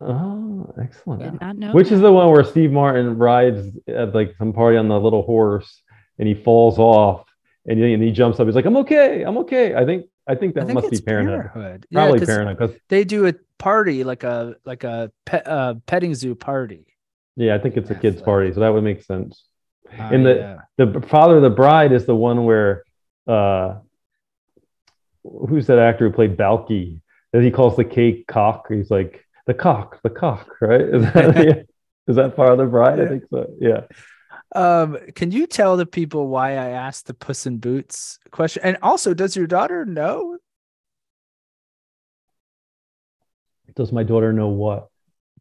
Oh, 0.00 0.72
excellent. 0.80 1.22
Did 1.22 1.40
not 1.40 1.56
know. 1.56 1.72
Which 1.72 1.90
is 1.90 2.00
the 2.00 2.12
one 2.12 2.30
where 2.30 2.44
Steve 2.44 2.70
Martin 2.70 3.18
rides 3.18 3.66
at 3.88 4.14
like 4.14 4.34
some 4.38 4.52
party 4.52 4.76
on 4.76 4.88
the 4.88 4.98
little 5.00 5.22
horse 5.22 5.82
and 6.18 6.28
he 6.28 6.34
falls 6.34 6.78
off 6.78 7.24
and 7.66 7.78
he, 7.78 7.92
and 7.94 8.02
he 8.02 8.12
jumps 8.12 8.38
up. 8.38 8.46
He's 8.46 8.54
like, 8.54 8.64
"I'm 8.64 8.76
okay, 8.78 9.22
I'm 9.22 9.38
okay." 9.38 9.74
I 9.74 9.84
think 9.84 10.06
I 10.28 10.34
think 10.34 10.56
I 10.56 10.60
that 10.60 10.66
think 10.66 10.74
must 10.74 10.90
be 10.90 11.00
Parenthood. 11.00 11.50
Parenthood. 11.52 11.86
Yeah, 11.90 12.12
Parenthood 12.26 12.80
They 12.88 13.04
do 13.04 13.26
a 13.26 13.34
party 13.58 14.04
like 14.04 14.22
a 14.24 14.56
like 14.64 14.84
a 14.84 15.10
pet 15.24 15.46
uh, 15.48 15.74
petting 15.86 16.14
zoo 16.14 16.34
party. 16.34 16.84
yeah, 17.36 17.54
I 17.54 17.58
think 17.58 17.76
it's 17.76 17.90
a 17.90 17.94
Yeah, 17.94 18.00
kids 18.00 18.22
party, 18.22 18.52
so 18.52 18.60
that 18.60 18.68
would 18.68 18.84
make 18.84 19.02
sense. 19.02 19.44
Uh, 19.98 20.10
In 20.12 20.22
the- 20.22 20.36
yeah. 20.36 20.58
The 20.84 21.00
father 21.08 21.36
of 21.36 21.42
the 21.42 21.50
bride 21.50 21.92
is 21.92 22.04
the 22.06 22.14
one 22.14 22.44
where 22.44 22.84
uh, 23.26 23.78
who's 25.48 25.66
that 25.66 25.78
actor 25.78 26.08
who 26.08 26.14
played 26.14 26.36
Balki? 26.36 27.00
That 27.32 27.42
he 27.42 27.50
calls 27.50 27.76
the 27.76 27.84
cake 27.84 28.26
cock. 28.26 28.66
He's 28.70 28.90
like 28.90 29.24
the 29.46 29.54
cock, 29.54 30.00
the 30.02 30.08
cock, 30.10 30.56
right? 30.62 30.80
Is 30.80 31.02
that, 31.12 31.66
is 32.06 32.16
that 32.16 32.36
father 32.36 32.52
of 32.52 32.58
the 32.58 32.64
bride? 32.66 33.00
I 33.00 33.06
think 33.06 33.24
so. 33.30 33.50
Yeah. 33.60 33.82
Um, 34.54 34.96
can 35.14 35.30
you 35.30 35.46
tell 35.46 35.76
the 35.76 35.86
people 35.86 36.28
why 36.28 36.52
I 36.52 36.70
asked 36.70 37.06
the 37.06 37.14
Puss 37.14 37.46
in 37.46 37.58
Boots 37.58 38.18
question? 38.30 38.62
And 38.64 38.78
also, 38.82 39.12
does 39.14 39.36
your 39.36 39.46
daughter 39.46 39.84
know? 39.84 40.38
Does 43.76 43.92
my 43.92 44.02
daughter 44.02 44.32
know 44.32 44.48
what? 44.48 44.88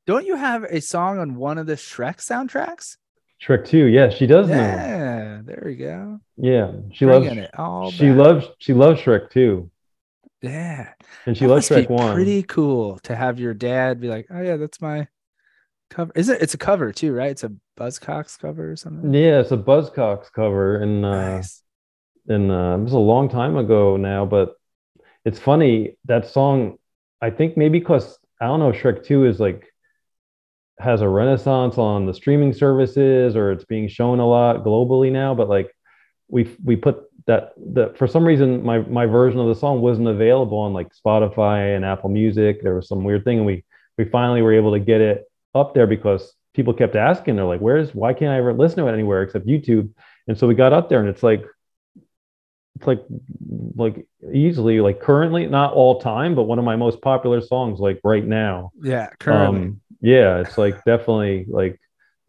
Don't 0.05 0.25
you 0.25 0.35
have 0.35 0.63
a 0.63 0.79
song 0.81 1.19
on 1.19 1.35
one 1.35 1.57
of 1.57 1.65
the 1.67 1.73
Shrek 1.73 2.17
soundtracks? 2.17 2.97
Shrek 3.41 3.65
2. 3.65 3.85
Yeah, 3.85 4.09
she 4.09 4.27
does 4.27 4.47
know. 4.47 4.55
Yeah, 4.55 5.41
there 5.43 5.63
we 5.65 5.75
go. 5.75 6.19
Yeah. 6.37 6.71
She 6.93 7.05
Bringing 7.05 7.47
loves 7.57 7.95
she 7.95 8.07
back. 8.09 8.17
loves 8.17 8.45
she 8.59 8.73
loves 8.73 9.01
Shrek 9.01 9.29
2. 9.31 9.69
Yeah, 10.41 10.89
And 11.25 11.35
she 11.35 11.45
That 11.45 11.51
loves 11.51 11.69
Shrek 11.69 11.87
be 11.87 11.93
1. 11.93 12.13
Pretty 12.13 12.43
cool 12.43 12.99
to 12.99 13.15
have 13.15 13.39
your 13.39 13.53
dad 13.53 13.99
be 13.99 14.07
like, 14.07 14.27
"Oh 14.29 14.41
yeah, 14.41 14.57
that's 14.57 14.79
my 14.81 15.07
cover." 15.89 16.11
Is 16.15 16.29
it? 16.29 16.41
It's 16.41 16.53
a 16.53 16.57
cover 16.57 16.91
too, 16.91 17.13
right? 17.13 17.31
It's 17.31 17.43
a 17.43 17.51
Buzzcocks 17.79 18.37
cover 18.39 18.71
or 18.71 18.75
something. 18.75 19.13
Yeah, 19.13 19.39
it's 19.39 19.51
a 19.51 19.57
Buzzcocks 19.57 20.31
cover 20.31 20.77
and 20.81 21.05
uh 21.05 21.35
Nice. 21.37 21.63
and 22.27 22.51
uh, 22.51 22.77
it 22.79 22.83
was 22.83 22.93
a 22.93 22.97
long 22.99 23.29
time 23.29 23.55
ago 23.57 23.97
now, 23.97 24.25
but 24.25 24.55
it's 25.25 25.39
funny 25.39 25.97
that 26.05 26.27
song. 26.27 26.77
I 27.21 27.29
think 27.31 27.57
maybe 27.57 27.79
because 27.79 28.17
I 28.41 28.45
don't 28.45 28.59
know, 28.59 28.71
Shrek 28.71 29.03
Two 29.05 29.25
is 29.25 29.39
like 29.39 29.65
has 30.79 31.01
a 31.01 31.09
renaissance 31.09 31.77
on 31.79 32.05
the 32.05 32.13
streaming 32.13 32.53
services, 32.53 33.35
or 33.35 33.51
it's 33.51 33.65
being 33.65 33.87
shown 33.87 34.19
a 34.19 34.27
lot 34.27 34.63
globally 34.63 35.11
now. 35.11 35.33
But 35.35 35.49
like 35.49 35.71
we 36.27 36.55
we 36.63 36.75
put 36.75 37.03
that 37.25 37.53
that 37.73 37.97
for 37.97 38.07
some 38.07 38.23
reason 38.25 38.63
my 38.63 38.79
my 38.79 39.05
version 39.05 39.39
of 39.39 39.47
the 39.47 39.55
song 39.55 39.81
wasn't 39.81 40.07
available 40.07 40.59
on 40.59 40.73
like 40.73 40.87
Spotify 40.93 41.75
and 41.75 41.83
Apple 41.83 42.09
Music. 42.09 42.61
There 42.61 42.75
was 42.75 42.87
some 42.87 43.03
weird 43.03 43.23
thing, 43.23 43.37
and 43.37 43.45
we 43.45 43.65
we 43.97 44.05
finally 44.05 44.41
were 44.41 44.53
able 44.53 44.71
to 44.73 44.79
get 44.79 45.01
it 45.01 45.23
up 45.59 45.73
there 45.73 45.87
because 45.87 46.33
people 46.53 46.73
kept 46.73 46.95
asking. 46.95 47.35
They're 47.35 47.45
like, 47.45 47.61
"Where's 47.61 47.93
why 47.95 48.13
can't 48.13 48.31
I 48.31 48.37
ever 48.37 48.53
listen 48.53 48.79
to 48.79 48.87
it 48.89 48.93
anywhere 48.93 49.23
except 49.23 49.47
YouTube?" 49.47 49.91
And 50.27 50.37
so 50.37 50.47
we 50.47 50.55
got 50.55 50.73
up 50.73 50.89
there, 50.89 50.99
and 50.99 51.09
it's 51.09 51.23
like 51.23 51.43
it's 52.75 52.87
like 52.87 53.03
like 53.75 54.05
easily 54.33 54.79
like 54.81 54.99
currently 55.01 55.47
not 55.47 55.73
all 55.73 55.99
time 55.99 56.35
but 56.35 56.43
one 56.43 56.59
of 56.59 56.65
my 56.65 56.75
most 56.75 57.01
popular 57.01 57.41
songs 57.41 57.79
like 57.79 57.99
right 58.03 58.25
now 58.25 58.71
Yeah, 58.81 59.09
currently. 59.19 59.69
um 59.69 59.81
yeah 60.01 60.39
it's 60.39 60.57
like 60.57 60.83
definitely 60.85 61.45
like 61.49 61.79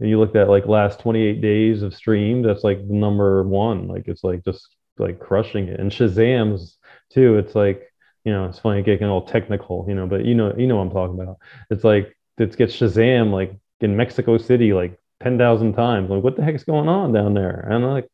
you 0.00 0.18
looked 0.18 0.36
at 0.36 0.48
like 0.48 0.66
last 0.66 1.00
28 1.00 1.40
days 1.42 1.82
of 1.82 1.94
stream 1.94 2.42
that's 2.42 2.64
like 2.64 2.78
the 2.88 2.94
number 2.94 3.42
one 3.44 3.88
like 3.88 4.08
it's 4.08 4.24
like 4.24 4.44
just 4.44 4.68
like 4.98 5.18
crushing 5.20 5.68
it 5.68 5.80
and 5.80 5.92
shazam's 5.92 6.78
too 7.12 7.38
it's 7.38 7.54
like 7.56 7.84
you 8.24 8.32
know 8.32 8.46
it's 8.46 8.60
funny 8.60 8.82
getting 8.82 9.08
all 9.08 9.26
technical 9.26 9.86
you 9.88 9.94
know 9.96 10.06
but 10.06 10.24
you 10.26 10.34
know 10.36 10.54
you 10.58 10.66
know 10.66 10.76
what 10.76 10.82
i'm 10.84 10.90
talking 10.92 11.20
about 11.20 11.38
it's 11.70 11.84
like 11.84 12.16
it 12.40 12.56
gets 12.56 12.76
shazam 12.76 13.30
like 13.32 13.54
in 13.80 13.96
mexico 13.96 14.38
city 14.38 14.72
like 14.72 14.98
10,000 15.22 15.72
times 15.74 16.10
like 16.10 16.22
what 16.22 16.36
the 16.36 16.44
heck's 16.44 16.64
going 16.64 16.88
on 16.88 17.12
down 17.12 17.34
there 17.34 17.60
and 17.60 17.74
I'm 17.74 17.90
like 17.90 18.08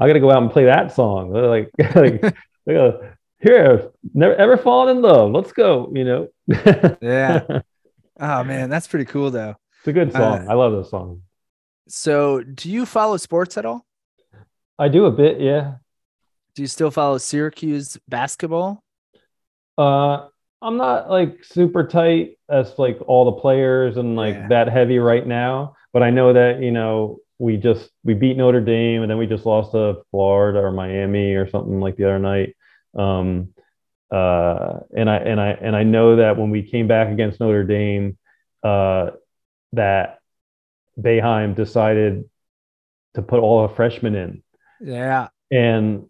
I 0.00 0.06
got 0.06 0.14
to 0.14 0.20
go 0.20 0.30
out 0.30 0.42
and 0.42 0.50
play 0.50 0.64
that 0.64 0.94
song. 0.94 1.32
They're 1.32 1.46
like, 1.46 1.70
like, 1.94 2.34
go, 2.66 3.10
here, 3.38 3.90
never 4.14 4.34
ever 4.34 4.56
fallen 4.56 4.96
in 4.96 5.02
love. 5.02 5.30
Let's 5.30 5.52
go. 5.52 5.92
You 5.94 6.04
know. 6.04 6.28
Yeah. 7.02 7.60
oh 8.18 8.44
man, 8.44 8.70
that's 8.70 8.86
pretty 8.88 9.04
cool 9.04 9.30
though. 9.30 9.54
it's 9.78 9.88
a 9.88 9.92
good 9.92 10.12
song. 10.12 10.48
Uh, 10.48 10.50
I 10.50 10.54
love 10.54 10.72
this 10.72 10.90
song. 10.90 11.22
So, 11.88 12.42
do 12.42 12.70
you 12.70 12.86
follow 12.86 13.16
sports 13.16 13.56
at 13.58 13.64
all? 13.64 13.84
I 14.78 14.88
do 14.88 15.06
a 15.06 15.10
bit, 15.10 15.40
yeah. 15.40 15.74
Do 16.54 16.62
you 16.62 16.68
still 16.68 16.90
follow 16.90 17.18
Syracuse 17.18 17.98
basketball? 18.08 18.82
Uh, 19.76 20.28
I'm 20.62 20.76
not 20.76 21.08
like 21.10 21.42
super 21.44 21.86
tight 21.86 22.38
as 22.48 22.78
like 22.78 22.98
all 23.06 23.24
the 23.24 23.40
players 23.40 23.96
and 23.96 24.16
like 24.16 24.34
Yeah. 24.34 24.48
that 24.48 24.68
heavy 24.68 24.98
right 24.98 25.26
now, 25.26 25.74
but 25.92 26.02
I 26.02 26.10
know 26.10 26.32
that 26.34 26.60
you 26.62 26.70
know 26.70 27.18
we 27.38 27.56
just 27.56 27.90
we 28.04 28.12
beat 28.14 28.36
Notre 28.36 28.60
Dame 28.60 29.02
and 29.02 29.10
then 29.10 29.16
we 29.18 29.26
just 29.26 29.46
lost 29.46 29.72
to 29.72 30.02
Florida 30.10 30.58
or 30.60 30.70
Miami 30.72 31.34
or 31.34 31.48
something 31.48 31.80
like 31.80 31.96
the 31.96 32.04
other 32.04 32.18
night. 32.18 32.54
Um, 32.94 33.54
uh, 34.12 34.80
and 34.94 35.08
I 35.08 35.16
and 35.16 35.40
I 35.40 35.48
and 35.52 35.74
I 35.76 35.82
know 35.84 36.16
that 36.16 36.36
when 36.36 36.50
we 36.50 36.62
came 36.62 36.86
back 36.88 37.08
against 37.08 37.40
Notre 37.40 37.64
Dame, 37.64 38.18
uh, 38.62 39.12
that 39.72 40.18
Boeheim 41.00 41.54
decided 41.54 42.28
to 43.14 43.22
put 43.22 43.40
all 43.40 43.66
the 43.66 43.74
freshmen 43.74 44.14
in 44.14 44.42
Yeah. 44.80 45.28
and 45.50 46.06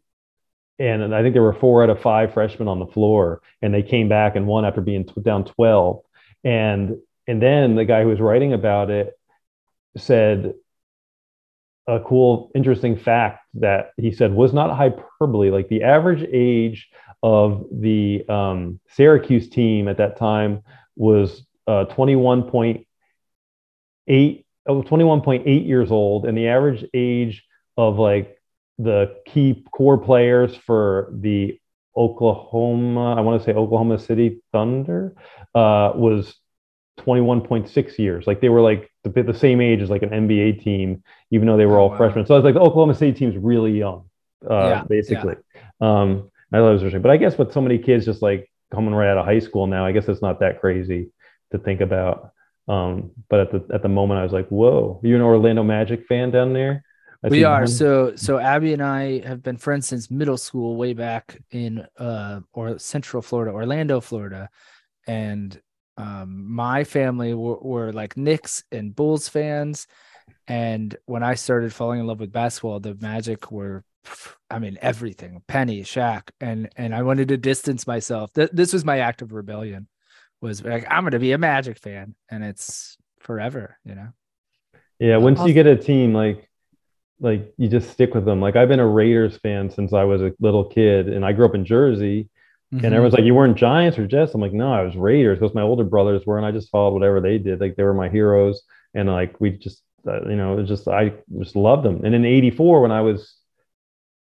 and 0.81 1.15
I 1.15 1.23
think 1.23 1.35
there 1.35 1.43
were 1.43 1.53
four 1.53 1.83
out 1.83 1.91
of 1.91 2.01
five 2.01 2.33
freshmen 2.33 2.69
on 2.69 2.79
the 2.79 2.87
floor, 2.87 3.43
and 3.61 3.73
they 3.73 3.83
came 3.83 4.09
back 4.09 4.35
and 4.35 4.47
won 4.47 4.65
after 4.65 4.81
being 4.81 5.05
t- 5.05 5.21
down 5.21 5.45
twelve. 5.45 6.01
And 6.43 6.97
and 7.27 7.43
then 7.43 7.77
the 7.77 7.85
guy 7.85 8.03
who 8.03 8.09
was 8.09 8.21
writing 8.21 8.55
about 8.55 8.91
it 8.91 9.13
said 9.97 10.55
a 11.87 12.01
cool, 12.01 12.51
interesting 12.55 12.97
fact 12.97 13.45
that 13.55 13.91
he 13.97 14.13
said 14.13 14.33
was 14.33 14.53
not 14.53 14.75
hyperbole. 14.75 15.51
Like 15.51 15.69
the 15.69 15.83
average 15.83 16.27
age 16.33 16.89
of 17.23 17.67
the 17.71 18.25
um, 18.29 18.81
Syracuse 18.91 19.51
team 19.51 19.89
at 19.89 19.99
that 19.99 20.17
time 20.17 20.63
was 20.97 21.45
uh, 21.67 21.85
21.8 21.91 24.45
oh, 24.67 24.83
21.8 24.83 25.67
years 25.67 25.91
old, 25.91 26.25
and 26.25 26.39
the 26.39 26.49
average 26.49 26.85
age 26.95 27.45
of 27.77 27.99
like 27.99 28.40
the 28.83 29.17
key 29.27 29.65
core 29.73 29.99
players 29.99 30.57
for 30.57 31.11
the 31.15 31.59
Oklahoma, 31.97 33.15
I 33.17 33.21
want 33.21 33.41
to 33.41 33.45
say 33.45 33.53
Oklahoma 33.53 33.99
City 33.99 34.41
Thunder, 34.53 35.15
uh, 35.55 35.93
was 35.95 36.35
21.6 36.99 37.99
years. 37.99 38.27
Like 38.27 38.41
they 38.41 38.49
were 38.49 38.61
like 38.61 38.91
the, 39.05 39.23
the 39.23 39.35
same 39.35 39.61
age 39.61 39.81
as 39.83 39.91
like 39.91 40.03
an 40.03 40.13
NBA 40.13 40.53
team, 40.53 41.03
even 41.31 41.47
though 41.49 41.57
they 41.57 41.67
were 41.67 41.79
Oh, 41.79 41.81
all 41.81 41.91
wow. 41.91 41.97
freshmen. 41.97 42.27
So 42.27 42.35
I 42.35 42.39
was 42.39 42.45
like, 42.45 42.55
the 42.55 42.61
Oklahoma 42.61 42.95
State 42.95 43.17
team's 43.17 43.37
really 43.37 43.73
young, 43.79 44.09
uh, 44.49 44.77
Yeah, 44.77 44.85
yeah. 45.09 45.25
basically. 45.25 45.35
Um, 45.81 46.31
I 46.53 46.59
thought 46.59 46.71
it 46.71 46.73
was 46.73 46.83
interesting. 46.83 47.03
But 47.03 47.11
I 47.13 47.17
guess 47.17 47.39
with 47.39 47.53
so 47.53 47.61
many 47.61 47.79
kids 47.79 48.05
just 48.05 48.23
like 48.23 48.51
coming 48.73 48.95
right 48.95 49.09
out 49.11 49.19
of 49.19 49.25
high 49.25 49.39
school 49.39 49.67
now, 49.67 49.85
I 49.87 49.93
guess 49.93 50.09
it's 50.09 50.23
not 50.23 50.41
that 50.41 50.61
crazy 50.61 51.11
to 51.53 51.59
think 51.59 51.81
about. 51.81 52.33
Um, 52.69 53.11
but 53.29 53.41
at 53.41 53.51
the 53.53 53.75
at 53.75 53.83
the 53.83 53.89
moment, 53.89 54.21
I 54.21 54.23
was 54.23 54.33
like, 54.33 54.49
whoa, 54.49 55.01
you 55.03 55.17
an 55.17 55.23
Orlando 55.23 55.63
Magic 55.65 56.07
fan 56.07 56.31
down 56.31 56.53
there? 56.53 56.85
I 57.23 57.29
we 57.29 57.45
are. 57.45 57.67
so 57.67 58.17
so 58.17 58.39
abby 58.39 58.73
and 58.73 58.83
i 58.83 59.21
have 59.27 59.43
been 59.43 59.59
friends 59.59 59.87
since 59.87 60.11
middle 60.11 60.39
school 60.39 60.77
way 60.77 60.95
back 60.95 61.39
in 61.51 61.87
uh 61.99 62.41
or 62.53 62.79
central 62.79 63.23
florida 63.23 63.53
orlando 63.53 64.01
florida. 64.01 64.49
And 65.07 65.61
um 65.97 66.51
my 66.51 66.85
family 66.85 67.35
were, 67.35 67.59
were 67.59 67.93
like 67.93 68.17
knicks 68.17 68.65
and 68.73 68.95
bulls 68.95 69.29
fans. 69.29 69.87
And 70.49 70.97
when 71.05 71.23
i 71.23 71.35
started 71.35 71.75
falling 71.75 72.01
in 72.01 72.07
love 72.07 72.21
with 72.21 72.33
basketball 72.33 72.81
the 72.81 72.97
magic 73.01 73.53
were 73.53 73.85
i 74.49 74.59
mean 74.59 74.79
everything 74.81 75.43
penny 75.47 75.83
Shaq, 75.83 76.31
and 76.41 76.71
and 76.77 76.95
i 76.95 77.03
wanted 77.03 77.29
to 77.29 77.37
distance 77.37 77.87
myself. 77.87 78.33
Th- 78.33 78.51
this 78.51 78.73
was 78.73 78.85
my 78.85 79.01
act 79.01 79.21
of 79.21 79.33
rebellion 79.33 79.89
was 80.41 80.65
like 80.65 80.87
i'm 80.91 81.03
going 81.03 81.13
to 81.13 81.19
be 81.19 81.33
a 81.33 81.39
magic 81.39 81.79
fan. 81.79 82.15
And 82.31 82.43
it's 82.43 82.97
forever 83.19 83.77
you 83.85 83.95
know? 83.95 84.09
Yeah, 84.99 85.19
once 85.19 85.41
you 85.47 85.53
get 85.53 85.67
a 85.67 85.77
team, 85.77 86.15
like 86.15 86.50
like 87.21 87.53
you 87.59 87.69
just 87.69 87.91
stick 87.91 88.15
with 88.15 88.25
them. 88.25 88.41
Like 88.41 88.57
I've 88.57 88.69
been 88.69 88.81
a 88.81 88.87
Raiders 88.87 89.37
fan 89.37 89.71
since 89.71 89.93
I 89.93 90.05
was 90.05 90.23
a 90.23 90.33
little 90.41 90.65
kid, 90.65 91.09
and 91.09 91.25
I 91.25 91.33
grew 91.33 91.45
up 91.45 91.55
in 91.55 91.65
Jersey. 91.65 92.29
Mm-hmm. 92.73 92.85
And 92.85 92.95
everyone's 92.95 93.15
like, 93.15 93.25
"You 93.25 93.35
weren't 93.35 93.57
Giants 93.57 93.99
or 93.99 94.07
Jets?" 94.07 94.35
I'm 94.35 94.41
like, 94.41 94.53
"No, 94.53 94.73
I 94.73 94.83
was 94.83 94.97
Raiders 94.97 95.39
because 95.39 95.55
my 95.55 95.63
older 95.63 95.85
brothers 95.85 96.25
were, 96.25 96.39
and 96.39 96.47
I 96.47 96.53
just 96.53 96.71
followed 96.71 96.95
whatever 96.95 97.21
they 97.21 97.39
did. 97.39 97.61
Like 97.61 97.77
they 97.77 97.83
were 97.83 97.95
my 97.95 98.09
heroes, 98.09 98.63
and 98.95 99.09
like 99.09 99.41
we 99.41 99.51
just, 99.51 99.83
uh, 100.07 100.23
you 100.29 100.37
know, 100.37 100.55
it 100.55 100.61
was 100.61 100.69
just 100.69 100.89
I 100.89 101.13
just 101.39 101.57
loved 101.57 101.85
them. 101.85 102.05
And 102.05 102.15
in 102.15 102.25
'84, 102.25 102.81
when 102.81 102.93
I 102.93 103.01
was 103.01 103.35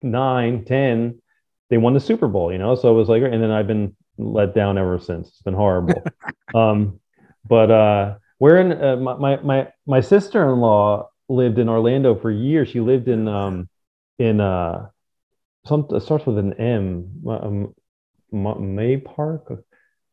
nine, 0.01 0.65
ten, 0.65 1.21
they 1.69 1.77
won 1.77 1.93
the 1.93 1.99
Super 1.99 2.27
Bowl. 2.27 2.51
You 2.51 2.57
know, 2.57 2.75
so 2.75 2.91
it 2.91 2.97
was 2.97 3.09
like, 3.09 3.21
and 3.21 3.41
then 3.41 3.51
I've 3.51 3.67
been 3.67 3.95
let 4.17 4.55
down 4.55 4.77
ever 4.77 4.99
since. 4.99 5.27
It's 5.29 5.43
been 5.43 5.53
horrible. 5.53 6.03
um, 6.55 6.99
but 7.47 7.69
uh, 7.69 8.15
we're 8.39 8.57
in 8.57 8.71
uh, 8.71 8.95
my 8.97 9.15
my 9.17 9.35
my, 9.37 9.67
my 9.85 10.01
sister 10.01 10.51
in 10.51 10.59
law 10.59 11.10
lived 11.31 11.59
in 11.59 11.69
Orlando 11.69 12.15
for 12.15 12.31
years. 12.31 12.69
She 12.69 12.79
lived 12.79 13.07
in 13.07 13.27
um 13.27 13.69
in 14.19 14.39
uh 14.41 14.89
some 15.65 15.87
it 15.91 16.01
starts 16.01 16.25
with 16.25 16.37
an 16.37 16.53
M. 16.53 17.21
Um, 17.27 17.75
May 18.31 18.97
Park, 18.97 19.51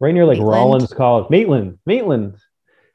right 0.00 0.12
near 0.12 0.24
like 0.24 0.38
Maitland? 0.38 0.52
Rollins 0.52 0.92
College, 0.92 1.30
Maitland, 1.30 1.78
Maitland. 1.86 2.36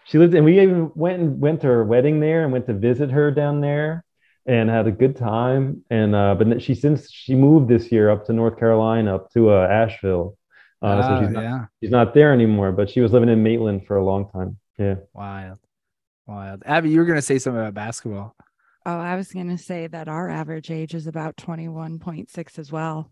She 0.05 0.17
lived, 0.17 0.33
and 0.35 0.43
we 0.43 0.59
even 0.59 0.91
went 0.95 1.21
and 1.21 1.39
went 1.39 1.61
to 1.61 1.67
her 1.67 1.83
wedding 1.83 2.19
there, 2.19 2.43
and 2.43 2.51
went 2.51 2.67
to 2.67 2.73
visit 2.73 3.09
her 3.11 3.31
down 3.31 3.61
there, 3.61 4.03
and 4.45 4.69
had 4.69 4.85
a 4.87 4.91
good 4.91 5.15
time. 5.15 5.83
And 5.89 6.13
uh, 6.13 6.35
but 6.35 6.61
she 6.61 6.75
since 6.75 7.09
she 7.09 7.35
moved 7.35 7.69
this 7.69 7.91
year 7.91 8.09
up 8.09 8.25
to 8.25 8.33
North 8.33 8.59
Carolina, 8.59 9.15
up 9.15 9.31
to 9.33 9.51
uh, 9.51 9.67
Asheville. 9.67 10.37
Uh, 10.81 11.01
so 11.01 11.07
Ah, 11.13 11.21
she's 11.21 11.33
not, 11.33 11.41
yeah 11.41 11.65
she's 11.79 11.91
not 11.91 12.13
there 12.13 12.33
anymore, 12.33 12.71
but 12.73 12.89
she 12.89 12.99
was 12.99 13.13
living 13.13 13.29
in 13.29 13.41
Maitland 13.41 13.87
for 13.87 13.95
a 13.97 14.03
long 14.03 14.29
time. 14.31 14.57
Yeah. 14.77 14.95
Wild. 15.13 15.59
Wild. 16.25 16.63
Abby, 16.65 16.89
you 16.89 16.99
were 16.99 17.05
going 17.05 17.17
to 17.17 17.21
say 17.21 17.37
something 17.39 17.59
about 17.61 17.73
basketball. 17.73 18.35
Oh, 18.85 18.97
I 18.97 19.15
was 19.15 19.31
going 19.31 19.49
to 19.49 19.57
say 19.57 19.87
that 19.87 20.07
our 20.07 20.29
average 20.29 20.69
age 20.71 20.93
is 20.93 21.07
about 21.07 21.37
21.6 21.37 22.59
as 22.59 22.71
well. 22.71 23.11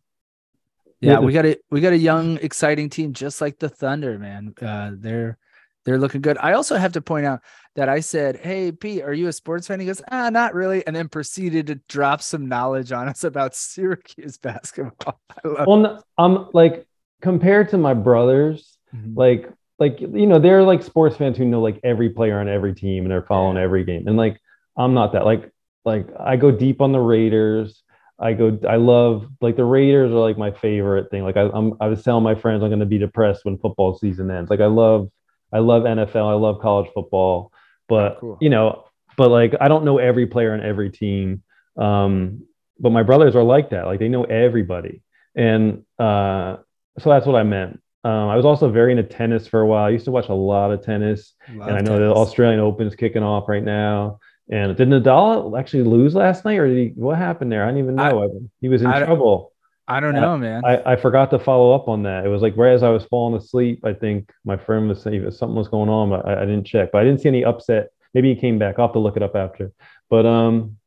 Yeah, 1.00 1.14
Yeah, 1.14 1.20
we 1.20 1.34
got 1.34 1.46
a 1.46 1.58
we 1.72 1.82
got 1.82 1.94
a 1.94 1.98
young, 1.98 2.38
exciting 2.38 2.90
team 2.90 3.14
just 3.14 3.42
like 3.42 3.58
the 3.60 3.70
Thunder, 3.70 4.20
man. 4.20 4.54
Uh, 4.62 4.92
they're 4.94 5.38
they're 5.84 5.98
looking 5.98 6.22
good. 6.22 6.38
I 6.40 6.54
also 6.54 6.76
have 6.76 6.92
to 6.92 7.02
point 7.02 7.26
out 7.26 7.40
that 7.76 7.90
I 7.90 8.02
said, 8.02 8.36
"Hey, 8.36 8.72
Pete, 8.72 9.02
are 9.02 9.14
you 9.14 9.28
a 9.28 9.34
sports 9.34 9.66
fan?" 9.68 9.80
He 9.80 9.88
goes, 9.88 10.02
"Ah, 10.12 10.30
not 10.30 10.54
really," 10.54 10.86
and 10.86 10.96
then 10.96 11.10
proceeded 11.10 11.68
to 11.68 11.76
drop 11.90 12.22
some 12.22 12.48
knowledge 12.48 12.92
on 12.92 13.08
us 13.10 13.24
about 13.24 13.56
Syracuse 13.56 14.38
basketball. 14.38 15.20
I 15.44 15.48
love 15.48 15.68
Well, 15.68 16.06
I'm 16.20 16.50
like 16.54 16.86
compared 17.22 17.70
to 17.70 17.78
my 17.80 17.94
brothers, 17.96 18.78
Mhm. 18.96 19.16
like 19.18 19.50
like 19.82 20.00
you 20.00 20.28
know 20.28 20.38
they're 20.38 20.62
like 20.62 20.84
sports 20.84 21.18
fans 21.18 21.36
who 21.36 21.44
know 21.44 21.60
like 21.60 21.80
every 21.84 22.12
player 22.12 22.40
on 22.40 22.48
every 22.48 22.76
team 22.76 23.04
and 23.04 23.12
they're 23.12 23.24
following 23.24 23.58
every 23.58 23.84
game. 23.84 24.08
And 24.08 24.16
like 24.16 24.40
i'm 24.78 24.94
not 24.94 25.14
that 25.14 25.26
like 25.26 25.52
like 25.84 26.08
i 26.20 26.38
go 26.38 26.52
deep 26.52 26.82
on 26.82 26.92
the 26.92 27.00
raiders. 27.00 27.82
I 28.20 28.34
go 28.34 28.60
i 28.70 28.76
love 28.76 29.28
like 29.42 29.56
the 29.56 29.66
raiders 29.66 30.12
are 30.12 30.20
like 30.20 30.38
my 30.38 30.52
favorite 30.52 31.10
thing. 31.10 31.24
Like 31.24 31.36
I, 31.36 31.50
i'm 31.50 31.74
i 31.82 31.88
was 31.88 32.04
telling 32.04 32.24
my 32.24 32.36
friends 32.36 32.62
i'm 32.62 32.70
going 32.70 32.80
to 32.80 32.86
be 32.86 33.00
depressed 33.00 33.44
when 33.44 33.58
football 33.58 33.98
season 33.98 34.30
ends. 34.30 34.52
Like 34.52 34.60
i 34.62 34.68
love 34.68 35.10
i 35.52 35.58
love 35.58 35.82
nfl 35.84 36.30
i 36.30 36.36
love 36.36 36.62
college 36.62 36.92
football. 36.94 37.52
But 37.90 38.20
cool. 38.20 38.38
you 38.40 38.52
know 38.52 38.86
but 39.18 39.32
like 39.32 39.56
i 39.60 39.68
don't 39.68 39.84
know 39.84 39.98
every 39.98 40.28
player 40.28 40.54
on 40.54 40.62
every 40.62 40.92
team. 40.92 41.42
Um 41.76 42.46
but 42.80 42.92
my 42.92 43.02
brothers 43.02 43.36
are 43.36 43.44
like 43.44 43.72
that. 43.72 43.88
Like 43.88 44.00
they 44.00 44.10
know 44.10 44.26
everybody. 44.26 45.02
And 45.34 45.86
uh 45.98 46.58
so 47.00 47.10
that's 47.10 47.26
what 47.26 47.36
i 47.36 47.42
meant 47.42 47.82
um, 48.04 48.30
I 48.30 48.36
was 48.36 48.46
also 48.46 48.70
very 48.70 48.92
into 48.92 49.04
tennis 49.04 49.48
for 49.48 49.62
a 49.62 49.66
while. 49.68 49.86
I 49.86 49.90
used 49.90 50.06
to 50.06 50.12
watch 50.12 50.30
a 50.30 50.34
lot 50.34 50.72
of 50.72 50.84
tennis, 50.84 51.34
Love 51.54 51.68
and 51.68 51.78
I 51.78 51.82
know 51.82 52.00
the. 52.00 52.14
Australian 52.14 52.60
Open 52.60 52.88
is 52.88 52.96
kicking 52.96 53.24
off 53.24 53.48
right 53.48 53.64
now. 53.64 54.20
And 54.50 54.76
did 54.76 54.90
Nadal 54.90 55.58
actually 55.58 55.84
lose 55.84 56.14
last 56.16 56.44
night, 56.44 56.58
or 56.58 56.68
did 56.68 56.78
he? 56.78 56.88
What 56.96 57.18
happened 57.18 57.52
there? 57.52 57.64
I 57.64 57.68
don't 57.70 57.78
even 57.80 58.00
I- 58.00 58.12
know. 58.12 58.50
he 58.60 58.70
was 58.70 58.82
in 58.82 58.88
I- 58.88 59.04
trouble. 59.06 59.54
I 59.88 60.00
don't 60.00 60.14
know, 60.14 60.38
man. 60.38 60.64
I, 60.64 60.94
I 60.94 60.96
forgot 60.96 61.32
to 61.32 61.40
follow 61.40 61.74
up 61.76 61.90
on 61.90 62.04
that. 62.04 62.26
It 62.26 62.30
was 62.30 62.42
like 62.42 62.56
right 62.56 62.72
as 62.72 62.82
I 62.82 62.90
was 62.90 63.04
falling 63.06 63.36
asleep. 63.38 63.84
I 63.84 63.92
think 63.92 64.32
my 64.46 64.56
friend 64.56 64.88
was 64.88 65.02
saying 65.02 65.30
something 65.32 65.56
was 65.56 65.68
going 65.68 65.90
on, 65.90 66.10
but 66.10 66.26
I, 66.26 66.44
I 66.44 66.46
didn't 66.46 66.64
check. 66.66 66.92
But 66.94 67.00
I 67.00 67.04
didn't 67.04 67.20
see 67.20 67.28
any 67.28 67.44
upset. 67.44 67.90
Maybe 68.14 68.34
he 68.34 68.40
came 68.40 68.58
back. 68.58 68.76
I'll 68.80 68.88
have 68.88 68.94
to 68.94 69.00
look 69.00 69.18
it 69.18 69.24
up 69.24 69.36
after. 69.36 69.74
But 70.10 70.26
um, 70.26 70.78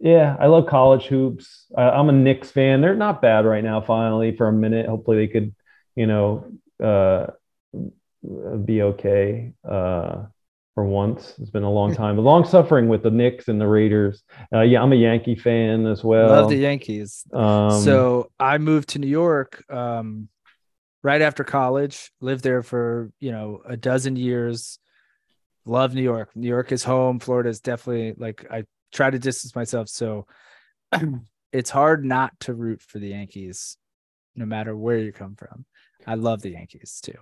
yeah, 0.00 0.36
I 0.40 0.46
love 0.46 0.66
college 0.66 1.04
hoops. 1.04 1.66
I, 1.76 1.90
I'm 1.90 2.08
a 2.08 2.12
Knicks 2.12 2.50
fan. 2.50 2.80
They're 2.80 2.96
not 2.96 3.22
bad 3.22 3.44
right 3.44 3.62
now. 3.62 3.82
Finally, 3.82 4.36
for 4.36 4.48
a 4.48 4.52
minute, 4.52 4.86
hopefully 4.88 5.18
they 5.18 5.28
could, 5.28 5.54
you 5.96 6.06
know, 6.06 6.52
uh, 6.82 7.26
be 8.64 8.82
okay 8.82 9.52
uh, 9.68 10.24
for 10.74 10.84
once. 10.84 11.34
It's 11.38 11.50
been 11.50 11.62
a 11.62 11.70
long 11.70 11.94
time. 11.94 12.16
The 12.16 12.22
long 12.22 12.44
suffering 12.44 12.88
with 12.88 13.02
the 13.02 13.10
Knicks 13.10 13.48
and 13.48 13.60
the 13.60 13.66
Raiders. 13.66 14.22
Uh, 14.52 14.60
yeah, 14.60 14.82
I'm 14.82 14.92
a 14.92 14.96
Yankee 14.96 15.34
fan 15.34 15.86
as 15.86 16.04
well. 16.04 16.28
Love 16.28 16.50
the 16.50 16.56
Yankees. 16.56 17.24
Um, 17.32 17.80
so 17.82 18.30
I 18.38 18.58
moved 18.58 18.90
to 18.90 18.98
New 18.98 19.08
York 19.08 19.64
um, 19.70 20.28
right 21.02 21.22
after 21.22 21.44
college. 21.44 22.12
Lived 22.20 22.44
there 22.44 22.62
for 22.62 23.10
you 23.20 23.32
know 23.32 23.62
a 23.66 23.76
dozen 23.76 24.16
years. 24.16 24.78
Love 25.64 25.94
New 25.94 26.02
York. 26.02 26.30
New 26.34 26.48
York 26.48 26.72
is 26.72 26.84
home. 26.84 27.20
Florida 27.20 27.48
is 27.48 27.60
definitely 27.60 28.14
like 28.16 28.46
I 28.50 28.64
try 28.92 29.10
to 29.10 29.18
distance 29.18 29.54
myself. 29.54 29.88
So 29.88 30.26
it's 31.52 31.70
hard 31.70 32.04
not 32.04 32.38
to 32.40 32.54
root 32.54 32.82
for 32.82 32.98
the 32.98 33.08
Yankees, 33.08 33.76
no 34.34 34.46
matter 34.46 34.76
where 34.76 34.98
you 34.98 35.12
come 35.12 35.36
from. 35.36 35.64
I 36.06 36.14
love 36.14 36.42
the 36.42 36.50
Yankees 36.50 37.00
too. 37.02 37.18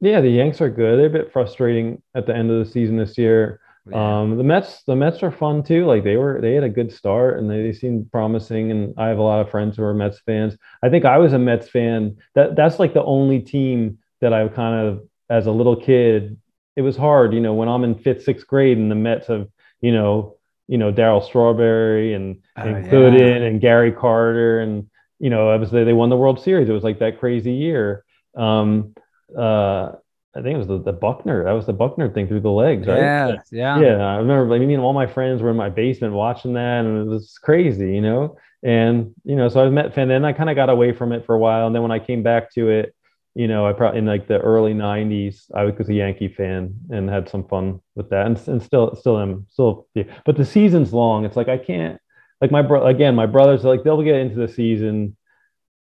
Yeah, 0.00 0.20
the 0.20 0.30
Yanks 0.30 0.60
are 0.60 0.70
good. 0.70 0.98
They're 0.98 1.06
a 1.06 1.10
bit 1.10 1.32
frustrating 1.32 2.02
at 2.14 2.26
the 2.26 2.34
end 2.34 2.50
of 2.50 2.64
the 2.64 2.70
season 2.70 2.96
this 2.96 3.16
year. 3.16 3.60
Yeah. 3.88 4.20
Um, 4.20 4.36
the 4.36 4.44
Mets, 4.44 4.82
the 4.84 4.96
Mets 4.96 5.22
are 5.22 5.30
fun 5.32 5.62
too. 5.62 5.86
Like 5.86 6.04
they 6.04 6.16
were, 6.16 6.40
they 6.40 6.54
had 6.54 6.64
a 6.64 6.68
good 6.68 6.92
start 6.92 7.38
and 7.38 7.50
they, 7.50 7.62
they 7.62 7.72
seemed 7.72 8.10
promising. 8.10 8.70
And 8.70 8.94
I 8.96 9.08
have 9.08 9.18
a 9.18 9.22
lot 9.22 9.40
of 9.40 9.50
friends 9.50 9.76
who 9.76 9.84
are 9.84 9.94
Mets 9.94 10.20
fans. 10.20 10.56
I 10.82 10.88
think 10.88 11.04
I 11.04 11.18
was 11.18 11.32
a 11.32 11.38
Mets 11.38 11.68
fan. 11.68 12.16
That 12.34 12.56
that's 12.56 12.78
like 12.78 12.94
the 12.94 13.02
only 13.04 13.40
team 13.40 13.98
that 14.20 14.32
I 14.32 14.46
kind 14.48 14.86
of, 14.86 15.02
as 15.30 15.46
a 15.46 15.52
little 15.52 15.76
kid, 15.76 16.38
it 16.76 16.82
was 16.82 16.96
hard. 16.96 17.34
You 17.34 17.40
know, 17.40 17.54
when 17.54 17.68
I'm 17.68 17.84
in 17.84 17.96
fifth, 17.96 18.24
sixth 18.24 18.46
grade 18.46 18.78
and 18.78 18.90
the 18.90 18.94
Mets 18.96 19.26
have, 19.28 19.48
you 19.80 19.92
know, 19.92 20.36
you 20.68 20.78
know 20.78 20.92
Darryl 20.92 21.24
Strawberry 21.24 22.14
and 22.14 22.38
Oh, 22.56 22.62
and 22.62 22.84
yeah. 22.86 22.92
Gooden 22.92 23.46
and 23.46 23.60
Gary 23.60 23.92
Carter 23.92 24.60
and 24.60 24.88
you 25.22 25.30
know, 25.30 25.50
obviously 25.50 25.84
they, 25.84 25.92
won 25.92 26.10
the 26.10 26.16
World 26.16 26.42
Series. 26.42 26.68
It 26.68 26.72
was 26.72 26.82
like 26.82 26.98
that 26.98 27.20
crazy 27.20 27.52
year. 27.52 28.04
Um, 28.36 28.92
uh, 29.38 29.92
I 30.34 30.42
think 30.42 30.56
it 30.56 30.58
was 30.58 30.66
the, 30.66 30.82
the 30.82 30.92
Buckner. 30.92 31.44
That 31.44 31.52
was 31.52 31.64
the 31.64 31.72
Buckner 31.72 32.10
thing 32.12 32.26
through 32.26 32.40
the 32.40 32.50
legs, 32.50 32.88
right? 32.88 32.98
yeah, 32.98 33.36
yeah, 33.52 33.80
Yeah, 33.80 34.04
I 34.04 34.16
remember. 34.16 34.50
Like, 34.50 34.60
I 34.60 34.66
mean, 34.66 34.80
all 34.80 34.92
my 34.92 35.06
friends 35.06 35.40
were 35.40 35.50
in 35.50 35.56
my 35.56 35.68
basement 35.68 36.12
watching 36.12 36.54
that, 36.54 36.84
and 36.84 37.06
it 37.06 37.08
was 37.08 37.38
crazy, 37.40 37.94
you 37.94 38.00
know. 38.00 38.36
And 38.64 39.14
you 39.24 39.36
know, 39.36 39.48
so 39.48 39.64
I 39.64 39.70
Met 39.70 39.94
fan. 39.94 40.10
and 40.10 40.26
I 40.26 40.32
kind 40.32 40.50
of 40.50 40.56
got 40.56 40.70
away 40.70 40.92
from 40.92 41.12
it 41.12 41.24
for 41.24 41.36
a 41.36 41.38
while, 41.38 41.68
and 41.68 41.74
then 41.74 41.82
when 41.82 41.92
I 41.92 42.00
came 42.00 42.24
back 42.24 42.52
to 42.54 42.70
it, 42.70 42.92
you 43.34 43.46
know, 43.46 43.64
I 43.64 43.72
probably 43.74 44.00
in 44.00 44.06
like 44.06 44.26
the 44.26 44.40
early 44.40 44.74
'90s, 44.74 45.50
I 45.54 45.64
was 45.64 45.88
a 45.88 45.94
Yankee 45.94 46.28
fan 46.28 46.74
and 46.90 47.08
had 47.08 47.28
some 47.28 47.46
fun 47.46 47.80
with 47.94 48.10
that, 48.10 48.26
and, 48.26 48.48
and 48.48 48.62
still, 48.62 48.96
still 48.96 49.20
am, 49.20 49.46
still. 49.50 49.86
Yeah. 49.94 50.04
But 50.24 50.36
the 50.36 50.44
season's 50.44 50.92
long. 50.92 51.24
It's 51.24 51.36
like 51.36 51.48
I 51.48 51.58
can't. 51.58 52.00
Like 52.42 52.50
my 52.50 52.60
bro, 52.60 52.86
again, 52.86 53.14
my 53.14 53.26
brothers 53.26 53.64
like 53.64 53.84
they'll 53.84 54.02
get 54.02 54.16
into 54.16 54.34
the 54.34 54.48
season 54.48 55.16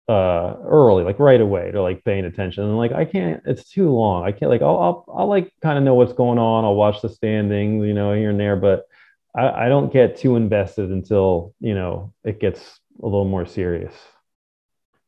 uh 0.07 0.55
early 0.65 1.03
like 1.03 1.19
right 1.19 1.39
away 1.39 1.69
they're 1.69 1.83
like 1.83 2.03
paying 2.03 2.25
attention 2.25 2.63
and 2.63 2.75
like 2.79 2.91
i 2.91 3.05
can't 3.05 3.43
it's 3.45 3.69
too 3.69 3.91
long 3.91 4.25
i 4.25 4.31
can't 4.31 4.49
like 4.49 4.63
i'll 4.63 4.79
i'll, 4.79 5.05
I'll 5.15 5.27
like 5.27 5.53
kind 5.61 5.77
of 5.77 5.83
know 5.83 5.93
what's 5.93 6.13
going 6.13 6.39
on 6.39 6.65
i'll 6.65 6.73
watch 6.73 7.03
the 7.03 7.09
standings 7.09 7.85
you 7.85 7.93
know 7.93 8.13
here 8.13 8.31
and 8.31 8.39
there 8.39 8.55
but 8.55 8.87
i 9.35 9.65
i 9.65 9.69
don't 9.69 9.93
get 9.93 10.17
too 10.17 10.35
invested 10.35 10.89
until 10.89 11.53
you 11.59 11.75
know 11.75 12.11
it 12.23 12.39
gets 12.39 12.79
a 13.03 13.05
little 13.05 13.23
more 13.23 13.45
serious 13.45 13.93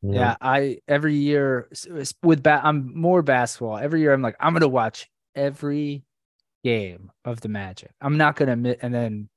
know? 0.02 0.20
Yeah, 0.20 0.36
I 0.42 0.80
every 0.88 1.16
year 1.16 1.70
with 2.22 2.44
bat, 2.44 2.62
I'm 2.64 3.00
more 3.00 3.22
basketball. 3.22 3.78
Every 3.78 4.02
year, 4.02 4.14
I'm 4.14 4.22
like, 4.22 4.36
I'm 4.40 4.54
gonna 4.54 4.68
watch 4.68 5.10
every 5.36 6.04
game 6.64 7.12
of 7.24 7.42
the 7.42 7.50
Magic. 7.50 7.92
I'm 8.02 8.18
not 8.18 8.36
gonna 8.36 8.54
admit, 8.54 8.80
and 8.82 8.94
then 8.94 9.30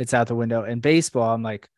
it's 0.00 0.14
out 0.14 0.26
the 0.26 0.34
window. 0.34 0.64
And 0.64 0.80
baseball, 0.80 1.32
I'm 1.32 1.42
like, 1.42 1.68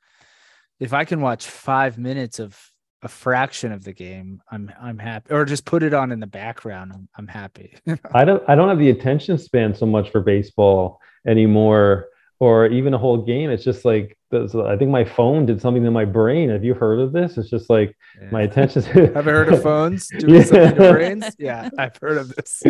if 0.78 0.92
I 0.94 1.04
can 1.04 1.20
watch 1.20 1.44
five 1.44 1.98
minutes 1.98 2.38
of 2.38 2.58
a 3.02 3.08
fraction 3.08 3.72
of 3.72 3.82
the 3.82 3.92
game, 3.92 4.40
I'm 4.50 4.72
I'm 4.80 4.98
happy. 4.98 5.34
Or 5.34 5.44
just 5.44 5.64
put 5.64 5.82
it 5.82 5.92
on 5.92 6.12
in 6.12 6.20
the 6.20 6.26
background. 6.26 6.92
I'm, 6.94 7.08
I'm 7.18 7.26
happy. 7.26 7.76
I 8.14 8.24
don't 8.24 8.42
I 8.48 8.54
don't 8.54 8.68
have 8.68 8.78
the 8.78 8.90
attention 8.90 9.38
span 9.38 9.74
so 9.74 9.86
much 9.86 10.10
for 10.10 10.20
baseball 10.20 11.00
anymore, 11.26 12.06
or 12.38 12.66
even 12.66 12.94
a 12.94 12.98
whole 12.98 13.18
game. 13.18 13.50
It's 13.50 13.64
just 13.64 13.84
like 13.84 14.16
I 14.32 14.76
think 14.76 14.90
my 14.90 15.04
phone 15.04 15.46
did 15.46 15.60
something 15.60 15.82
to 15.82 15.90
my 15.90 16.04
brain. 16.04 16.48
Have 16.50 16.64
you 16.64 16.74
heard 16.74 17.00
of 17.00 17.12
this? 17.12 17.36
It's 17.38 17.50
just 17.50 17.68
like 17.68 17.96
my 18.30 18.42
attention. 18.42 18.82
Have 19.14 19.26
you 19.26 19.32
heard 19.32 19.52
of 19.52 19.62
phones 19.64 20.08
doing 20.08 20.34
yeah. 20.34 20.42
something 20.44 20.74
to 20.76 20.92
brains? 20.92 21.36
Yeah, 21.38 21.70
I've 21.76 21.96
heard 21.96 22.18
of 22.18 22.34
this. 22.36 22.62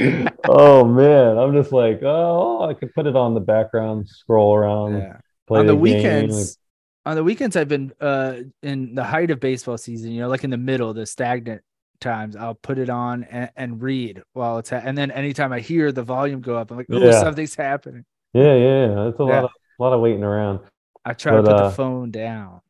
oh 0.49 0.87
man, 0.87 1.37
I'm 1.37 1.53
just 1.53 1.73
like, 1.73 2.01
oh, 2.03 2.63
I 2.63 2.73
could 2.73 2.95
put 2.95 3.07
it 3.07 3.17
on 3.17 3.35
the 3.35 3.41
background, 3.41 4.09
scroll 4.09 4.55
around, 4.55 4.97
yeah. 4.97 5.19
On 5.59 5.67
the, 5.67 5.73
the 5.73 5.77
weekends 5.77 6.59
on 7.05 7.17
the 7.17 7.25
weekends 7.25 7.57
I've 7.57 7.69
been 7.69 7.93
uh 8.01 8.35
in 8.63 8.95
the 8.95 9.05
height 9.05 9.31
of 9.31 9.41
baseball 9.41 9.79
season, 9.79 10.13
you 10.13 10.21
know, 10.21 10.29
like 10.29 10.45
in 10.45 10.51
the 10.51 10.57
middle, 10.57 10.95
the 10.95 11.07
stagnant 11.07 11.63
times, 12.01 12.37
I'll 12.37 12.55
put 12.55 12.79
it 12.79 12.91
on 12.91 13.25
and, 13.25 13.51
and 13.57 13.83
read 13.83 14.23
while 14.35 14.59
it's 14.59 14.71
ha- 14.71 14.83
and 14.85 14.97
then 14.97 15.11
anytime 15.11 15.53
I 15.53 15.61
hear 15.61 15.93
the 15.93 16.03
volume 16.03 16.41
go 16.41 16.57
up, 16.57 16.71
I'm 16.71 16.77
like, 16.77 16.87
oh, 16.91 16.99
yeah. 16.99 17.21
something's 17.21 17.55
happening. 17.55 18.05
Yeah, 18.35 18.55
yeah, 18.55 18.87
yeah. 18.87 19.09
It's 19.09 19.21
a 19.21 19.25
yeah. 19.25 19.29
lot 19.29 19.45
of 19.45 19.51
a 19.79 19.83
lot 19.83 19.93
of 19.93 20.01
waiting 20.01 20.23
around. 20.23 20.61
I 21.05 21.15
try 21.15 21.33
but, 21.33 21.43
to 21.43 21.43
put 21.43 21.53
uh, 21.53 21.69
the 21.69 21.75
phone 21.75 22.11
down. 22.11 22.61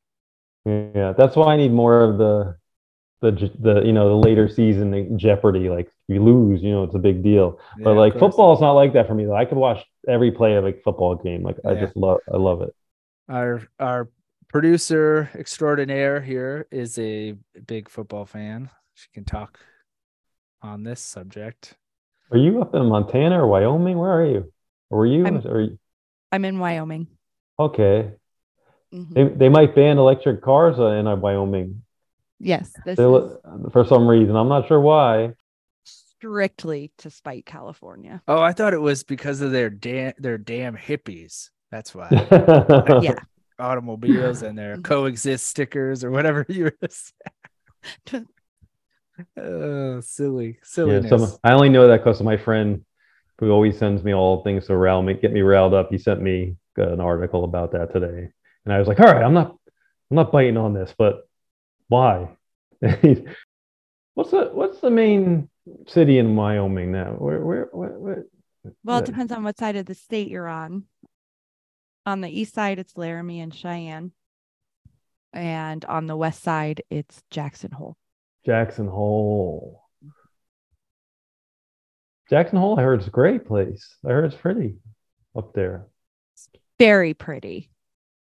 Yeah, 0.65 1.13
that's 1.17 1.37
why 1.37 1.55
I 1.55 1.57
need 1.57 1.73
more 1.73 2.03
of 2.03 2.19
the 2.19 2.57
the 3.21 3.51
the 3.59 3.83
you 3.83 3.93
know 3.93 4.09
the 4.09 4.29
later 4.29 4.49
season 4.49 5.19
Jeopardy. 5.19 5.69
Like 5.69 5.91
you 6.13 6.23
lose, 6.23 6.63
you 6.63 6.71
know, 6.71 6.85
it's 6.85 6.95
a 6.95 6.99
big 6.99 7.23
deal. 7.23 7.59
Yeah, 7.79 7.85
but 7.85 7.95
like 7.95 8.19
football 8.19 8.55
is 8.55 8.61
not 8.61 8.73
like 8.73 8.93
that 8.95 9.07
for 9.07 9.15
me. 9.15 9.31
I 9.31 9.45
could 9.45 9.59
watch 9.59 9.85
every 10.09 10.31
play 10.31 10.55
of 10.57 10.67
a 10.67 10.73
football 10.85 11.15
game. 11.17 11.43
Like 11.43 11.57
I 11.67 11.75
just 11.75 11.97
love 11.97 12.19
I 12.33 12.37
love 12.37 12.63
it. 12.63 12.75
Our 13.29 13.63
our 13.79 14.11
producer 14.49 15.31
extraordinaire 15.35 16.21
here 16.21 16.67
is 16.71 16.99
a 16.99 17.35
big 17.67 17.89
football 17.89 18.27
fan. 18.27 18.71
She 18.95 19.09
can 19.15 19.25
talk 19.25 19.59
on 20.61 20.83
this 20.85 21.01
subject. 21.01 21.75
Are 22.31 22.39
you 22.39 22.63
up 22.63 22.75
in 22.75 22.87
Montana 22.87 23.43
or 23.43 23.47
Wyoming? 23.47 23.99
Where 23.99 24.13
are 24.13 24.27
you? 24.27 24.53
Or 24.91 24.99
were 24.99 25.07
you? 25.07 25.27
I'm, 25.27 25.47
or 25.47 25.61
you... 25.61 25.79
I'm 26.31 26.45
in 26.45 26.59
Wyoming. 26.59 27.07
Okay. 27.59 28.13
Mm-hmm. 28.93 29.13
They, 29.15 29.25
they 29.25 29.49
might 29.49 29.75
ban 29.75 29.99
electric 29.99 30.43
cars 30.43 30.79
in 30.79 31.21
Wyoming. 31.21 31.83
Yes. 32.39 32.73
This 32.85 32.99
is... 32.99 33.05
For 33.73 33.87
some 33.87 34.07
reason. 34.07 34.37
I'm 34.37 34.49
not 34.49 34.69
sure 34.69 34.81
why. 34.81 35.33
Strictly 36.23 36.93
to 36.99 37.11
spite 37.11 37.45
California. 37.47 38.23
Oh, 38.29 38.41
I 38.41 38.53
thought 38.53 38.75
it 38.75 38.81
was 38.81 39.03
because 39.03 39.41
of 39.41 39.51
their 39.51 39.69
damn 39.69 40.13
their 40.19 40.39
damn 40.39 40.77
hippies. 40.77 41.51
That's 41.73 41.93
why. 41.97 42.07
yeah 43.03 43.17
automobiles 43.59 44.43
and 44.43 44.57
their 44.57 44.77
coexist 44.85 45.49
stickers 45.49 46.05
or 46.05 46.13
whatever 46.13 46.47
you 46.49 46.65
were 46.65 46.77
oh, 49.37 50.01
silly, 50.01 50.61
silly. 50.63 51.01
Yeah, 51.01 51.09
so 51.09 51.41
I 51.43 51.55
only 51.55 51.71
know 51.71 51.89
that 51.89 52.05
because 52.05 52.21
of 52.21 52.25
my 52.25 52.37
friend 52.37 52.85
who 53.41 53.51
always 53.51 53.77
sends 53.77 54.05
me 54.05 54.15
all 54.15 54.45
things 54.45 54.67
to 54.67 54.77
rile 54.77 55.03
me, 55.03 55.15
get 55.15 55.33
me 55.33 55.41
riled 55.41 55.75
up. 55.75 55.91
He 55.91 55.99
sent 55.99 56.23
me 56.23 56.55
an 56.77 57.01
article 57.01 57.43
about 57.43 57.73
that 57.73 57.93
today, 57.93 58.29
and 58.65 58.73
I 58.73 58.79
was 58.79 58.87
like, 58.87 59.01
"All 59.01 59.07
right, 59.07 59.25
I'm 59.25 59.35
not, 59.35 59.57
I'm 60.09 60.17
not 60.19 60.31
biting 60.31 60.57
on 60.57 60.73
this, 60.73 60.95
but 60.97 61.29
why? 61.89 62.29
what's 64.15 64.31
the 64.31 64.51
what's 64.53 64.79
the 64.81 64.91
main 64.91 65.49
city 65.87 66.19
in 66.19 66.37
Wyoming 66.37 66.93
now? 66.93 67.13
Where 67.13 67.41
where, 67.41 67.69
where, 67.73 67.99
where 67.99 68.25
well, 68.85 68.99
it 68.99 69.07
depends 69.07 69.33
on 69.33 69.43
what 69.43 69.59
side 69.59 69.77
of 69.77 69.87
the 69.87 69.95
state 69.95 70.29
you're 70.29 70.49
on 70.49 70.85
on 72.07 72.21
the 72.21 72.29
east 72.29 72.55
side, 72.55 72.79
it's 72.79 72.97
Laramie 72.97 73.41
and 73.41 73.55
Cheyenne. 73.55 74.13
And 75.33 75.85
on 75.85 76.07
the 76.07 76.17
west 76.17 76.43
side, 76.43 76.83
it's 76.91 77.23
Jackson 77.31 77.71
Hole. 77.71 77.97
Jackson 78.45 78.87
Hole. 78.87 79.83
Jackson 82.29 82.59
Hole, 82.59 82.79
I 82.79 82.83
heard 82.83 83.01
it's 83.01 83.09
a 83.09 83.13
great 83.13 83.47
place. 83.47 83.97
I 84.05 84.11
heard 84.11 84.25
it's 84.25 84.35
pretty 84.35 84.77
up 85.37 85.55
there. 85.55 85.87
Very 86.79 87.15
pretty. 87.15 87.71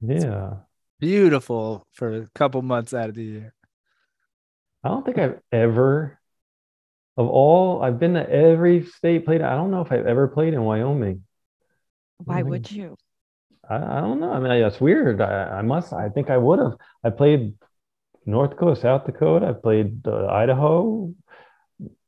Yeah. 0.01 0.53
Beautiful 0.99 1.85
for 1.91 2.15
a 2.15 2.27
couple 2.33 2.61
months 2.61 2.93
out 2.93 3.09
of 3.09 3.15
the 3.15 3.23
year. 3.23 3.53
I 4.83 4.89
don't 4.89 5.05
think 5.05 5.17
I've 5.17 5.39
ever, 5.51 6.19
of 7.17 7.27
all, 7.27 7.81
I've 7.81 7.99
been 7.99 8.13
to 8.15 8.29
every 8.29 8.85
state 8.85 9.25
played. 9.25 9.41
I 9.41 9.55
don't 9.55 9.71
know 9.71 9.81
if 9.81 9.91
I've 9.91 10.05
ever 10.05 10.27
played 10.27 10.53
in 10.53 10.63
Wyoming. 10.63 11.23
Why 12.17 12.43
would 12.43 12.69
you? 12.71 12.95
I, 13.69 13.75
I 13.75 14.01
don't 14.01 14.19
know. 14.19 14.31
I 14.31 14.39
mean, 14.39 14.51
it's 14.51 14.81
weird. 14.81 15.21
I, 15.21 15.59
I 15.59 15.61
must. 15.61 15.93
I 15.93 16.09
think 16.09 16.29
I 16.29 16.37
would 16.37 16.59
have. 16.59 16.73
I 17.03 17.09
played 17.09 17.53
North 18.25 18.51
Dakota, 18.51 18.79
South 18.79 19.05
Dakota. 19.05 19.47
I 19.47 19.53
played 19.53 20.07
uh, 20.07 20.27
Idaho, 20.27 21.13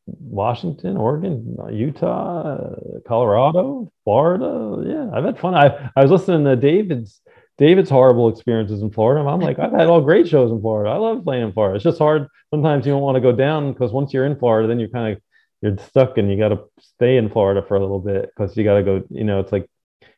Washington, 0.06 0.98
Oregon, 0.98 1.58
Utah, 1.72 2.76
Colorado, 3.08 3.92
Florida. 4.04 4.84
Yeah, 4.86 5.10
I've 5.14 5.26
had 5.26 5.40
fun. 5.40 5.56
I 5.56 5.90
I 5.96 6.02
was 6.02 6.12
listening 6.12 6.46
to 6.46 6.56
David's 6.56 7.22
David's 7.58 7.90
horrible 7.90 8.30
experiences 8.30 8.82
in 8.82 8.92
Florida. 8.92 9.28
I'm 9.28 9.40
like, 9.40 9.58
I've 9.58 9.72
had 9.72 9.88
all 9.88 10.02
great 10.02 10.28
shows 10.28 10.52
in 10.52 10.62
Florida. 10.62 10.92
I 10.92 10.98
love 10.98 11.24
playing 11.24 11.44
in 11.44 11.54
Florida. 11.54 11.76
It's 11.76 11.84
just 11.84 11.98
hard. 11.98 12.28
Sometimes 12.52 12.86
you 12.86 12.92
don't 12.92 13.02
want 13.02 13.16
to 13.16 13.22
go 13.22 13.32
down 13.32 13.74
because 13.74 13.92
once 13.92 14.14
you're 14.14 14.26
in 14.26 14.38
Florida, 14.38 14.68
then 14.68 14.80
you're 14.80 14.90
kind 14.90 15.14
of 15.14 15.22
you're 15.62 15.78
stuck 15.78 16.18
and 16.20 16.30
you 16.30 16.38
got 16.38 16.50
to 16.50 16.60
stay 16.80 17.18
in 17.18 17.30
Florida 17.30 17.64
for 17.68 17.76
a 17.76 17.80
little 17.80 18.00
bit 18.00 18.30
because 18.36 18.56
you 18.56 18.64
got 18.64 18.76
to 18.76 18.84
go. 18.84 19.04
You 19.10 19.24
know, 19.24 19.40
it's 19.40 19.52
like 19.52 19.68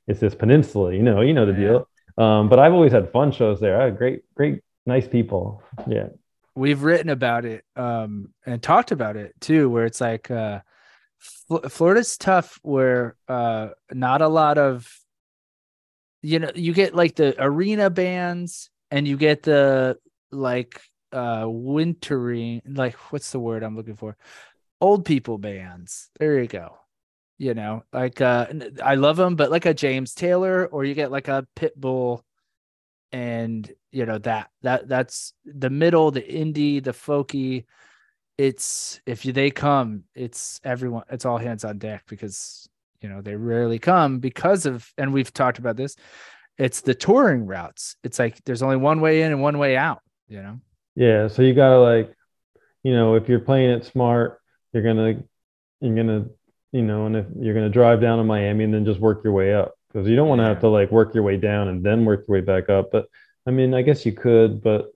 it's 0.07 0.19
this 0.19 0.35
peninsula, 0.35 0.93
you 0.93 1.03
know, 1.03 1.21
you 1.21 1.33
know 1.33 1.45
the 1.45 1.53
deal. 1.53 1.87
Um, 2.17 2.49
but 2.49 2.59
I've 2.59 2.73
always 2.73 2.91
had 2.91 3.11
fun 3.11 3.31
shows 3.31 3.61
there. 3.61 3.79
I 3.79 3.85
had 3.85 3.97
great, 3.97 4.23
great, 4.35 4.61
nice 4.85 5.07
people. 5.07 5.63
Yeah. 5.87 6.07
We've 6.55 6.83
written 6.83 7.09
about 7.09 7.45
it 7.45 7.63
um, 7.77 8.33
and 8.45 8.61
talked 8.61 8.91
about 8.91 9.15
it 9.15 9.33
too, 9.39 9.69
where 9.69 9.85
it's 9.85 10.01
like 10.01 10.29
uh, 10.29 10.59
Florida's 11.69 12.17
tough, 12.17 12.59
where 12.63 13.15
uh, 13.29 13.69
not 13.93 14.21
a 14.21 14.27
lot 14.27 14.57
of, 14.57 14.91
you 16.21 16.39
know, 16.39 16.51
you 16.55 16.73
get 16.73 16.95
like 16.95 17.15
the 17.15 17.35
arena 17.41 17.89
bands 17.89 18.69
and 18.91 19.07
you 19.07 19.17
get 19.17 19.43
the 19.43 19.97
like 20.31 20.81
uh 21.11 21.45
wintering 21.47 22.61
like 22.67 22.93
what's 23.11 23.31
the 23.31 23.39
word 23.39 23.63
i'm 23.63 23.75
looking 23.75 23.95
for? 23.95 24.15
Old 24.81 25.05
people 25.05 25.37
bands. 25.37 26.09
There 26.19 26.39
you 26.39 26.47
go. 26.47 26.77
You 27.37 27.53
know 27.53 27.83
like 27.93 28.19
uh 28.19 28.47
i 28.83 28.95
love 28.95 29.15
them 29.15 29.37
but 29.37 29.49
like 29.49 29.65
a 29.65 29.73
james 29.73 30.13
taylor 30.13 30.65
or 30.65 30.83
you 30.83 30.93
get 30.93 31.09
like 31.09 31.29
a 31.29 31.47
pitbull 31.55 32.23
and 33.11 33.71
you 33.91 34.05
know 34.05 34.17
that 34.19 34.49
that 34.61 34.87
that's 34.87 35.33
the 35.45 35.69
middle 35.69 36.11
the 36.11 36.21
indie 36.21 36.83
the 36.83 36.91
folky. 36.91 37.65
It's 38.37 39.01
if 39.05 39.25
you, 39.25 39.33
they 39.33 39.51
come 39.51 40.03
it's 40.15 40.61
everyone 40.63 41.03
it's 41.09 41.25
all 41.25 41.37
hands 41.37 41.65
on 41.65 41.77
deck 41.77 42.03
because 42.07 42.68
you 43.01 43.09
know 43.09 43.21
they 43.21 43.35
rarely 43.35 43.79
come 43.79 44.19
because 44.19 44.65
of 44.65 44.91
and 44.97 45.13
we've 45.13 45.33
talked 45.33 45.59
about 45.59 45.75
this 45.75 45.95
it's 46.57 46.81
the 46.81 46.93
touring 46.93 47.45
routes 47.45 47.95
it's 48.03 48.19
like 48.19 48.43
there's 48.45 48.61
only 48.61 48.77
one 48.77 49.01
way 49.01 49.21
in 49.21 49.31
and 49.31 49.41
one 49.41 49.57
way 49.57 49.77
out 49.77 50.01
you 50.27 50.41
know 50.41 50.59
yeah 50.95 51.27
so 51.27 51.41
you 51.41 51.53
gotta 51.53 51.79
like 51.79 52.13
you 52.83 52.93
know 52.93 53.15
if 53.15 53.29
you're 53.29 53.39
playing 53.39 53.69
it 53.69 53.85
smart 53.85 54.39
you're 54.73 54.83
gonna 54.83 55.23
you're 55.81 55.95
gonna 55.95 56.25
you 56.71 56.83
know, 56.83 57.05
and 57.05 57.15
if 57.15 57.25
you're 57.39 57.53
going 57.53 57.65
to 57.65 57.71
drive 57.71 58.01
down 58.01 58.19
to 58.19 58.23
Miami 58.23 58.63
and 58.63 58.73
then 58.73 58.85
just 58.85 58.99
work 58.99 59.23
your 59.23 59.33
way 59.33 59.53
up 59.53 59.73
because 59.87 60.07
you 60.07 60.15
don't 60.15 60.27
want 60.27 60.39
to 60.39 60.45
have 60.45 60.59
to 60.59 60.67
like 60.67 60.91
work 60.91 61.13
your 61.13 61.23
way 61.23 61.37
down 61.37 61.67
and 61.67 61.83
then 61.83 62.05
work 62.05 62.25
your 62.27 62.37
way 62.37 62.41
back 62.41 62.69
up. 62.69 62.89
But 62.91 63.07
I 63.45 63.51
mean, 63.51 63.73
I 63.73 63.81
guess 63.81 64.05
you 64.05 64.11
could, 64.11 64.61
but 64.61 64.91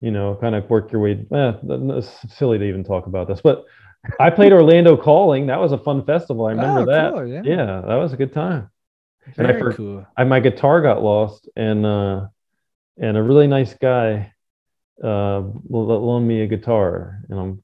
you 0.00 0.10
know, 0.10 0.36
kind 0.40 0.54
of 0.54 0.68
work 0.70 0.90
your 0.92 1.00
way. 1.00 1.12
Eh, 1.32 1.52
it's 1.62 2.36
silly 2.36 2.58
to 2.58 2.64
even 2.64 2.84
talk 2.84 3.06
about 3.06 3.28
this, 3.28 3.40
but 3.40 3.64
I 4.18 4.30
played 4.30 4.52
Orlando 4.52 4.96
Calling. 4.96 5.46
That 5.46 5.60
was 5.60 5.72
a 5.72 5.78
fun 5.78 6.04
festival. 6.04 6.46
I 6.46 6.50
remember 6.50 6.80
oh, 6.80 6.86
that. 6.86 7.12
Cool, 7.12 7.26
yeah. 7.26 7.42
yeah. 7.44 7.82
that 7.86 7.94
was 7.96 8.12
a 8.12 8.16
good 8.16 8.32
time. 8.32 8.70
Very 9.36 9.48
and 9.48 9.56
I, 9.56 9.60
for, 9.60 9.72
cool. 9.72 10.06
I 10.16 10.24
my 10.24 10.40
guitar 10.40 10.80
got 10.80 11.02
lost, 11.02 11.48
and 11.56 11.84
uh, 11.84 12.26
and 12.96 13.16
a 13.16 13.22
really 13.22 13.46
nice 13.46 13.74
guy 13.74 14.32
uh, 15.02 15.42
loaned 15.68 16.26
me 16.26 16.42
a 16.42 16.46
guitar, 16.46 17.22
and 17.28 17.38
I'm 17.38 17.62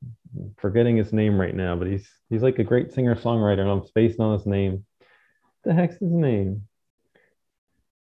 forgetting 0.59 0.97
his 0.97 1.13
name 1.13 1.41
right 1.41 1.55
now, 1.55 1.77
but 1.77 1.89
he's 1.89 2.09
he's 2.31 2.43
like 2.43 2.59
a 2.59 2.65
great 2.65 2.93
singer 2.93 3.15
songwriter, 3.15 3.61
and 3.61 3.71
I'm 3.71 3.87
spacing 3.87 4.21
on 4.21 4.37
his 4.37 4.47
name. 4.47 4.85
What 5.63 5.71
the 5.71 5.75
heck's 5.75 5.99
his 5.99 6.13
name? 6.13 6.69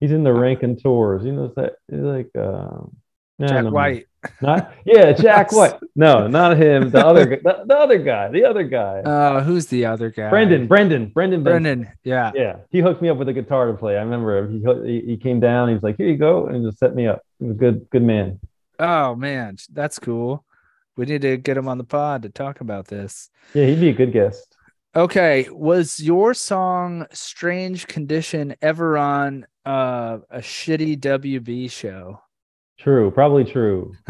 He's 0.00 0.12
in 0.12 0.24
the 0.24 0.32
Raconteurs. 0.32 1.24
You 1.24 1.32
know 1.32 1.52
that 1.56 1.76
like 1.88 2.30
uh, 2.36 2.82
Jack 3.40 3.64
White. 3.72 4.06
Not 4.40 4.74
yeah, 4.84 5.12
Jack 5.12 5.52
White. 5.52 5.74
No, 5.94 6.26
not 6.26 6.56
him. 6.56 6.90
The 6.90 7.04
other 7.04 7.24
the, 7.44 7.64
the 7.66 7.76
other 7.76 7.98
guy. 7.98 8.28
The 8.28 8.44
other 8.44 8.64
guy. 8.64 9.00
Uh, 9.00 9.42
who's 9.42 9.66
the 9.66 9.86
other 9.86 10.10
guy? 10.10 10.30
Brendan. 10.30 10.66
Brendan. 10.66 11.08
Brendan. 11.08 11.42
Brendan. 11.42 11.92
Yeah. 12.02 12.32
Yeah. 12.34 12.56
He 12.70 12.80
hooked 12.80 13.02
me 13.02 13.08
up 13.08 13.16
with 13.16 13.28
a 13.28 13.32
guitar 13.32 13.66
to 13.66 13.74
play. 13.74 13.96
I 13.96 14.02
remember 14.02 14.48
he 14.84 15.00
he 15.00 15.16
came 15.16 15.40
down. 15.40 15.68
He 15.68 15.74
was 15.74 15.82
like, 15.82 15.96
"Here 15.96 16.08
you 16.08 16.16
go," 16.16 16.46
and 16.46 16.64
just 16.64 16.78
set 16.78 16.94
me 16.94 17.06
up. 17.06 17.22
He 17.38 17.46
was 17.46 17.56
a 17.56 17.58
good 17.58 17.88
good 17.90 18.02
man. 18.02 18.40
Oh 18.78 19.14
man, 19.14 19.56
that's 19.72 19.98
cool. 19.98 20.44
We 20.96 21.06
need 21.06 21.22
to 21.22 21.36
get 21.36 21.56
him 21.56 21.68
on 21.68 21.78
the 21.78 21.84
pod 21.84 22.22
to 22.22 22.28
talk 22.28 22.60
about 22.60 22.86
this. 22.86 23.30
Yeah, 23.52 23.66
he'd 23.66 23.80
be 23.80 23.88
a 23.88 23.92
good 23.92 24.12
guest. 24.12 24.56
Okay, 24.96 25.48
was 25.50 25.98
your 25.98 26.34
song 26.34 27.06
"Strange 27.12 27.86
Condition" 27.86 28.54
ever 28.62 28.96
on 28.96 29.46
uh, 29.64 30.18
a 30.30 30.38
shitty 30.38 30.98
WB 30.98 31.70
show? 31.70 32.20
True, 32.78 33.10
probably 33.10 33.44
true. 33.44 33.94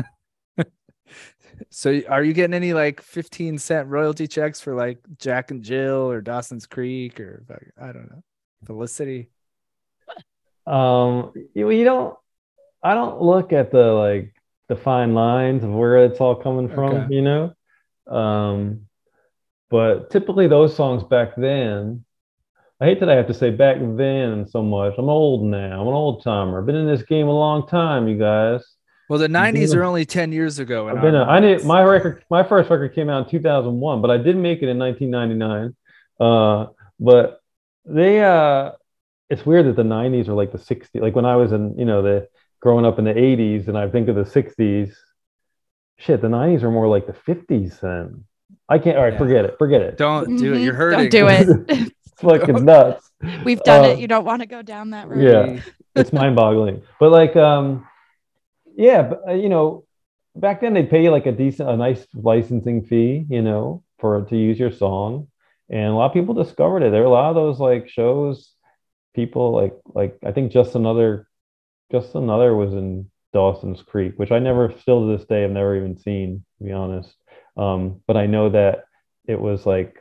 So, 1.70 2.00
are 2.08 2.22
you 2.22 2.32
getting 2.32 2.54
any 2.54 2.72
like 2.72 3.00
fifteen 3.00 3.58
cent 3.58 3.88
royalty 3.88 4.26
checks 4.26 4.60
for 4.60 4.74
like 4.74 4.98
Jack 5.18 5.50
and 5.50 5.62
Jill 5.62 6.10
or 6.10 6.20
Dawson's 6.20 6.66
Creek 6.66 7.20
or 7.20 7.44
I 7.80 7.86
don't 7.86 8.10
know, 8.10 8.22
Felicity? 8.64 9.30
Um, 10.66 11.32
you, 11.54 11.70
you 11.70 11.84
don't. 11.84 12.16
I 12.82 12.94
don't 12.94 13.20
look 13.20 13.52
at 13.52 13.70
the 13.70 13.92
like 13.92 14.34
the 14.68 14.76
fine 14.76 15.14
lines 15.14 15.64
of 15.64 15.70
where 15.70 16.04
it's 16.04 16.20
all 16.20 16.34
coming 16.34 16.68
from. 16.68 16.94
Okay. 16.94 17.14
You 17.14 17.22
know, 17.22 17.54
um, 18.06 18.86
but 19.70 20.10
typically 20.10 20.48
those 20.48 20.74
songs 20.74 21.04
back 21.04 21.34
then. 21.36 22.04
I 22.84 22.88
hate 22.88 23.00
that 23.00 23.08
I 23.08 23.14
have 23.14 23.28
to 23.28 23.34
say 23.34 23.48
back 23.48 23.78
then 23.80 24.46
so 24.46 24.60
much. 24.62 24.92
I'm 24.98 25.08
old 25.08 25.42
now. 25.42 25.80
I'm 25.80 25.88
an 25.88 25.94
old 25.94 26.22
timer. 26.22 26.58
I've 26.60 26.66
been 26.66 26.76
in 26.76 26.86
this 26.86 27.02
game 27.02 27.28
a 27.28 27.32
long 27.32 27.66
time, 27.66 28.06
you 28.08 28.18
guys. 28.18 28.62
Well, 29.08 29.18
the 29.18 29.26
'90s 29.26 29.74
are 29.74 29.82
a- 29.82 29.88
only 29.88 30.04
ten 30.04 30.32
years 30.32 30.58
ago. 30.58 30.86
I've 30.90 31.00
been. 31.00 31.14
our 31.14 31.26
A, 31.26 31.32
I 31.32 31.40
did 31.40 31.64
my 31.64 31.82
record. 31.82 32.22
My 32.28 32.42
first 32.46 32.68
record 32.68 32.94
came 32.94 33.08
out 33.08 33.24
in 33.24 33.30
2001, 33.30 34.02
but 34.02 34.10
I 34.10 34.18
did 34.18 34.36
make 34.36 34.60
it 34.60 34.68
in 34.68 34.78
1999. 34.78 35.74
Uh, 36.20 36.66
but 37.00 37.40
they. 37.86 38.22
Uh, 38.22 38.72
it's 39.30 39.46
weird 39.46 39.64
that 39.64 39.76
the 39.76 39.82
90s 39.82 40.28
are 40.28 40.34
like 40.34 40.52
the 40.52 40.58
60s. 40.58 40.88
Like 41.00 41.16
when 41.16 41.24
I 41.24 41.36
was 41.36 41.52
in, 41.52 41.78
you 41.78 41.86
know, 41.86 42.02
the 42.02 42.28
growing 42.60 42.84
up 42.84 42.98
in 42.98 43.06
the 43.06 43.14
80s, 43.14 43.66
and 43.66 43.78
I 43.78 43.88
think 43.88 44.08
of 44.08 44.14
the 44.16 44.24
60s. 44.24 44.92
Shit, 45.96 46.20
the 46.20 46.28
90s 46.28 46.62
are 46.62 46.70
more 46.70 46.86
like 46.86 47.06
the 47.06 47.14
50s. 47.14 47.80
Then 47.80 48.24
I 48.68 48.78
can't. 48.78 48.98
All 48.98 49.04
right, 49.04 49.14
Yeah. 49.14 49.18
forget 49.18 49.44
it. 49.46 49.54
Forget 49.58 49.80
it. 49.80 49.96
Don't 49.96 50.36
do 50.36 50.52
it. 50.52 50.60
You're 50.60 50.74
hurting. 50.74 51.08
Don't 51.08 51.10
do 51.10 51.28
it. 51.68 51.92
It's 52.14 52.22
fucking 52.22 52.64
nuts. 52.64 53.10
We've 53.44 53.62
done 53.62 53.84
Uh, 53.84 53.88
it. 53.88 53.98
You 53.98 54.06
don't 54.08 54.24
want 54.24 54.42
to 54.42 54.46
go 54.46 54.62
down 54.62 54.90
that 54.90 55.08
road. 55.08 55.22
Yeah. 55.22 55.60
it's 55.96 56.12
mind-boggling. 56.20 56.82
But 57.00 57.10
like, 57.10 57.34
um, 57.36 57.86
yeah, 58.76 59.02
but 59.02 59.28
uh, 59.28 59.32
you 59.34 59.48
know, 59.48 59.84
back 60.36 60.60
then 60.60 60.74
they'd 60.74 60.90
pay 60.90 61.02
you 61.02 61.10
like 61.10 61.26
a 61.26 61.32
decent, 61.32 61.68
a 61.68 61.76
nice 61.76 62.06
licensing 62.14 62.84
fee, 62.84 63.24
you 63.28 63.42
know, 63.42 63.82
for 63.98 64.22
to 64.24 64.36
use 64.36 64.58
your 64.58 64.72
song, 64.72 65.28
and 65.68 65.86
a 65.88 65.94
lot 65.94 66.06
of 66.06 66.12
people 66.12 66.34
discovered 66.34 66.82
it. 66.82 66.90
There 66.90 67.00
were 67.00 67.06
a 67.06 67.10
lot 67.10 67.30
of 67.30 67.34
those 67.36 67.58
like 67.60 67.88
shows. 67.88 68.52
People 69.14 69.52
like 69.52 69.74
like 69.86 70.18
I 70.24 70.32
think 70.32 70.50
just 70.52 70.74
another, 70.74 71.28
just 71.92 72.14
another 72.14 72.54
was 72.54 72.72
in 72.74 73.08
Dawson's 73.32 73.82
Creek, 73.82 74.14
which 74.16 74.32
I 74.32 74.38
never, 74.40 74.72
still 74.80 75.06
to 75.06 75.16
this 75.16 75.26
day, 75.26 75.44
I've 75.44 75.50
never 75.50 75.76
even 75.76 75.96
seen, 75.96 76.44
to 76.58 76.64
be 76.64 76.72
honest. 76.72 77.14
Um, 77.56 78.00
but 78.06 78.16
I 78.16 78.26
know 78.26 78.50
that 78.50 78.84
it 79.26 79.40
was 79.40 79.66
like 79.66 79.96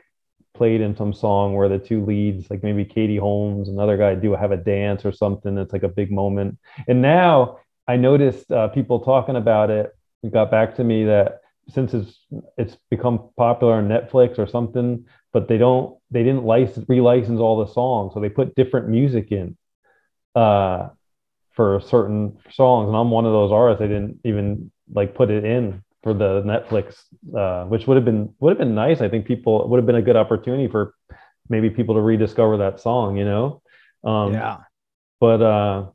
played 0.54 0.80
in 0.80 0.96
some 0.96 1.12
song 1.12 1.54
where 1.54 1.68
the 1.68 1.78
two 1.78 2.04
leads, 2.04 2.48
like 2.50 2.62
maybe 2.62 2.84
Katie 2.84 3.16
Holmes, 3.16 3.68
another 3.68 3.96
guy, 3.96 4.14
do 4.14 4.32
have 4.34 4.52
a 4.52 4.56
dance 4.56 5.04
or 5.04 5.12
something. 5.12 5.54
That's 5.54 5.72
like 5.72 5.82
a 5.82 5.88
big 5.88 6.10
moment. 6.10 6.58
And 6.88 7.02
now 7.02 7.58
I 7.86 7.96
noticed 7.96 8.50
uh, 8.50 8.68
people 8.68 9.00
talking 9.00 9.36
about 9.36 9.70
it. 9.70 9.94
It 10.22 10.32
got 10.32 10.50
back 10.50 10.76
to 10.76 10.84
me 10.84 11.04
that 11.04 11.40
since 11.68 11.94
it's 11.94 12.18
it's 12.56 12.76
become 12.90 13.30
popular 13.36 13.74
on 13.74 13.88
Netflix 13.88 14.38
or 14.38 14.46
something, 14.46 15.04
but 15.32 15.48
they 15.48 15.58
don't 15.58 15.98
they 16.10 16.22
didn't 16.22 16.44
license 16.44 16.86
relicense 16.86 17.40
all 17.40 17.64
the 17.64 17.72
songs, 17.72 18.14
so 18.14 18.20
they 18.20 18.28
put 18.28 18.54
different 18.54 18.88
music 18.88 19.32
in 19.32 19.56
uh, 20.34 20.88
for 21.52 21.80
certain 21.80 22.38
songs. 22.50 22.88
And 22.88 22.96
I'm 22.96 23.10
one 23.10 23.26
of 23.26 23.32
those 23.32 23.52
artists. 23.52 23.80
They 23.80 23.88
didn't 23.88 24.20
even 24.24 24.70
like 24.92 25.14
put 25.14 25.30
it 25.30 25.44
in 25.44 25.82
for 26.04 26.14
the 26.14 26.42
Netflix, 26.42 26.94
uh, 27.36 27.64
which 27.66 27.88
would 27.88 27.96
have 27.96 28.04
been 28.04 28.32
would 28.38 28.50
have 28.50 28.58
been 28.58 28.76
nice. 28.76 29.00
I 29.00 29.08
think 29.08 29.26
people 29.26 29.68
would 29.68 29.78
have 29.78 29.86
been 29.86 29.96
a 29.96 30.02
good 30.02 30.16
opportunity 30.16 30.68
for 30.68 30.94
maybe 31.48 31.70
people 31.70 31.96
to 31.96 32.00
rediscover 32.00 32.58
that 32.58 32.78
song. 32.78 33.16
You 33.16 33.24
know, 33.24 33.62
um, 34.04 34.32
yeah. 34.32 34.58
But 35.18 35.42
uh, 35.42 35.86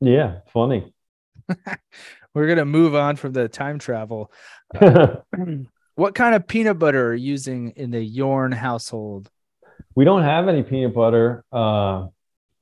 yeah, 0.00 0.38
funny. 0.52 0.94
We're 2.34 2.46
gonna 2.46 2.64
move 2.64 2.94
on 2.94 3.16
from 3.16 3.32
the 3.32 3.48
time 3.48 3.80
travel. 3.80 4.30
What 5.94 6.14
kind 6.14 6.34
of 6.34 6.48
peanut 6.48 6.78
butter 6.78 7.08
are 7.08 7.14
you 7.14 7.32
using 7.32 7.74
in 7.76 7.90
the 7.90 8.02
Yorn 8.02 8.50
household? 8.50 9.30
we 9.94 10.04
don't 10.04 10.22
have 10.22 10.48
any 10.48 10.62
peanut 10.62 10.94
butter. 10.94 11.44
Uh, 11.52 12.06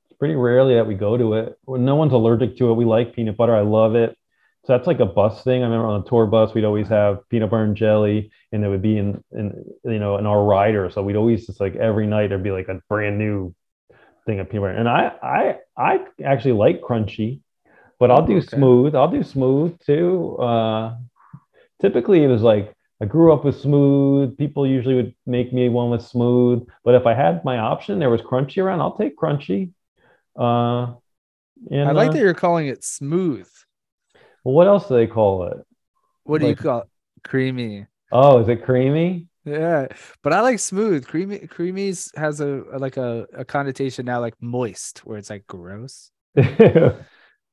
it's 0.05 0.17
pretty 0.17 0.35
rarely 0.35 0.75
that 0.75 0.87
we 0.87 0.95
go 0.95 1.17
to 1.17 1.33
it. 1.33 1.57
No 1.67 1.95
one's 1.95 2.13
allergic 2.13 2.57
to 2.57 2.69
it. 2.71 2.73
We 2.73 2.85
like 2.85 3.15
peanut 3.15 3.37
butter. 3.37 3.55
I 3.55 3.61
love 3.61 3.95
it. 3.95 4.17
So 4.65 4.73
that's 4.73 4.87
like 4.87 4.99
a 4.99 5.05
bus 5.05 5.43
thing. 5.43 5.61
I 5.63 5.65
remember 5.65 5.87
on 5.87 6.01
a 6.01 6.05
tour 6.09 6.27
bus, 6.27 6.53
we'd 6.53 6.65
always 6.65 6.87
have 6.89 7.27
peanut 7.29 7.49
butter 7.49 7.63
and 7.63 7.75
jelly, 7.75 8.31
and 8.51 8.63
it 8.63 8.69
would 8.69 8.81
be 8.83 8.97
in, 8.97 9.23
in 9.31 9.65
you 9.83 9.99
know, 9.99 10.17
in 10.17 10.25
our 10.27 10.43
rider. 10.43 10.89
So 10.91 11.01
we'd 11.01 11.15
always 11.15 11.47
just 11.47 11.59
like 11.59 11.75
every 11.75 12.05
night 12.05 12.27
there'd 12.29 12.43
be 12.43 12.51
like 12.51 12.67
a 12.67 12.79
brand 12.87 13.17
new 13.17 13.55
thing 14.25 14.39
of 14.39 14.49
peanut 14.49 14.63
butter. 14.63 14.77
And 14.77 14.89
I, 14.89 15.13
I, 15.23 15.55
I 15.77 15.99
actually 16.23 16.53
like 16.53 16.81
crunchy, 16.81 17.41
but 17.99 18.11
I'll 18.11 18.25
do 18.27 18.41
Okay. 18.41 18.41
smooth. 18.41 18.95
I'll 18.95 19.11
do 19.11 19.23
smooth 19.23 19.79
too. 19.81 20.37
Uh, 20.37 20.97
typically, 21.81 22.23
it 22.23 22.27
was 22.27 22.41
like 22.41 22.73
I 23.01 23.05
grew 23.05 23.33
up 23.33 23.45
with 23.45 23.59
smooth. 23.59 24.37
People 24.37 24.67
usually 24.67 24.95
would 24.95 25.15
make 25.25 25.53
me 25.53 25.69
one 25.69 25.89
with 25.89 26.03
smooth, 26.03 26.67
but 26.83 26.95
if 26.95 27.05
I 27.05 27.13
had 27.13 27.43
my 27.45 27.57
option, 27.59 27.99
there 27.99 28.09
was 28.09 28.21
crunchy 28.21 28.63
around. 28.63 28.81
I'll 28.81 28.97
take 28.97 29.17
crunchy. 29.17 29.71
Uh, 30.39 30.95
and 31.71 31.89
I 31.89 31.91
like 31.91 32.11
uh, 32.11 32.13
that 32.13 32.19
you're 32.19 32.33
calling 32.33 32.67
it 32.67 32.83
smooth. 32.83 33.49
What 34.43 34.67
else 34.67 34.87
do 34.87 34.95
they 34.95 35.07
call 35.07 35.43
it? 35.47 35.57
What 36.23 36.39
do 36.39 36.47
you 36.47 36.55
call 36.55 36.81
it? 36.81 36.87
Creamy. 37.23 37.87
Oh, 38.11 38.39
is 38.39 38.47
it 38.49 38.63
creamy? 38.63 39.27
Yeah, 39.43 39.87
but 40.21 40.33
I 40.33 40.41
like 40.41 40.59
smooth. 40.59 41.07
Creamy 41.07 41.39
creamies 41.39 42.15
has 42.15 42.41
a, 42.41 42.63
a- 42.73 42.77
like 42.77 42.97
a, 42.97 43.25
a 43.33 43.43
connotation 43.45 44.05
now 44.05 44.19
like 44.19 44.35
moist, 44.41 44.99
where 44.99 45.17
it's 45.17 45.29
like 45.31 45.47
gross. 45.47 46.11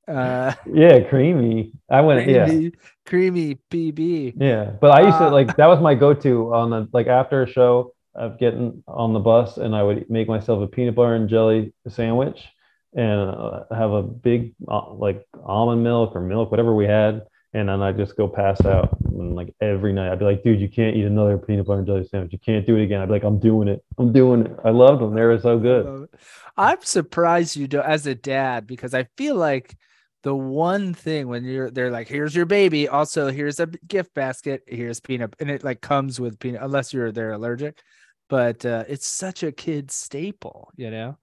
Uh 0.08 0.54
yeah, 0.64 1.00
creamy. 1.08 1.72
I 1.90 2.00
went. 2.00 2.26
Yeah, 2.28 2.46
creamy, 2.46 2.72
creamy 3.06 3.56
PB. 3.70 4.34
yeah. 4.34 4.72
But 4.80 4.90
I 4.90 5.02
used 5.02 5.18
to 5.18 5.28
Uh, 5.28 5.30
like 5.30 5.56
that 5.56 5.66
was 5.66 5.80
my 5.80 5.94
go-to 5.94 6.54
on 6.54 6.70
the 6.70 6.88
like 6.92 7.06
after 7.06 7.42
a 7.42 7.46
show 7.46 7.94
of 8.14 8.38
getting 8.38 8.82
on 8.86 9.12
the 9.12 9.20
bus, 9.20 9.56
and 9.58 9.74
I 9.74 9.82
would 9.82 10.08
make 10.10 10.28
myself 10.28 10.62
a 10.62 10.66
peanut 10.66 10.94
butter 10.94 11.14
and 11.14 11.28
jelly 11.28 11.72
sandwich, 11.88 12.48
and 12.94 13.30
uh, 13.30 13.64
have 13.70 13.90
a 13.90 14.02
big 14.02 14.54
uh, 14.66 14.92
like 14.92 15.26
almond 15.44 15.82
milk 15.82 16.14
or 16.14 16.20
milk, 16.20 16.50
whatever 16.50 16.74
we 16.74 16.86
had, 16.86 17.22
and 17.52 17.68
then 17.68 17.82
I'd 17.82 17.96
just 17.96 18.16
go 18.16 18.28
pass 18.28 18.64
out. 18.64 18.96
And 19.06 19.34
like 19.34 19.54
every 19.60 19.92
night, 19.92 20.10
I'd 20.10 20.18
be 20.18 20.24
like, 20.24 20.42
"Dude, 20.42 20.60
you 20.60 20.68
can't 20.68 20.96
eat 20.96 21.04
another 21.04 21.38
peanut 21.38 21.66
butter 21.66 21.78
and 21.78 21.86
jelly 21.86 22.06
sandwich. 22.06 22.32
You 22.32 22.38
can't 22.38 22.66
do 22.66 22.76
it 22.76 22.84
again." 22.84 23.00
I'd 23.00 23.06
be 23.06 23.12
like, 23.12 23.24
"I'm 23.24 23.38
doing 23.38 23.68
it. 23.68 23.84
I'm 23.98 24.12
doing 24.12 24.46
it." 24.46 24.52
I 24.64 24.70
loved 24.70 25.02
them. 25.02 25.14
They 25.14 25.22
were 25.22 25.40
so 25.40 25.58
good. 25.58 26.08
I'm 26.56 26.82
surprised 26.82 27.56
you 27.56 27.68
do 27.68 27.80
as 27.80 28.06
a 28.06 28.14
dad 28.14 28.66
because 28.66 28.94
I 28.94 29.04
feel 29.16 29.36
like 29.36 29.76
the 30.22 30.34
one 30.34 30.94
thing 30.94 31.28
when 31.28 31.44
you're 31.44 31.70
they're 31.70 31.90
like, 31.90 32.08
here's 32.08 32.34
your 32.34 32.46
baby. 32.46 32.88
Also, 32.88 33.30
here's 33.30 33.60
a 33.60 33.66
gift 33.66 34.14
basket. 34.14 34.62
Here's 34.66 35.00
peanut, 35.00 35.34
and 35.40 35.50
it 35.50 35.62
like 35.62 35.80
comes 35.80 36.20
with 36.20 36.38
peanut, 36.38 36.62
unless 36.62 36.92
you're 36.92 37.12
they're 37.12 37.32
allergic. 37.32 37.80
But 38.28 38.64
uh, 38.66 38.84
it's 38.88 39.06
such 39.06 39.42
a 39.42 39.52
kid 39.52 39.90
staple, 39.90 40.70
you 40.76 40.90
know. 40.90 41.16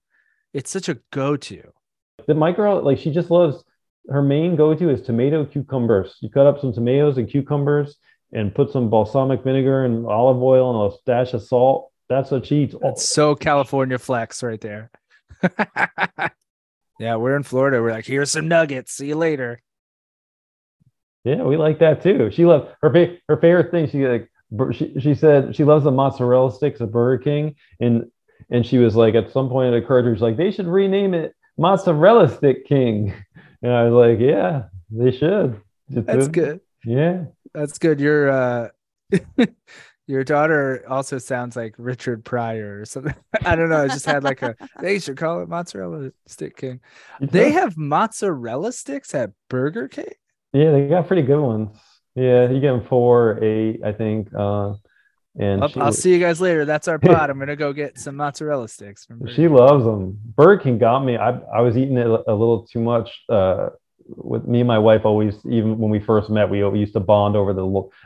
It's 0.56 0.72
such 0.72 0.88
a 0.88 0.98
go-to. 1.12 1.64
The 2.28 2.34
my 2.34 2.54
girl, 2.54 2.82
like 2.82 2.98
she 2.98 3.12
just 3.12 3.30
loves 3.30 3.62
her 4.10 4.22
main 4.22 4.56
go-to 4.56 4.90
is 4.90 5.02
tomato 5.02 5.44
cucumbers. 5.44 6.16
You 6.22 6.30
cut 6.30 6.48
up 6.48 6.62
some 6.62 6.72
tomatoes 6.72 7.18
and 7.18 7.30
cucumbers 7.30 7.98
and 8.32 8.56
put 8.56 8.72
some 8.72 8.90
balsamic 8.90 9.44
vinegar 9.44 9.84
and 9.84 10.06
olive 10.06 10.42
oil 10.42 10.86
and 10.86 10.94
a 10.94 10.98
dash 11.06 11.34
of 11.34 11.44
salt. 11.44 11.92
That's 12.08 12.32
what 12.32 12.46
she 12.46 12.64
eats. 12.64 12.76
That's 12.82 13.08
so 13.08 13.36
California 13.36 14.00
flex 14.00 14.42
right 14.44 14.62
there. 14.62 14.92
yeah, 17.00 17.18
we're 17.18 17.36
in 17.36 17.44
Florida. 17.44 17.82
We're 17.82 17.92
like, 17.92 18.06
here's 18.06 18.32
some 18.32 18.48
nuggets. 18.48 18.94
See 18.94 19.08
you 19.08 19.16
later. 19.16 19.62
Yeah, 21.26 21.44
we 21.44 21.58
like 21.58 21.80
that 21.80 22.02
too. 22.02 22.32
She 22.32 22.46
loves 22.46 22.70
her 22.82 22.94
fa- 22.94 23.18
her 23.28 23.36
favorite 23.36 23.72
thing. 23.72 23.90
She 23.90 24.08
like 24.08 24.32
she, 24.72 24.94
she 25.02 25.16
said 25.16 25.54
she 25.54 25.66
loves 25.66 25.84
the 25.84 25.92
mozzarella 25.92 26.54
sticks 26.54 26.80
at 26.80 26.94
Burger 26.94 27.22
King, 27.22 27.56
and 27.82 28.06
and 28.50 28.66
she 28.66 28.78
was 28.78 28.96
like 28.96 29.16
at 29.16 29.32
some 29.32 29.50
point 29.50 29.74
it 29.74 29.84
occurred 29.84 30.04
to 30.04 30.10
her 30.10 30.16
she's 30.16 30.22
like 30.22 30.38
they 30.38 30.52
should 30.52 30.68
rename 30.68 31.14
it 31.14 31.36
Mozzarella 31.58 32.28
Stick 32.36 32.68
King, 32.68 33.14
and 33.62 33.72
I 33.72 33.84
was 33.86 33.94
like 33.94 34.20
yeah 34.20 34.64
they 34.92 35.12
should. 35.12 35.62
It's 35.90 36.06
That's 36.06 36.28
a- 36.28 36.30
good. 36.32 36.62
Yeah, 36.86 37.26
That's 37.54 37.78
good. 37.80 38.00
Your 38.00 38.30
uh 38.30 38.70
your 40.08 40.24
daughter 40.24 40.84
also 40.88 41.18
sounds 41.18 41.56
like 41.56 41.74
Richard 41.78 42.24
Pryor 42.24 42.82
or 42.82 42.86
something. 42.86 43.16
I 43.46 43.56
don't 43.56 43.70
know. 43.70 43.84
I 43.84 43.88
just 43.88 44.06
had 44.06 44.24
like 44.24 44.42
a 44.42 44.56
they 44.80 45.00
should 45.00 45.18
call 45.18 45.42
it 45.42 45.50
mozzarella 45.50 46.12
stick 46.28 46.58
king. 46.58 46.82
They 47.20 47.52
have 47.52 47.78
mozzarella 47.78 48.72
sticks 48.72 49.16
at 49.16 49.32
Burger 49.50 49.88
King. 49.88 50.14
Yeah, 50.54 50.72
they 50.72 50.88
got 50.88 51.08
pretty 51.08 51.24
good 51.24 51.42
ones. 51.42 51.78
Yeah, 52.16 52.50
you 52.50 52.62
get 52.62 52.72
them 52.72 52.86
four, 52.86 53.44
eight, 53.44 53.82
I 53.84 53.92
think. 53.92 54.30
Uh, 54.34 54.76
and 55.38 55.64
I'll, 55.64 55.72
I'll 55.78 55.92
see 55.94 56.12
you 56.14 56.20
guys 56.20 56.40
later. 56.40 56.66
That's 56.66 56.88
our 56.88 57.00
pod. 57.00 57.30
I'm 57.30 57.40
gonna 57.40 57.56
go 57.56 57.74
get 57.74 58.00
some 58.00 58.16
mozzarella 58.16 58.68
sticks 58.68 59.08
she 59.36 59.48
loves 59.48 59.84
them. 59.84 60.18
Burger 60.36 60.62
King 60.64 60.78
got 60.78 61.00
me. 61.00 61.18
I 61.18 61.38
I 61.54 61.62
was 61.62 61.78
eating 61.78 61.98
it 61.98 62.08
a 62.08 62.34
little 62.34 62.66
too 62.66 62.80
much 62.80 63.10
uh, 63.30 63.70
with 64.08 64.46
me 64.46 64.60
and 64.60 64.68
my 64.68 64.78
wife 64.78 65.04
always 65.04 65.36
even 65.46 65.78
when 65.80 65.90
we 65.90 66.00
first 66.00 66.30
met 66.30 66.50
we, 66.50 66.60
used 66.78 66.94
to 66.94 67.00
bond 67.00 67.36
over 67.36 67.54
the 67.54 67.64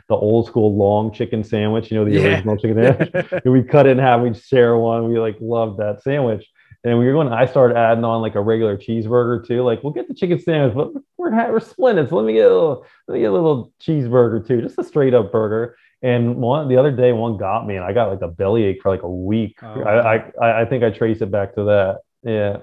the 0.08 0.14
old 0.14 0.46
school 0.46 0.74
long 0.74 1.12
chicken 1.12 1.44
sandwich 1.44 1.90
you 1.90 1.98
know 1.98 2.04
the 2.04 2.12
Yeah. 2.12 2.36
original 2.36 2.56
chicken 2.56 2.76
sandwich 3.12 3.42
and 3.44 3.52
we 3.52 3.62
cut 3.62 3.86
it 3.86 3.90
in 3.90 3.98
half 3.98 4.20
we'd 4.22 4.36
share 4.36 4.76
one 4.76 5.08
we 5.08 5.18
like 5.18 5.36
loved 5.40 5.78
that 5.78 6.02
sandwich 6.02 6.48
and 6.84 6.98
we 6.98 7.04
were 7.04 7.12
going 7.12 7.28
i 7.28 7.44
started 7.44 7.76
adding 7.76 8.04
on 8.04 8.22
like 8.22 8.34
a 8.34 8.40
regular 8.40 8.78
cheeseburger 8.78 9.46
too 9.46 9.62
like 9.62 9.82
we'll 9.84 9.92
get 9.92 10.08
the 10.08 10.14
chicken 10.14 10.40
sandwich 10.40 10.74
but 10.74 10.90
we're, 11.18 11.30
we're 11.52 11.60
splitting 11.60 12.08
so 12.08 12.16
let 12.16 12.24
me 12.24 12.32
get 12.32 12.50
a 12.50 12.54
little 12.54 12.86
let 13.06 13.14
me 13.16 13.20
get 13.20 13.30
a 13.30 13.32
little 13.34 13.70
cheeseburger 13.82 14.46
too 14.46 14.62
just 14.62 14.78
a 14.78 14.84
straight 14.84 15.12
up 15.12 15.30
burger 15.30 15.76
and 16.02 16.36
one 16.36 16.68
the 16.68 16.76
other 16.76 16.90
day 16.90 17.12
one 17.12 17.36
got 17.36 17.66
me 17.66 17.76
and 17.76 17.84
i 17.84 17.92
got 17.92 18.08
like 18.08 18.22
a 18.22 18.28
bellyache 18.28 18.80
for 18.82 18.90
like 18.90 19.02
a 19.02 19.10
week 19.10 19.58
Oh, 19.62 19.82
I, 19.82 20.16
I 20.40 20.62
I 20.62 20.64
think 20.64 20.82
i 20.82 20.90
trace 20.90 21.20
it 21.20 21.30
back 21.30 21.54
to 21.56 21.64
that 21.64 21.98
yeah 22.22 22.62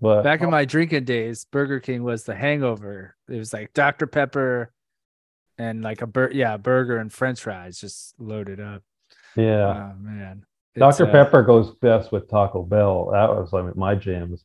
but 0.00 0.22
Back 0.22 0.40
in 0.40 0.50
my 0.50 0.64
drinking 0.64 1.04
days, 1.04 1.44
Burger 1.44 1.78
King 1.78 2.02
was 2.02 2.24
the 2.24 2.34
hangover. 2.34 3.16
It 3.28 3.36
was 3.36 3.52
like 3.52 3.74
Dr. 3.74 4.06
Pepper 4.06 4.72
and 5.58 5.82
like 5.82 6.00
a 6.00 6.06
bur- 6.06 6.30
yeah, 6.32 6.56
burger 6.56 6.96
and 6.96 7.12
french 7.12 7.42
fries 7.42 7.78
just 7.78 8.14
loaded 8.18 8.60
up. 8.60 8.82
yeah 9.36 9.92
Oh 9.92 9.98
man. 10.00 10.46
Dr. 10.76 11.06
Uh, 11.06 11.12
Pepper 11.12 11.42
goes 11.42 11.74
best 11.82 12.12
with 12.12 12.30
Taco 12.30 12.62
Bell. 12.62 13.10
That 13.12 13.28
was 13.28 13.52
like 13.52 13.76
my 13.76 13.94
jams. 13.94 14.42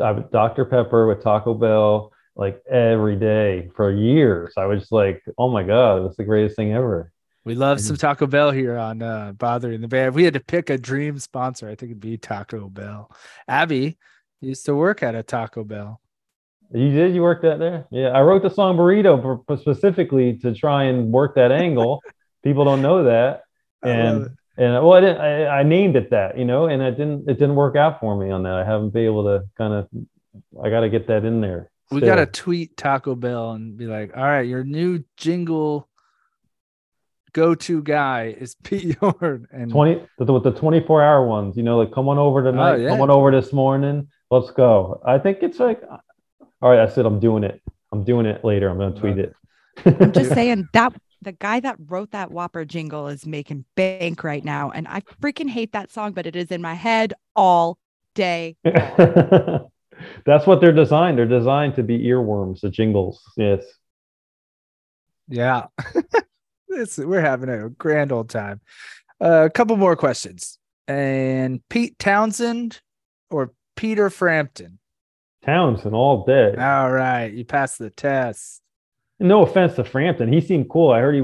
I 0.00 0.12
Dr. 0.12 0.64
Pepper 0.66 1.08
with 1.08 1.22
Taco 1.22 1.54
Bell 1.54 2.12
like 2.36 2.62
every 2.70 3.16
day 3.16 3.70
for 3.74 3.90
years. 3.90 4.54
I 4.56 4.66
was 4.66 4.80
just 4.80 4.92
like, 4.92 5.22
oh 5.36 5.50
my 5.50 5.64
God, 5.64 6.04
that's 6.04 6.16
the 6.16 6.24
greatest 6.24 6.54
thing 6.54 6.72
ever. 6.72 7.12
We 7.44 7.56
love 7.56 7.80
some 7.80 7.96
Taco 7.96 8.26
Bell 8.26 8.52
here 8.52 8.76
on 8.78 9.02
uh, 9.02 9.32
Bothering 9.32 9.80
the 9.80 9.88
Band. 9.88 10.08
If 10.08 10.14
we 10.14 10.22
had 10.22 10.34
to 10.34 10.40
pick 10.40 10.70
a 10.70 10.78
dream 10.78 11.18
sponsor, 11.18 11.66
I 11.66 11.74
think 11.74 11.90
it'd 11.90 12.00
be 12.00 12.16
Taco 12.16 12.68
Bell. 12.68 13.10
Abby 13.48 13.98
used 14.40 14.64
to 14.66 14.76
work 14.76 15.02
at 15.02 15.16
a 15.16 15.24
Taco 15.24 15.64
Bell. 15.64 16.00
You 16.72 16.90
did? 16.90 17.14
You 17.14 17.22
worked 17.22 17.42
that 17.42 17.58
there? 17.58 17.86
Yeah. 17.90 18.08
I 18.08 18.22
wrote 18.22 18.42
the 18.42 18.50
song 18.50 18.76
Burrito 18.76 19.44
for, 19.46 19.56
specifically 19.56 20.38
to 20.38 20.54
try 20.54 20.84
and 20.84 21.10
work 21.10 21.34
that 21.34 21.50
angle. 21.50 22.00
People 22.44 22.64
don't 22.64 22.80
know 22.82 23.04
that. 23.04 23.42
And 23.82 24.30
and 24.56 24.74
well, 24.74 24.92
I 24.92 25.00
didn't. 25.00 25.20
I, 25.20 25.46
I 25.46 25.62
named 25.64 25.96
it 25.96 26.10
that, 26.10 26.38
you 26.38 26.44
know, 26.44 26.66
and 26.66 26.80
it 26.82 26.92
didn't. 26.92 27.28
It 27.28 27.34
didn't 27.34 27.56
work 27.56 27.74
out 27.74 28.00
for 28.00 28.16
me 28.16 28.30
on 28.30 28.44
that. 28.44 28.52
I 28.52 28.64
haven't 28.64 28.90
been 28.90 29.04
able 29.04 29.24
to 29.24 29.44
kind 29.56 29.72
of. 29.74 29.88
I 30.62 30.70
got 30.70 30.80
to 30.80 30.88
get 30.88 31.08
that 31.08 31.24
in 31.24 31.40
there. 31.40 31.70
we 31.90 32.00
got 32.00 32.16
to 32.16 32.26
tweet 32.26 32.76
Taco 32.76 33.14
Bell 33.14 33.52
and 33.52 33.76
be 33.76 33.86
like, 33.86 34.16
all 34.16 34.22
right, 34.22 34.46
your 34.46 34.64
new 34.64 35.04
jingle 35.16 35.88
go-to 37.32 37.82
guy 37.82 38.34
is 38.38 38.54
Pete 38.62 38.96
Yorn. 39.00 39.46
And 39.52 39.70
20 39.70 40.02
the, 40.18 40.32
with 40.32 40.42
the 40.44 40.52
24 40.52 41.02
hour 41.02 41.26
ones 41.26 41.56
you 41.56 41.62
know 41.62 41.78
like 41.78 41.92
come 41.92 42.08
on 42.08 42.18
over 42.18 42.42
tonight 42.42 42.72
Oh, 42.72 42.76
yeah. 42.76 42.88
come 42.90 43.00
on 43.00 43.10
over 43.10 43.30
this 43.30 43.52
morning 43.52 44.08
let's 44.30 44.50
go 44.50 45.00
i 45.06 45.18
think 45.18 45.38
it's 45.42 45.58
like 45.58 45.82
all 46.60 46.70
right 46.70 46.80
i 46.80 46.88
said 46.88 47.06
i'm 47.06 47.20
doing 47.20 47.42
it 47.44 47.60
i'm 47.92 48.04
doing 48.04 48.26
it 48.26 48.44
later 48.44 48.68
i'm 48.68 48.78
gonna 48.78 48.94
tweet 48.98 49.18
it 49.18 49.34
I'm 49.86 50.12
just 50.12 50.32
saying 50.34 50.68
that 50.74 50.92
the 51.22 51.32
guy 51.32 51.60
that 51.60 51.76
wrote 51.86 52.10
that 52.10 52.30
Whopper 52.30 52.64
jingle 52.64 53.06
is 53.08 53.24
making 53.26 53.64
bank 53.76 54.24
right 54.24 54.44
now. 54.44 54.70
And 54.72 54.88
I 54.88 55.02
freaking 55.22 55.48
hate 55.48 55.70
that 55.72 55.92
song, 55.92 56.12
but 56.14 56.26
it 56.26 56.34
is 56.34 56.50
in 56.50 56.60
my 56.60 56.74
head 56.74 57.14
all 57.36 57.78
day. 58.16 58.56
that's 58.64 60.46
what 60.46 60.60
they're 60.60 60.72
designed 60.72 61.16
they're 61.16 61.26
designed 61.26 61.76
to 61.76 61.82
be 61.84 61.96
earworms 62.06 62.60
the 62.60 62.68
jingles 62.70 63.22
yes 63.36 63.64
Yeah. 65.28 65.66
It's, 66.74 66.98
we're 66.98 67.20
having 67.20 67.48
a 67.48 67.68
grand 67.70 68.12
old 68.12 68.28
time. 68.30 68.60
Uh, 69.20 69.44
a 69.44 69.50
couple 69.50 69.76
more 69.76 69.96
questions. 69.96 70.58
And 70.88 71.60
Pete 71.68 71.98
Townshend 71.98 72.80
or 73.30 73.52
Peter 73.76 74.10
Frampton? 74.10 74.78
townshend 75.44 75.92
all 75.94 76.24
day 76.24 76.54
All 76.56 76.90
right. 76.92 77.26
You 77.32 77.44
passed 77.44 77.78
the 77.78 77.90
test. 77.90 78.62
no 79.18 79.42
offense 79.42 79.74
to 79.74 79.84
frampton 79.84 80.32
he 80.32 80.40
seemed 80.40 80.68
cool 80.70 80.90
i 80.92 81.00
heard 81.00 81.14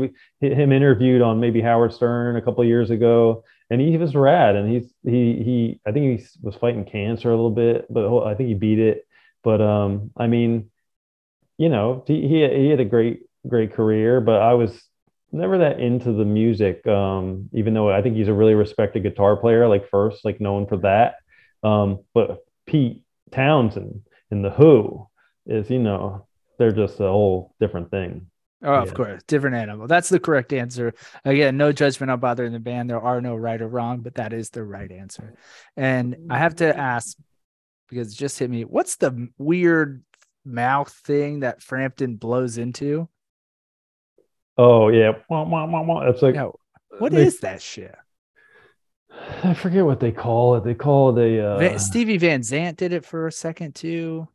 he 0.41 0.49
him 0.49 0.73
interviewed 0.73 1.23
on 1.23 1.41
maybe 1.41 1.61
howard 1.61 1.93
stern 1.93 2.37
a 2.37 2.43
couple 2.43 2.63
of 2.63 2.69
years 2.69 2.91
ago 2.91 3.45
and 3.71 3.81
he 3.81 3.97
was 3.97 4.15
rad 4.15 4.57
and 4.57 4.71
he's 4.73 4.93
he 5.05 5.43
he 5.43 5.81
i 5.87 5.93
think 5.93 6.21
he 6.21 6.27
was 6.43 6.55
fighting 6.57 6.85
cancer 6.85 7.29
a 7.29 7.35
little 7.35 7.51
bit 7.51 7.87
but 7.93 8.25
i 8.25 8.35
think 8.35 8.49
he 8.49 8.55
beat 8.55 8.79
it 8.79 9.07
but 9.43 9.61
um 9.61 10.11
i 10.17 10.27
mean 10.27 10.71
you 11.57 11.69
know 11.69 12.05
he 12.07 12.23
he, 12.23 12.49
he 12.49 12.69
had 12.69 12.81
a 12.81 12.85
great 12.85 13.23
great 13.49 13.73
career 13.73 14.21
but 14.21 14.41
i 14.41 14.55
was 14.55 14.81
never 15.33 15.59
that 15.59 15.81
into 15.81 16.13
the 16.13 16.25
music 16.25 16.87
um 16.87 17.49
even 17.53 17.75
though 17.75 17.91
i 17.91 18.01
think 18.01 18.17
he's 18.17 18.29
a 18.29 18.33
really 18.33 18.55
respected 18.55 19.03
guitar 19.03 19.37
player 19.37 19.69
like 19.69 19.89
first 19.89 20.25
like 20.25 20.41
known 20.41 20.67
for 20.67 20.79
that 20.79 21.17
um 21.63 21.99
but 22.15 22.39
pete 22.67 23.03
townshend 23.31 24.03
in 24.31 24.43
the 24.43 24.51
who 24.51 25.07
is 25.47 25.71
you 25.71 25.79
know 25.79 26.27
they're 26.59 26.73
just 26.73 27.01
a 27.01 27.05
whole 27.05 27.55
different 27.61 27.91
thing 27.91 28.27
Oh, 28.63 28.75
of 28.75 28.93
course. 28.93 29.23
Different 29.29 29.55
animal. 29.55 29.87
That's 29.87 30.09
the 30.09 30.19
correct 30.19 30.53
answer. 30.53 30.93
Again, 31.25 31.57
no 31.57 31.71
judgment 31.71 32.11
on 32.11 32.19
bothering 32.19 32.53
the 32.53 32.59
band. 32.59 32.91
There 32.91 33.01
are 33.01 33.21
no 33.21 33.37
right 33.37 33.61
or 33.61 33.69
wrong, 33.69 34.01
but 34.01 34.17
that 34.17 34.33
is 34.33 34.51
the 34.51 34.65
right 34.65 34.91
answer. 34.91 35.35
And 35.77 36.17
I 36.29 36.39
have 36.39 36.57
to 36.57 36.77
ask 36.77 37.17
because 37.89 38.13
it 38.13 38.17
just 38.17 38.39
hit 38.39 38.51
me. 38.51 38.65
What's 38.65 38.97
the 38.97 39.29
weird 39.39 40.03
mouth 40.45 40.93
thing 40.93 41.41
that 41.41 41.63
Frampton 41.63 42.17
blows 42.17 42.59
into? 42.59 43.09
Oh 44.59 44.89
yeah 44.89 45.13
Wah, 45.31 45.45
wah, 45.45 45.65
wah, 45.67 45.83
wah. 45.83 46.09
it's 46.09 46.21
like 46.23 46.35
Yeah. 46.35 46.49
What 46.99 47.13
is 47.15 47.39
they- 47.41 47.49
that 47.49 47.63
shit? 47.63 47.95
i 49.43 49.55
forget 49.55 49.85
what 49.85 49.99
they 50.01 50.13
call 50.13 50.55
it 50.57 50.65
they 50.65 50.75
call 50.75 51.17
it 51.17 51.23
a 51.23 51.45
uh, 51.45 51.59
Va- 51.59 51.79
Stevie 51.79 52.19
Van 52.19 52.43
Zandt 52.43 52.77
did 52.77 52.93
it 52.93 53.05
for 53.05 53.27
a 53.27 53.33
second 53.33 53.75
too. 53.75 54.29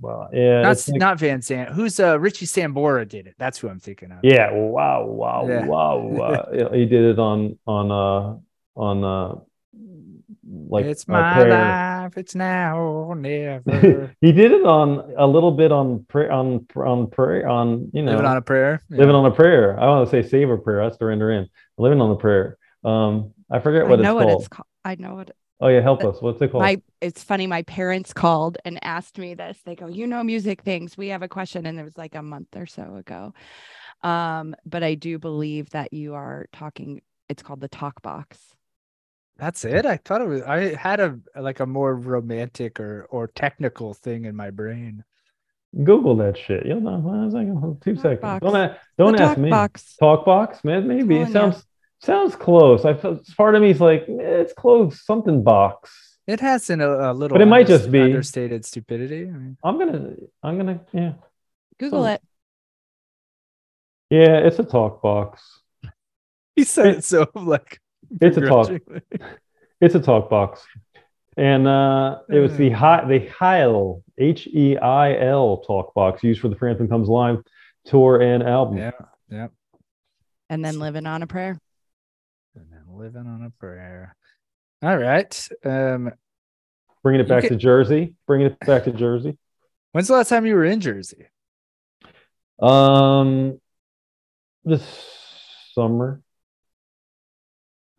well, 0.00 0.28
yeah 0.32 0.62
Not 0.62 0.82
like- 0.88 0.98
not 1.00 1.18
Van 1.18 1.42
Zandt. 1.42 1.70
Who's 1.70 1.98
uh 2.00 2.18
Richie 2.18 2.46
Sambora 2.46 3.06
did 3.08 3.26
it? 3.26 3.34
That's 3.38 3.58
who 3.58 3.68
I'm 3.68 3.80
thinking 3.80 4.12
of. 4.12 4.18
Yeah, 4.22 4.50
wow, 4.52 5.04
wow, 5.04 5.46
Yeah. 5.48 5.66
wow. 5.66 6.48
Yeah, 6.54 6.68
he 6.72 6.86
did 6.86 7.04
it 7.04 7.18
on 7.18 7.58
on 7.66 7.90
uh 7.90 8.36
on 8.80 9.04
uh 9.04 9.34
like 10.68 10.86
it's 10.86 11.06
my 11.08 11.34
prayer. 11.34 12.02
life. 12.02 12.16
It's 12.18 12.34
now 12.34 12.78
or 12.78 13.14
never. 13.16 14.14
he 14.20 14.32
did 14.32 14.52
it 14.52 14.64
on 14.64 15.14
a 15.16 15.26
little 15.26 15.52
bit 15.52 15.72
on 15.72 16.04
prayer 16.08 16.30
on 16.32 16.66
on 16.76 17.08
prayer 17.10 17.48
on 17.48 17.90
you 17.92 18.02
know 18.02 18.12
Living 18.12 18.26
on 18.26 18.36
a 18.36 18.42
prayer. 18.42 18.80
living 18.90 19.14
on 19.14 19.26
a 19.26 19.30
prayer. 19.34 19.78
I 19.78 19.86
want 19.86 20.08
to 20.08 20.22
say 20.22 20.28
save 20.28 20.50
a 20.50 20.58
prayer. 20.58 20.82
That's 20.88 21.00
render 21.00 21.30
in 21.30 21.48
living 21.78 22.00
on 22.00 22.10
a 22.10 22.16
prayer. 22.16 22.58
Um, 22.84 23.32
I 23.50 23.60
forget 23.60 23.86
I 23.86 23.90
what 23.90 24.00
know 24.00 24.18
it's 24.18 24.24
what 24.24 24.28
called. 24.28 24.40
it's 24.40 24.48
called. 24.48 24.66
I 24.84 24.94
know 24.96 25.14
what 25.14 25.30
Oh 25.60 25.68
yeah, 25.68 25.80
help 25.80 26.02
us. 26.04 26.20
What's 26.20 26.42
it 26.42 26.50
called? 26.50 26.62
my 26.62 26.82
it's 27.00 27.22
funny 27.22 27.46
my 27.46 27.62
parents 27.62 28.12
called 28.12 28.58
and 28.64 28.78
asked 28.84 29.18
me 29.18 29.34
this 29.34 29.58
they 29.64 29.74
go 29.76 29.86
you 29.86 30.06
know 30.06 30.22
music 30.24 30.62
things 30.62 30.96
we 30.96 31.08
have 31.08 31.22
a 31.22 31.28
question 31.28 31.64
and 31.66 31.78
it 31.78 31.84
was 31.84 31.96
like 31.96 32.14
a 32.14 32.22
month 32.22 32.56
or 32.56 32.66
so 32.66 32.96
ago 32.96 33.32
um 34.02 34.54
but 34.64 34.82
i 34.82 34.94
do 34.94 35.18
believe 35.18 35.68
that 35.70 35.92
you 35.92 36.14
are 36.14 36.46
talking 36.52 37.02
it's 37.28 37.42
called 37.42 37.60
the 37.60 37.68
talk 37.68 38.00
box 38.02 38.38
That's 39.36 39.64
it. 39.64 39.84
I 39.84 39.96
thought 39.96 40.20
it 40.20 40.28
was. 40.28 40.42
I 40.42 40.74
had 40.74 41.00
a 41.00 41.18
like 41.36 41.60
a 41.60 41.66
more 41.66 41.94
romantic 41.96 42.78
or 42.78 43.06
or 43.10 43.26
technical 43.28 43.92
thing 43.94 44.24
in 44.26 44.36
my 44.36 44.50
brain. 44.50 45.02
Google 45.82 46.14
that 46.18 46.38
shit. 46.38 46.64
You'll 46.66 46.80
know. 46.80 46.98
One 46.98 47.30
second, 47.32 47.80
two 47.82 47.96
seconds. 47.96 48.20
Talkbox. 48.22 48.40
Don't 48.40 48.54
a- 48.56 48.78
don't 48.96 49.14
ask 49.20 49.28
talk 49.34 49.38
me. 49.38 49.50
box 49.50 49.96
Talkbox, 50.00 50.62
man. 50.64 50.86
Maybe 50.86 51.16
it 51.16 51.32
Telling 51.32 51.32
ya. 51.32 51.50
sounds 51.52 51.66
sounds 52.00 52.36
close. 52.36 52.84
I 52.84 52.94
feel 52.94 53.20
part 53.36 53.56
of 53.56 53.62
me 53.62 53.70
is 53.70 53.80
like 53.80 54.02
eh, 54.08 54.42
it's 54.42 54.52
close. 54.52 55.04
Something 55.04 55.42
box. 55.42 55.90
It 56.28 56.38
has 56.40 56.70
an, 56.70 56.80
a, 56.80 57.10
a 57.10 57.12
little, 57.12 57.34
But 57.34 57.42
it 57.42 57.46
might 57.46 57.66
underst- 57.66 57.68
just 57.80 57.90
be- 57.90 58.00
understated 58.00 58.64
stupidity. 58.64 59.22
I 59.28 59.32
mean, 59.32 59.56
I'm 59.64 59.78
gonna. 59.78 60.14
I'm 60.44 60.56
gonna. 60.56 60.80
Yeah. 60.92 61.14
google 61.80 62.04
So- 62.04 62.12
it 62.12 62.22
Yeah. 64.10 64.38
It's 64.46 64.60
a 64.60 64.64
talk 64.64 65.02
box. 65.02 65.60
he 66.56 66.62
said 66.64 66.86
it 66.86 67.04
so 67.04 67.26
like 67.34 67.80
It's 68.20 68.36
a 68.36 68.40
talk. 68.40 68.70
It's 69.80 69.94
a 69.94 70.00
talk 70.00 70.30
box. 70.30 70.64
And 71.36 71.66
uh, 71.66 72.18
it 72.30 72.38
was 72.38 72.56
the 72.56 72.70
high, 72.70 73.04
the 73.06 73.26
Heil 73.28 74.02
H 74.18 74.46
E 74.46 74.76
I 74.76 75.18
L 75.18 75.58
talk 75.66 75.92
box 75.94 76.22
used 76.22 76.40
for 76.40 76.48
the 76.48 76.56
Frampton 76.56 76.88
Comes 76.88 77.08
Alive 77.08 77.38
tour 77.84 78.20
and 78.22 78.42
album. 78.42 78.78
Yeah, 78.78 78.90
yeah. 79.28 79.48
and 80.48 80.64
then 80.64 80.78
living 80.78 81.06
on 81.06 81.22
a 81.22 81.26
prayer 81.26 81.58
And 82.54 82.66
then 82.70 82.84
living 82.88 83.26
on 83.26 83.42
a 83.44 83.50
prayer. 83.50 84.14
All 84.82 84.96
right. 84.96 85.48
Um, 85.64 86.12
Bringing 87.02 87.20
it 87.20 87.28
back 87.28 87.42
can- 87.42 87.50
to 87.50 87.56
Jersey. 87.56 88.14
Bringing 88.26 88.46
it 88.48 88.60
back 88.60 88.84
to 88.84 88.92
Jersey. 89.04 89.36
when's 89.92 90.06
the 90.08 90.14
last 90.14 90.28
time 90.28 90.46
you 90.46 90.54
were 90.54 90.64
in 90.64 90.80
Jersey? 90.80 91.26
Um, 92.62 93.60
this 94.64 94.82
summer. 95.74 96.22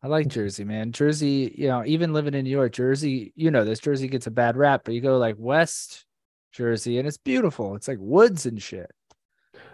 I 0.05 0.07
like 0.07 0.27
Jersey, 0.27 0.63
man. 0.63 0.91
Jersey, 0.91 1.51
you 1.57 1.67
know, 1.67 1.83
even 1.83 2.13
living 2.13 2.35
in 2.35 2.43
New 2.43 2.51
York, 2.51 2.73
Jersey, 2.73 3.33
you 3.35 3.49
know, 3.49 3.65
this 3.65 3.79
Jersey 3.79 4.07
gets 4.07 4.27
a 4.27 4.31
bad 4.31 4.55
rap, 4.55 4.83
but 4.85 4.93
you 4.93 5.01
go 5.01 5.17
like 5.17 5.33
West 5.39 6.05
Jersey 6.51 6.99
and 6.99 7.07
it's 7.07 7.17
beautiful. 7.17 7.75
It's 7.75 7.87
like 7.87 7.97
woods 7.99 8.45
and 8.45 8.61
shit. 8.61 8.91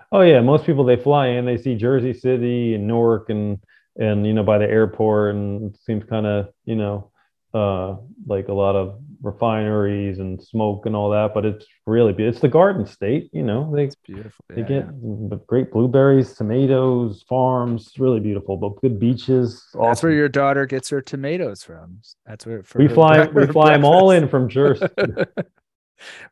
Oh 0.10 0.22
yeah, 0.22 0.40
most 0.40 0.66
people 0.66 0.86
they 0.86 0.96
fly 0.96 1.28
in, 1.28 1.44
they 1.44 1.58
see 1.58 1.76
Jersey 1.76 2.14
City 2.14 2.76
and 2.76 2.88
Newark 2.88 3.30
and 3.30 3.60
and 3.98 4.26
you 4.26 4.34
know 4.34 4.44
by 4.44 4.58
the 4.58 4.70
airport, 4.70 5.36
and 5.36 5.76
it 5.76 5.82
seems 5.84 6.06
kind 6.06 6.26
of 6.26 6.48
you 6.64 6.78
know 6.78 7.12
uh 7.54 7.98
like 8.26 8.48
a 8.48 8.54
lot 8.54 8.78
of 8.78 9.02
refineries 9.22 10.20
and 10.20 10.42
smoke 10.42 10.86
and 10.86 10.96
all 10.96 11.10
that, 11.12 11.34
but 11.34 11.46
it's 11.46 11.66
really 11.86 12.14
be- 12.14 12.26
it's 12.26 12.40
the 12.40 12.48
Garden 12.48 12.86
State. 12.86 13.30
You 13.34 13.44
know, 13.44 13.72
they 13.76 13.86
It's 13.86 13.96
beautiful. 13.96 14.44
they 14.50 14.62
Yeah, 14.62 14.68
get 14.68 14.86
yeah. 15.04 15.38
great 15.48 15.72
blueberries, 15.72 16.34
tomatoes, 16.34 17.24
farms. 17.30 17.94
Really 18.00 18.20
beautiful, 18.20 18.58
but 18.58 18.82
good 18.82 19.00
beaches. 19.00 19.64
That's 19.80 20.02
where 20.04 20.12
your 20.12 20.30
daughter 20.30 20.66
gets 20.66 20.90
her 20.90 21.02
tomatoes 21.02 21.64
from. 21.64 22.00
That's 22.26 22.46
where 22.46 22.64
we 22.76 22.88
fly 22.88 23.28
we 23.28 23.48
fly 23.48 23.74
them 23.74 23.86
all 23.86 24.12
in 24.12 24.28
from 24.28 24.50
Jersey. 24.58 24.86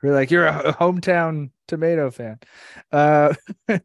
We're 0.01 0.13
like, 0.15 0.31
you're 0.31 0.47
a 0.47 0.73
hometown 0.73 1.51
tomato 1.67 2.09
fan. 2.09 2.39
Uh, 2.91 3.33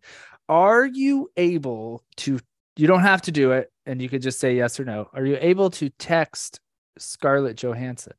are 0.48 0.86
you 0.86 1.30
able 1.36 2.02
to? 2.18 2.38
You 2.76 2.86
don't 2.86 3.02
have 3.02 3.22
to 3.22 3.32
do 3.32 3.52
it, 3.52 3.70
and 3.86 4.00
you 4.02 4.08
could 4.08 4.22
just 4.22 4.40
say 4.40 4.56
yes 4.56 4.80
or 4.80 4.84
no. 4.84 5.08
Are 5.12 5.24
you 5.24 5.36
able 5.40 5.70
to 5.70 5.90
text 5.90 6.58
Scarlett 6.98 7.56
Johansson? 7.56 8.14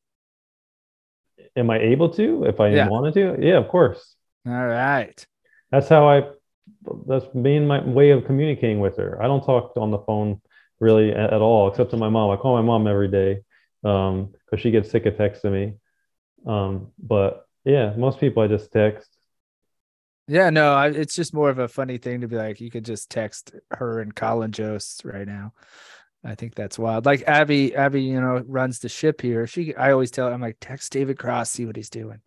Am 1.55 1.69
I 1.69 1.79
able 1.79 2.09
to? 2.09 2.45
If 2.45 2.59
I 2.59 2.69
Yeah. 2.69 2.87
wanted 2.87 3.13
to, 3.15 3.37
yeah, 3.39 3.57
of 3.57 3.67
course. 3.67 4.15
All 4.47 4.53
right. 4.53 5.25
That's 5.71 5.89
how 5.89 6.07
I. 6.07 6.23
That's 7.07 7.25
been 7.27 7.67
my 7.67 7.83
way 7.83 8.11
of 8.11 8.25
communicating 8.25 8.79
with 8.79 8.97
her. 8.97 9.21
I 9.21 9.27
don't 9.27 9.43
talk 9.43 9.73
on 9.77 9.91
the 9.91 9.99
phone 9.99 10.41
really 10.79 11.11
at, 11.11 11.33
at 11.33 11.41
all, 11.41 11.67
except 11.67 11.91
to 11.91 11.97
my 11.97 12.09
mom. 12.09 12.31
I 12.31 12.37
call 12.37 12.55
my 12.55 12.61
mom 12.61 12.87
every 12.87 13.07
day 13.07 13.41
because 13.81 14.59
she 14.59 14.71
gets 14.71 14.89
sick 14.89 15.05
of 15.05 15.13
texting 15.15 15.51
me. 15.51 15.73
Um, 16.45 16.91
but 16.99 17.45
yeah, 17.63 17.93
most 17.95 18.19
people 18.19 18.43
I 18.43 18.47
just 18.47 18.71
text. 18.71 19.09
Yeah, 20.27 20.49
no, 20.49 20.73
I, 20.73 20.87
it's 20.87 21.15
just 21.15 21.35
more 21.35 21.49
of 21.49 21.59
a 21.59 21.67
funny 21.67 21.99
thing 21.99 22.21
to 22.21 22.27
be 22.27 22.35
like, 22.35 22.59
you 22.59 22.71
could 22.71 22.85
just 22.85 23.11
text 23.11 23.53
her 23.71 23.99
and 23.99 24.15
Colin 24.15 24.51
Jost 24.51 25.03
right 25.05 25.27
now. 25.27 25.53
I 26.25 26.33
think 26.33 26.55
that's 26.55 26.79
wild. 26.79 27.05
Like 27.05 27.23
Abby, 27.27 27.75
Abby, 27.75 28.01
you 28.01 28.19
know, 28.19 28.43
runs 28.47 28.79
the 28.79 28.89
ship 28.89 29.21
here. 29.21 29.45
She, 29.45 29.75
I 29.75 29.91
always 29.91 30.09
tell, 30.09 30.27
her, 30.27 30.33
I'm 30.33 30.41
like, 30.41 30.57
text 30.59 30.91
David 30.91 31.19
Cross, 31.19 31.51
see 31.51 31.65
what 31.67 31.75
he's 31.75 31.91
doing. 31.91 32.19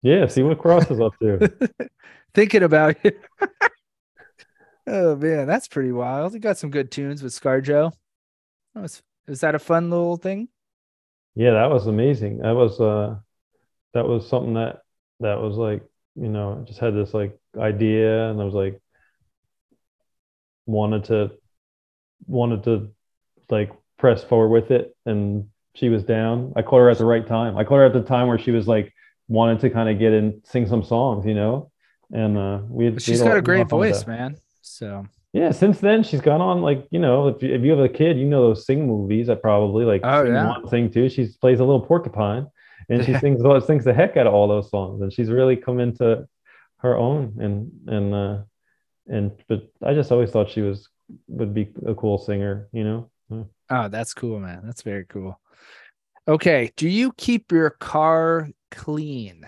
Yeah, 0.00 0.26
see 0.26 0.42
what 0.42 0.58
Cross 0.58 0.90
is 0.90 1.00
up 1.00 1.12
to. 1.20 1.52
Thinking 2.34 2.62
about 2.62 2.96
you. 3.04 3.12
oh 4.86 5.16
man, 5.16 5.46
that's 5.46 5.68
pretty 5.68 5.92
wild. 5.92 6.32
You 6.32 6.40
got 6.40 6.56
some 6.56 6.70
good 6.70 6.90
tunes 6.90 7.22
with 7.22 7.38
ScarJo. 7.38 7.92
That 8.74 8.80
was, 8.80 9.02
is 9.28 9.40
that 9.40 9.54
a 9.54 9.58
fun 9.58 9.90
little 9.90 10.16
thing? 10.16 10.48
Yeah, 11.34 11.52
that 11.52 11.70
was 11.70 11.86
amazing. 11.86 12.38
That 12.38 12.54
was 12.54 12.80
uh 12.80 13.16
that 13.94 14.08
was 14.08 14.28
something 14.28 14.54
that 14.54 14.80
that 15.20 15.40
was 15.40 15.56
like, 15.56 15.82
you 16.16 16.28
know, 16.28 16.64
just 16.66 16.80
had 16.80 16.94
this 16.94 17.14
like 17.14 17.38
idea 17.56 18.30
and 18.30 18.40
I 18.40 18.44
was 18.44 18.54
like 18.54 18.80
wanted 20.66 21.04
to 21.04 21.32
wanted 22.26 22.64
to 22.64 22.90
like 23.50 23.72
press 23.98 24.24
forward 24.24 24.48
with 24.48 24.70
it 24.70 24.96
and 25.06 25.48
she 25.74 25.88
was 25.88 26.04
down. 26.04 26.52
I 26.56 26.62
caught 26.62 26.78
her 26.78 26.90
at 26.90 26.98
the 26.98 27.04
right 27.04 27.26
time. 27.26 27.56
I 27.56 27.64
caught 27.64 27.76
her 27.76 27.86
at 27.86 27.92
the 27.92 28.02
time 28.02 28.28
where 28.28 28.38
she 28.38 28.50
was 28.50 28.68
like 28.68 28.92
wanted 29.28 29.60
to 29.60 29.70
kind 29.70 29.88
of 29.88 29.98
get 29.98 30.12
in 30.12 30.42
sing 30.44 30.66
some 30.66 30.82
songs, 30.82 31.24
you 31.24 31.34
know. 31.34 31.70
And 32.12 32.36
uh 32.36 32.60
we 32.68 32.84
had 32.86 32.94
But 32.96 33.06
we 33.06 33.14
had 33.14 33.24
got 33.24 33.36
a 33.38 33.42
great 33.42 33.58
lot 33.58 33.62
of 33.64 33.70
fun 33.70 33.78
with 33.80 33.90
voice, 33.90 34.06
man. 34.06 34.36
So 34.60 35.06
Yeah, 35.32 35.50
since 35.50 35.80
then 35.80 36.02
she's 36.02 36.20
gone 36.20 36.40
on 36.42 36.60
like 36.62 36.86
you 36.90 36.98
know 36.98 37.28
if 37.28 37.42
you, 37.42 37.54
if 37.54 37.62
you 37.62 37.70
have 37.70 37.80
a 37.80 37.88
kid, 37.88 38.18
you 38.18 38.26
know 38.26 38.42
those 38.48 38.66
sing 38.66 38.86
movies. 38.86 39.28
I 39.30 39.34
probably 39.34 39.84
like 39.84 40.02
Oh, 40.04 40.24
sing 40.24 40.34
yeah. 40.34 40.48
one, 40.48 40.68
sing 40.68 40.90
two. 40.90 41.08
She 41.08 41.28
plays 41.40 41.60
a 41.60 41.64
little 41.64 41.80
porcupine, 41.80 42.46
and 42.90 43.04
she 43.04 43.14
sings 43.18 43.40
sings 43.66 43.84
the 43.84 43.94
heck 43.94 44.16
out 44.16 44.26
of 44.26 44.34
all 44.34 44.48
those 44.48 44.70
songs, 44.70 45.00
and 45.00 45.12
she's 45.12 45.30
really 45.30 45.56
come 45.56 45.80
into 45.80 46.26
her 46.78 46.96
own. 46.98 47.36
And 47.40 47.72
and 47.88 48.14
uh, 48.14 48.38
and 49.08 49.32
but 49.48 49.68
I 49.82 49.94
just 49.94 50.12
always 50.12 50.30
thought 50.30 50.50
she 50.50 50.60
was 50.60 50.88
would 51.28 51.54
be 51.54 51.72
a 51.86 51.94
cool 51.94 52.18
singer, 52.18 52.68
you 52.72 52.84
know. 52.84 53.10
Yeah. 53.30 53.44
Oh, 53.70 53.88
that's 53.88 54.14
cool, 54.14 54.38
man. 54.40 54.62
That's 54.64 54.82
very 54.82 55.04
cool. 55.06 55.40
Okay. 56.28 56.72
Do 56.76 56.88
you 56.88 57.12
keep 57.16 57.52
your 57.52 57.70
car 57.70 58.48
clean? 58.70 59.44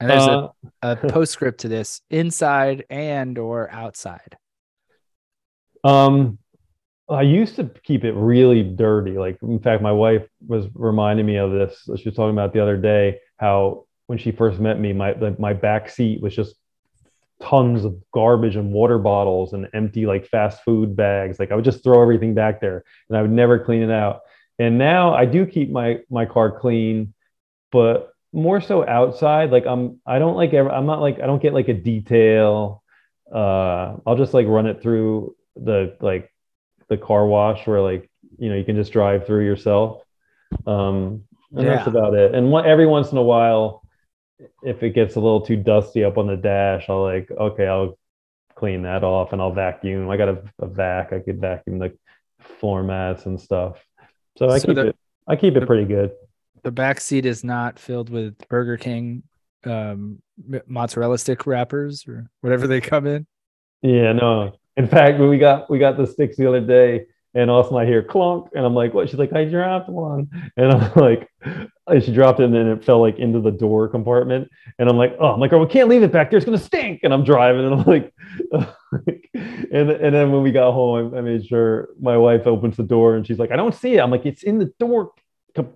And 0.00 0.10
there's 0.10 0.28
Uh, 0.28 0.48
a, 0.82 0.92
a 0.92 0.96
postscript 1.08 1.60
to 1.60 1.68
this 1.68 2.00
inside 2.10 2.84
and 2.90 3.36
or 3.38 3.70
outside. 3.70 4.36
Um, 5.84 6.38
I 7.08 7.22
used 7.22 7.56
to 7.56 7.70
keep 7.84 8.04
it 8.04 8.12
really 8.14 8.62
dirty. 8.62 9.18
Like, 9.18 9.38
in 9.42 9.60
fact, 9.60 9.82
my 9.82 9.92
wife 9.92 10.28
was 10.46 10.66
reminding 10.74 11.26
me 11.26 11.36
of 11.36 11.52
this. 11.52 11.82
She 11.98 12.08
was 12.08 12.16
talking 12.16 12.34
about 12.34 12.52
the 12.52 12.60
other 12.62 12.76
day 12.76 13.20
how 13.38 13.86
when 14.06 14.18
she 14.18 14.32
first 14.32 14.60
met 14.60 14.80
me, 14.80 14.92
my 14.92 15.14
my 15.38 15.54
back 15.54 15.90
seat 15.90 16.22
was 16.22 16.34
just 16.34 16.56
tons 17.42 17.84
of 17.84 17.96
garbage 18.12 18.56
and 18.56 18.72
water 18.72 18.98
bottles 18.98 19.52
and 19.52 19.68
empty 19.72 20.06
like 20.06 20.26
fast 20.26 20.62
food 20.64 20.96
bags. 20.96 21.38
Like 21.38 21.52
I 21.52 21.54
would 21.54 21.64
just 21.64 21.84
throw 21.84 22.02
everything 22.02 22.34
back 22.34 22.60
there 22.60 22.84
and 23.08 23.16
I 23.16 23.22
would 23.22 23.30
never 23.30 23.58
clean 23.58 23.82
it 23.82 23.90
out. 23.90 24.22
And 24.58 24.76
now 24.78 25.14
I 25.14 25.24
do 25.24 25.46
keep 25.46 25.70
my 25.70 26.00
my 26.10 26.26
car 26.26 26.50
clean, 26.50 27.14
but 27.70 28.12
more 28.32 28.60
so 28.60 28.86
outside. 28.86 29.50
Like 29.50 29.66
I'm 29.66 30.00
I 30.04 30.18
don't 30.18 30.36
like 30.36 30.52
ever 30.52 30.70
I'm 30.70 30.86
not 30.86 31.00
like 31.00 31.20
I 31.20 31.26
don't 31.26 31.40
get 31.40 31.54
like 31.54 31.68
a 31.68 31.74
detail. 31.74 32.82
Uh 33.32 33.96
I'll 34.06 34.16
just 34.16 34.34
like 34.34 34.46
run 34.46 34.66
it 34.66 34.82
through 34.82 35.36
the 35.54 35.96
like 36.00 36.32
the 36.88 36.96
car 36.96 37.26
wash 37.26 37.66
where 37.66 37.80
like 37.80 38.10
you 38.38 38.48
know 38.48 38.56
you 38.56 38.64
can 38.64 38.76
just 38.76 38.92
drive 38.92 39.26
through 39.26 39.44
yourself. 39.44 40.02
Um 40.66 41.24
and 41.54 41.66
that's 41.66 41.86
about 41.86 42.14
it. 42.14 42.34
And 42.34 42.50
what, 42.50 42.66
every 42.66 42.86
once 42.86 43.10
in 43.10 43.16
a 43.16 43.22
while 43.22 43.82
if 44.62 44.82
it 44.82 44.90
gets 44.90 45.16
a 45.16 45.20
little 45.20 45.40
too 45.40 45.56
dusty 45.56 46.04
up 46.04 46.18
on 46.18 46.26
the 46.26 46.36
dash, 46.36 46.86
I'll 46.88 47.02
like, 47.02 47.30
okay, 47.30 47.66
I'll 47.66 47.98
clean 48.54 48.82
that 48.82 49.04
off 49.04 49.32
and 49.32 49.40
I'll 49.40 49.52
vacuum. 49.52 50.08
I 50.10 50.16
got 50.16 50.28
a, 50.28 50.42
a 50.60 50.66
vac. 50.66 51.12
I 51.12 51.20
could 51.20 51.40
vacuum 51.40 51.78
the 51.78 51.96
floor 52.40 52.82
mats 52.82 53.26
and 53.26 53.40
stuff. 53.40 53.78
So 54.36 54.48
I 54.48 54.58
So 54.58 54.66
keep 54.68 54.76
the- 54.76 54.86
it. 54.88 54.96
I 55.26 55.36
keep 55.36 55.56
it 55.56 55.60
the- 55.60 55.66
pretty 55.66 55.84
good. 55.86 56.12
The 56.64 56.72
back 56.72 57.00
seat 57.00 57.24
is 57.24 57.44
not 57.44 57.78
filled 57.78 58.10
with 58.10 58.36
Burger 58.48 58.76
King 58.76 59.22
um 59.64 60.20
mozzarella 60.66 61.18
stick 61.18 61.46
wrappers 61.46 62.06
or 62.06 62.30
whatever 62.40 62.66
they 62.66 62.80
come 62.80 63.06
in. 63.06 63.26
Yeah, 63.82 64.12
no. 64.12 64.52
In 64.76 64.86
fact, 64.86 65.18
we 65.20 65.38
got 65.38 65.68
we 65.70 65.78
got 65.78 65.96
the 65.96 66.06
sticks 66.06 66.36
the 66.36 66.46
other 66.48 66.60
day, 66.60 67.06
and 67.38 67.50
also 67.50 67.76
I 67.76 67.86
hear 67.86 68.02
clunk, 68.02 68.48
and 68.54 68.66
I'm 68.66 68.74
like, 68.74 68.92
"What?" 68.94 69.08
She's 69.08 69.18
like, 69.18 69.32
"I 69.32 69.44
dropped 69.44 69.88
one," 69.88 70.28
and 70.56 70.72
I'm 70.72 70.92
like, 70.96 71.28
and 71.86 72.02
she 72.02 72.12
dropped 72.12 72.40
it, 72.40 72.44
and 72.44 72.54
then 72.54 72.66
it 72.66 72.84
fell 72.84 73.00
like 73.00 73.18
into 73.18 73.40
the 73.40 73.52
door 73.52 73.86
compartment, 73.88 74.48
and 74.78 74.88
I'm 74.88 74.96
like, 74.96 75.16
"Oh, 75.20 75.28
I'm 75.28 75.40
like, 75.40 75.52
oh, 75.52 75.60
we 75.60 75.66
can't 75.70 75.88
leave 75.88 76.02
it 76.02 76.10
back 76.10 76.30
there; 76.30 76.36
it's 76.38 76.44
gonna 76.44 76.58
stink." 76.58 77.00
And 77.04 77.14
I'm 77.14 77.22
driving, 77.24 77.64
and 77.64 77.74
I'm 77.74 77.84
like, 77.84 78.12
and 79.72 79.90
and 79.90 80.14
then 80.14 80.32
when 80.32 80.42
we 80.42 80.50
got 80.50 80.72
home, 80.72 81.14
I, 81.14 81.18
I 81.18 81.20
made 81.20 81.46
sure 81.46 81.90
my 82.00 82.16
wife 82.16 82.46
opens 82.46 82.76
the 82.76 82.82
door, 82.82 83.14
and 83.14 83.24
she's 83.26 83.38
like, 83.38 83.52
"I 83.52 83.56
don't 83.56 83.74
see 83.74 83.94
it." 83.94 84.00
I'm 84.00 84.10
like, 84.10 84.26
"It's 84.26 84.42
in 84.42 84.58
the 84.58 84.72
door, 84.80 85.12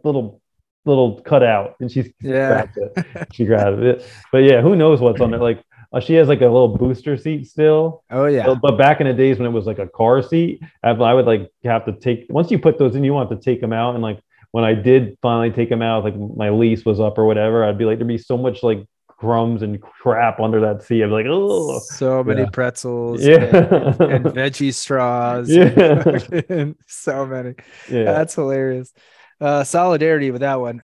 little." 0.05 0.41
little 0.85 1.21
cutout 1.21 1.77
and 1.79 1.93
she's 1.93 2.11
Yeah. 2.21 2.49
grabbed 2.49 2.77
it 2.77 3.27
she 3.33 3.45
grabbed 3.45 3.81
it 3.85 4.05
but 4.33 4.39
yeah 4.39 4.61
who 4.61 4.75
knows 4.75 5.01
what's 5.01 5.21
on 5.21 5.33
it 5.33 5.41
like 5.41 5.63
uh, 5.93 6.01
she 6.01 6.15
has 6.15 6.29
like 6.29 6.41
a 6.41 6.45
little 6.47 6.69
booster 6.77 7.17
seat 7.17 7.47
still 7.47 8.03
Oh 8.11 8.27
yeah. 8.27 8.47
but- 8.47 8.61
But 8.63 8.79
back 8.79 9.01
in 9.01 9.07
the 9.07 9.13
days 9.15 9.39
when 9.39 9.47
it 9.47 9.53
was 9.53 9.67
like 9.67 9.79
a 9.79 9.87
car 9.89 10.23
seat, 10.23 10.63
I 10.83 10.91
I 10.91 11.15
would 11.15 11.27
like 11.27 11.51
have 11.65 11.85
to 11.87 11.93
take 11.93 12.27
once 12.31 12.51
you 12.51 12.59
put 12.59 12.79
those 12.79 12.95
in, 12.97 13.05
you 13.05 13.13
want 13.15 13.31
to 13.31 13.37
take 13.37 13.61
them 13.61 13.73
out. 13.73 13.95
And 13.95 14.03
like 14.03 14.21
when 14.53 14.65
I 14.65 14.75
did 14.75 15.17
finally 15.23 15.51
take 15.51 15.69
them 15.71 15.83
out, 15.83 16.05
like 16.05 16.17
my 16.17 16.51
lease 16.51 16.85
was 16.85 17.01
up 17.01 17.17
or 17.19 17.25
whatever, 17.27 17.65
I'd 17.65 17.79
be 17.79 17.85
like, 17.85 17.99
there'd 17.99 18.09
be 18.09 18.19
so 18.19 18.37
much 18.37 18.63
like 18.63 18.85
crumbs 19.07 19.63
and 19.63 19.81
crap 19.81 20.41
under 20.41 20.61
that 20.61 20.83
seat. 20.83 21.03
I'd 21.03 21.07
be 21.07 21.13
like, 21.13 21.27
oh, 21.29 21.79
So 21.79 22.23
many 22.25 22.43
Yeah. 22.43 22.51
pretzels 22.53 23.25
Yeah. 23.25 23.37
and, 23.37 24.01
and 24.01 24.25
veggie 24.27 24.75
straws. 24.75 25.49
Yeah. 25.51 26.73
so 26.89 27.27
many. 27.27 27.55
yeah. 27.91 28.05
That's 28.05 28.35
hilarious. 28.35 28.93
Uh, 29.41 29.65
solidarity 29.65 30.31
with 30.31 30.41
that 30.43 30.61
one. 30.61 30.83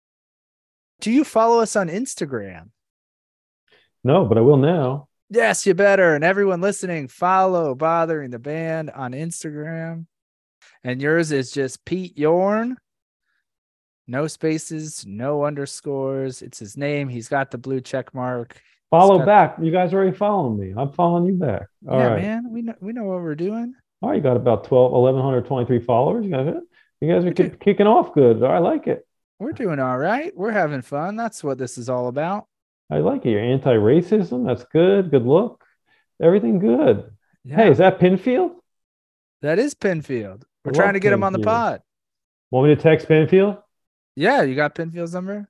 Do 1.01 1.12
you 1.12 1.24
follow 1.24 1.60
us 1.62 1.76
on 1.76 1.89
Instagram? 1.89 2.70
No, 4.04 4.26
but 4.26 4.38
I 4.38 4.41
will 4.41 4.58
now. 4.58 5.08
Yes, 5.30 5.66
you 5.66 5.74
better. 5.74 6.16
And 6.16 6.24
everyone 6.24 6.62
listening, 6.62 7.08
follow 7.08 7.74
Bothering 7.74 8.32
the 8.32 8.39
Band 8.39 8.91
on 8.91 9.14
Instagram. 9.14 10.06
And 10.84 11.01
yours 11.01 11.32
is 11.32 11.51
just 11.51 11.84
Pete 11.86 12.18
Yorn. 12.18 12.78
No 14.08 14.28
spaces, 14.28 15.06
no 15.08 15.45
underscores. 15.45 16.41
It's 16.41 16.60
his 16.60 16.76
name. 16.76 17.08
He's 17.08 17.30
got 17.30 17.51
the 17.51 17.58
blue 17.58 17.80
check 17.80 18.14
mark. 18.14 18.62
Follow 18.91 19.16
Scott- 19.16 19.26
back. 19.26 19.56
You 19.62 19.72
guys 19.72 19.93
already 19.93 20.16
following 20.16 20.60
me. 20.60 20.74
I'm 20.78 20.91
following 20.91 21.26
you 21.26 21.34
back. 21.34 21.68
All 21.88 21.97
yeah, 21.97 22.08
right. 22.08 22.22
man. 22.22 22.51
We 22.51 22.62
know 22.62 22.76
we 22.82 22.91
know 22.93 23.04
what 23.06 23.22
we're 23.22 23.34
doing. 23.36 23.74
All 24.01 24.10
right. 24.10 24.18
You 24.18 24.22
got 24.22 24.36
about 24.36 24.66
12, 24.66 24.91
1,123 24.91 25.80
followers. 25.80 26.26
You 26.26 26.32
guys, 26.32 26.54
you 26.99 27.12
guys 27.12 27.26
are 27.26 27.32
kick- 27.34 27.60
kicking 27.62 27.88
off 27.88 28.14
good. 28.14 28.43
I 28.43 28.60
like 28.60 28.88
it. 28.88 29.08
We're 29.39 29.54
doing 29.54 29.80
all 29.80 29.97
right. 29.97 30.36
We're 30.36 30.51
having 30.51 30.82
fun. 30.82 31.16
That's 31.16 31.43
what 31.43 31.58
this 31.58 31.78
is 31.78 31.89
all 31.89 32.08
about. 32.08 32.45
I 32.89 32.99
like 32.99 33.25
it. 33.25 33.31
You're 33.31 33.41
anti-racism. 33.41 34.45
That's 34.45 34.63
good. 34.65 35.11
Good 35.11 35.25
look. 35.25 35.63
Everything 36.21 36.59
good. 36.59 37.11
Yeah. 37.43 37.55
Hey, 37.57 37.71
is 37.71 37.79
that 37.79 37.99
Pinfield? 37.99 38.51
that 39.41 39.59
is 39.59 39.73
Pinfield. 39.75 40.43
We're 40.63 40.71
I 40.71 40.75
trying 40.75 40.93
to 40.93 40.99
get 40.99 41.11
him 41.11 41.23
on 41.23 41.34
the 41.34 41.39
pod. 41.39 41.81
Want 42.51 42.69
me 42.69 42.75
to 42.75 42.81
text 42.81 43.07
Pinfield? 43.07 43.61
Yeah, 44.15 44.43
you 44.43 44.55
got 44.55 44.75
Pinfield's 44.75 45.13
number? 45.13 45.49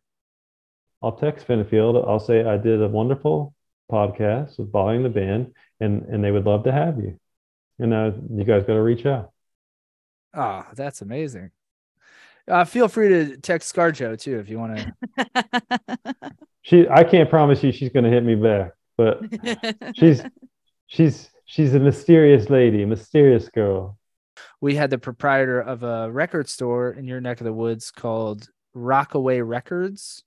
I'll 1.02 1.12
text 1.12 1.48
Pinfield. 1.48 2.08
I'll 2.08 2.20
say 2.20 2.44
I 2.44 2.58
did 2.58 2.82
a 2.82 2.88
wonderful 2.88 3.54
podcast 3.92 4.58
with 4.58 4.72
Bothering 4.72 5.04
the 5.04 5.10
Band, 5.10 5.54
and 5.80 6.04
and 6.04 6.24
they 6.24 6.32
would 6.32 6.46
love 6.46 6.64
to 6.64 6.72
have 6.72 6.98
you. 6.98 7.20
And 7.78 7.90
now 7.92 8.14
you 8.32 8.44
guys 8.46 8.64
got 8.64 8.74
to 8.74 8.82
reach 8.82 9.06
out. 9.06 9.32
Oh, 10.34 10.66
that's 10.74 11.02
amazing. 11.02 11.52
Uh, 12.48 12.66
feel 12.66 12.88
free 12.88 13.10
to 13.10 13.38
text 13.38 13.74
ScarJo 13.74 14.20
too 14.20 14.40
if 14.40 14.50
you 14.50 14.60
want 14.60 14.78
to. 14.78 16.06
She, 16.66 16.88
I 16.88 17.04
can't 17.04 17.30
promise 17.30 17.62
you 17.62 17.74
she's 17.74 17.90
going 17.90 18.06
to 18.06 18.10
hit 18.10 18.24
me 18.24 18.36
back, 18.36 18.72
but 18.98 19.20
she's 19.96 20.24
she's 20.88 21.30
she's 21.44 21.74
a 21.74 21.80
mysterious 21.80 22.50
lady, 22.50 22.86
mysterious 22.86 23.50
girl. 23.50 23.98
We 24.62 24.76
had 24.76 24.90
the 24.90 24.98
proprietor 24.98 25.60
of 25.60 25.84
a 25.84 26.10
record 26.10 26.48
store 26.48 26.92
in 26.92 27.06
your 27.06 27.20
neck 27.20 27.42
of 27.42 27.46
the 27.46 27.52
woods 27.52 27.92
called 27.92 28.48
Rockaway 28.74 29.42
Records. 29.42 30.24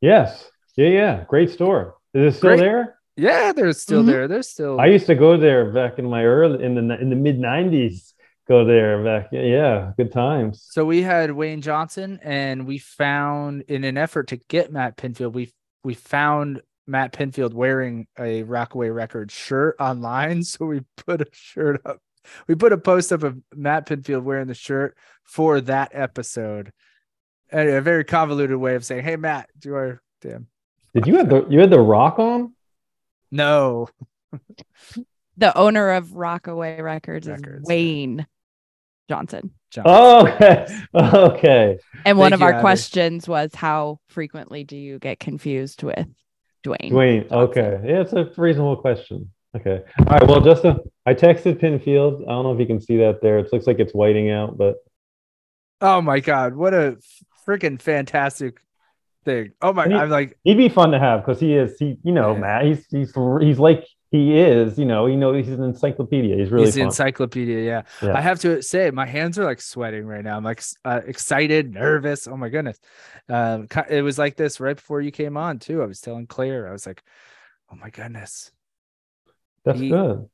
Yes, 0.00 0.50
yeah, 0.76 0.88
yeah, 0.88 1.24
great 1.28 1.50
store. 1.50 1.96
Is 2.14 2.34
it 2.34 2.38
still 2.38 2.50
Great. 2.56 2.60
there? 2.60 2.98
Yeah, 3.18 3.52
they're 3.52 3.74
still 3.74 4.02
Mhm. 4.02 4.06
there. 4.06 4.28
They're 4.28 4.42
still. 4.42 4.80
I 4.80 4.86
used 4.86 5.06
to 5.08 5.14
go 5.14 5.36
there 5.36 5.70
back 5.72 5.98
in 5.98 6.06
my 6.08 6.24
early 6.24 6.64
in 6.64 6.74
the 6.74 6.98
in 6.98 7.10
the 7.10 7.16
mid 7.16 7.38
'90s. 7.38 8.14
Go 8.50 8.64
there 8.64 9.00
back, 9.04 9.28
yeah, 9.30 9.42
yeah, 9.42 9.92
good 9.96 10.10
times. 10.10 10.66
So 10.70 10.84
we 10.84 11.02
had 11.02 11.30
Wayne 11.30 11.62
Johnson, 11.62 12.18
and 12.20 12.66
we 12.66 12.78
found 12.78 13.62
in 13.68 13.84
an 13.84 13.96
effort 13.96 14.26
to 14.30 14.38
get 14.48 14.72
Matt 14.72 14.96
Pinfield, 14.96 15.34
we 15.34 15.52
we 15.84 15.94
found 15.94 16.60
Matt 16.84 17.12
Pinfield 17.12 17.54
wearing 17.54 18.08
a 18.18 18.42
Rockaway 18.42 18.88
Records 18.88 19.32
shirt 19.32 19.76
online. 19.78 20.42
So 20.44 20.66
we 20.66 20.80
put 20.96 21.20
a 21.20 21.26
shirt 21.30 21.80
up. 21.84 21.98
We 22.48 22.56
put 22.56 22.72
a 22.72 22.78
post 22.78 23.12
up 23.12 23.22
of 23.22 23.38
Matt 23.54 23.86
Pinfield 23.86 24.24
wearing 24.24 24.48
the 24.48 24.54
shirt 24.54 24.98
for 25.22 25.60
that 25.60 25.92
episode. 25.94 26.72
And 27.52 27.68
a 27.68 27.80
very 27.80 28.02
convoluted 28.02 28.56
way 28.56 28.74
of 28.74 28.84
saying, 28.84 29.04
"Hey 29.04 29.14
Matt, 29.14 29.48
do 29.60 29.74
our 29.74 30.02
damn 30.22 30.48
Did 30.92 31.06
you 31.06 31.18
have 31.18 31.28
the 31.28 31.46
you 31.48 31.60
had 31.60 31.70
the 31.70 31.78
rock 31.78 32.18
on? 32.18 32.52
no." 33.30 33.86
the 35.36 35.56
owner 35.56 35.90
of 35.90 36.16
Rockaway 36.16 36.80
Records, 36.80 37.28
Records, 37.28 37.62
is. 37.62 37.68
Wayne 37.68 38.26
Johnson. 39.10 39.50
John. 39.72 39.84
Oh, 39.88 40.26
okay, 40.28 40.66
okay. 40.94 41.78
And 42.04 42.16
one 42.16 42.30
Thank 42.30 42.38
of 42.40 42.42
our 42.42 42.52
Abby. 42.54 42.60
questions 42.60 43.26
was 43.28 43.52
how 43.56 43.98
frequently 44.06 44.62
do 44.62 44.76
you 44.76 45.00
get 45.00 45.18
confused 45.18 45.82
with 45.82 46.06
Dwayne? 46.64 46.92
Dwayne. 46.92 47.28
Okay, 47.30 47.80
yeah, 47.84 48.02
it's 48.02 48.12
a 48.12 48.30
reasonable 48.36 48.76
question. 48.76 49.30
Okay, 49.56 49.80
all 49.98 50.04
right. 50.04 50.26
Well, 50.28 50.40
Justin, 50.40 50.78
I 51.06 51.14
texted 51.14 51.60
Pinfield. 51.60 52.22
I 52.22 52.26
don't 52.30 52.44
know 52.44 52.52
if 52.54 52.60
you 52.60 52.66
can 52.66 52.80
see 52.80 52.98
that 52.98 53.20
there. 53.20 53.38
It 53.40 53.52
looks 53.52 53.66
like 53.66 53.80
it's 53.80 53.92
whiting 53.92 54.30
out, 54.30 54.56
but 54.56 54.76
Oh 55.80 56.00
my 56.00 56.20
god, 56.20 56.54
what 56.54 56.72
a 56.72 56.98
freaking 57.48 57.82
fantastic 57.82 58.60
thing! 59.24 59.52
Oh 59.60 59.72
my, 59.72 59.84
And 59.84 59.92
he- 59.92 59.98
I'm 59.98 60.08
like, 60.10 60.38
he'd 60.44 60.56
be 60.56 60.68
fun 60.68 60.92
to 60.92 61.00
have 61.00 61.20
because 61.26 61.40
he 61.40 61.54
is. 61.54 61.76
He, 61.80 61.96
you 62.04 62.12
know, 62.12 62.34
Yeah. 62.34 62.38
Matt. 62.40 62.64
He's 62.64 62.86
he's 62.92 63.12
he's 63.40 63.58
like 63.58 63.84
he 64.10 64.38
is. 64.38 64.78
You 64.78 64.84
know, 64.84 65.06
you 65.06 65.16
know, 65.16 65.32
he's 65.32 65.48
an 65.48 65.62
encyclopedia. 65.62 66.36
He's 66.36 66.50
really 66.50 66.66
he's 66.66 66.74
the 66.74 66.80
fun. 66.80 66.88
encyclopedia. 66.88 67.60
Yeah. 67.60 67.82
Yeah. 68.02 68.16
I 68.16 68.20
have 68.20 68.40
to 68.40 68.62
say, 68.62 68.90
my 68.90 69.06
hands 69.06 69.38
are 69.38 69.44
like 69.44 69.60
sweating 69.60 70.04
right 70.04 70.24
now. 70.24 70.36
I'm 70.36 70.44
like 70.44 70.62
uh, 70.84 71.00
excited, 71.06 71.72
nervous. 71.72 72.26
Oh 72.26 72.36
my 72.36 72.48
goodness. 72.48 72.78
Um, 73.28 73.68
it 73.88 74.02
was 74.02 74.18
like 74.18 74.36
this 74.36 74.58
right 74.58 74.76
before 74.76 75.00
you 75.00 75.12
came 75.12 75.36
on 75.36 75.58
too. 75.58 75.82
I 75.82 75.86
was 75.86 76.00
telling 76.00 76.26
Claire, 76.26 76.68
I 76.68 76.72
was 76.72 76.86
like, 76.86 77.02
oh 77.72 77.76
my 77.76 77.90
goodness. 77.90 78.50
That's 79.64 79.78
he- 79.78 79.90
good. 79.90 80.28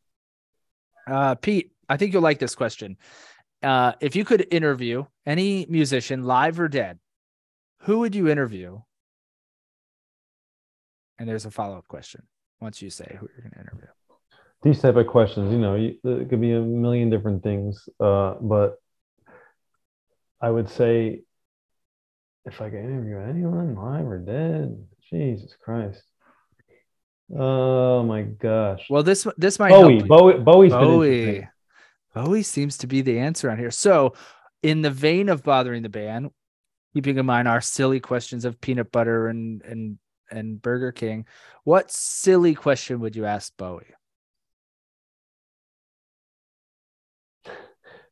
Uh, 1.06 1.34
Pete, 1.36 1.72
I 1.88 1.96
think 1.98 2.12
you'll 2.12 2.22
like 2.22 2.38
this 2.38 2.54
question. 2.54 2.96
Uh, 3.62 3.92
if 4.00 4.16
you 4.16 4.24
could 4.24 4.46
interview 4.50 5.04
any 5.24 5.66
musician, 5.68 6.24
live 6.24 6.58
or 6.58 6.68
dead, 6.68 6.98
who 7.82 8.00
would 8.00 8.14
you 8.14 8.28
interview? 8.28 8.80
And 11.18 11.28
there's 11.28 11.46
a 11.46 11.50
follow 11.50 11.78
up 11.78 11.86
question 11.88 12.26
once 12.60 12.82
you 12.82 12.90
say 12.90 13.16
who 13.18 13.28
you're 13.34 13.42
going 13.42 13.52
to 13.52 13.60
interview. 13.60 13.88
These 14.62 14.80
type 14.80 14.96
of 14.96 15.06
questions, 15.06 15.52
you 15.52 15.58
know, 15.58 15.74
you, 15.76 15.96
it 16.04 16.28
could 16.28 16.40
be 16.40 16.52
a 16.52 16.60
million 16.60 17.10
different 17.10 17.42
things. 17.42 17.88
Uh, 18.00 18.34
but 18.40 18.76
I 20.40 20.50
would 20.50 20.68
say, 20.68 21.22
if 22.44 22.60
I 22.60 22.70
could 22.70 22.80
interview 22.80 23.18
anyone, 23.18 23.74
live 23.74 24.06
or 24.06 24.18
dead, 24.18 24.84
Jesus 25.10 25.54
Christ. 25.62 26.02
Oh 27.34 28.02
my 28.04 28.22
gosh. 28.22 28.86
Well, 28.88 29.02
this 29.02 29.26
this 29.36 29.58
might 29.58 29.70
Bowie. 29.70 30.02
Bowie, 30.02 30.38
Bowie's 30.38 30.72
Bowie. 30.72 31.48
Bowie 32.14 32.42
seems 32.42 32.78
to 32.78 32.86
be 32.86 33.02
the 33.02 33.18
answer 33.18 33.50
on 33.50 33.58
here. 33.58 33.70
So, 33.70 34.14
in 34.62 34.82
the 34.82 34.90
vein 34.90 35.28
of 35.28 35.42
bothering 35.42 35.82
the 35.82 35.88
band, 35.88 36.30
keeping 36.94 37.18
in 37.18 37.26
mind 37.26 37.48
our 37.48 37.60
silly 37.60 38.00
questions 38.00 38.44
of 38.44 38.60
peanut 38.60 38.92
butter 38.92 39.28
and 39.28 39.62
and 39.62 39.98
and 40.30 40.60
Burger 40.60 40.92
King, 40.92 41.26
what 41.64 41.90
silly 41.90 42.54
question 42.54 43.00
would 43.00 43.16
you 43.16 43.24
ask 43.24 43.56
Bowie? 43.56 43.86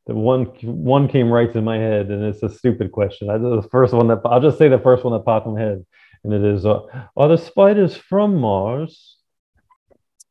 The 0.07 0.13
one 0.13 0.45
one 0.61 1.07
came 1.07 1.31
right 1.31 1.51
to 1.51 1.61
my 1.61 1.77
head, 1.77 2.11
and 2.11 2.23
it's 2.23 2.43
a 2.43 2.49
stupid 2.49 2.91
question. 2.91 3.29
I 3.29 3.39
the 3.39 3.67
first 3.71 3.91
one 3.91 4.07
that 4.09 4.21
I'll 4.23 4.41
just 4.41 4.59
say 4.59 4.69
the 4.69 4.77
first 4.77 5.03
one 5.03 5.13
that 5.13 5.25
popped 5.25 5.47
in 5.47 5.55
my 5.55 5.61
head, 5.61 5.85
and 6.23 6.31
it 6.31 6.43
is: 6.43 6.63
uh, 6.65 6.81
Are 7.17 7.27
the 7.27 7.37
spiders 7.37 7.97
from 7.97 8.35
Mars? 8.35 9.17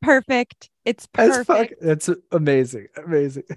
Perfect. 0.00 0.70
It's 0.84 1.06
perfect. 1.06 1.46
fuck, 1.46 1.70
that's 1.80 2.08
amazing, 2.30 2.88
amazing. 2.96 3.44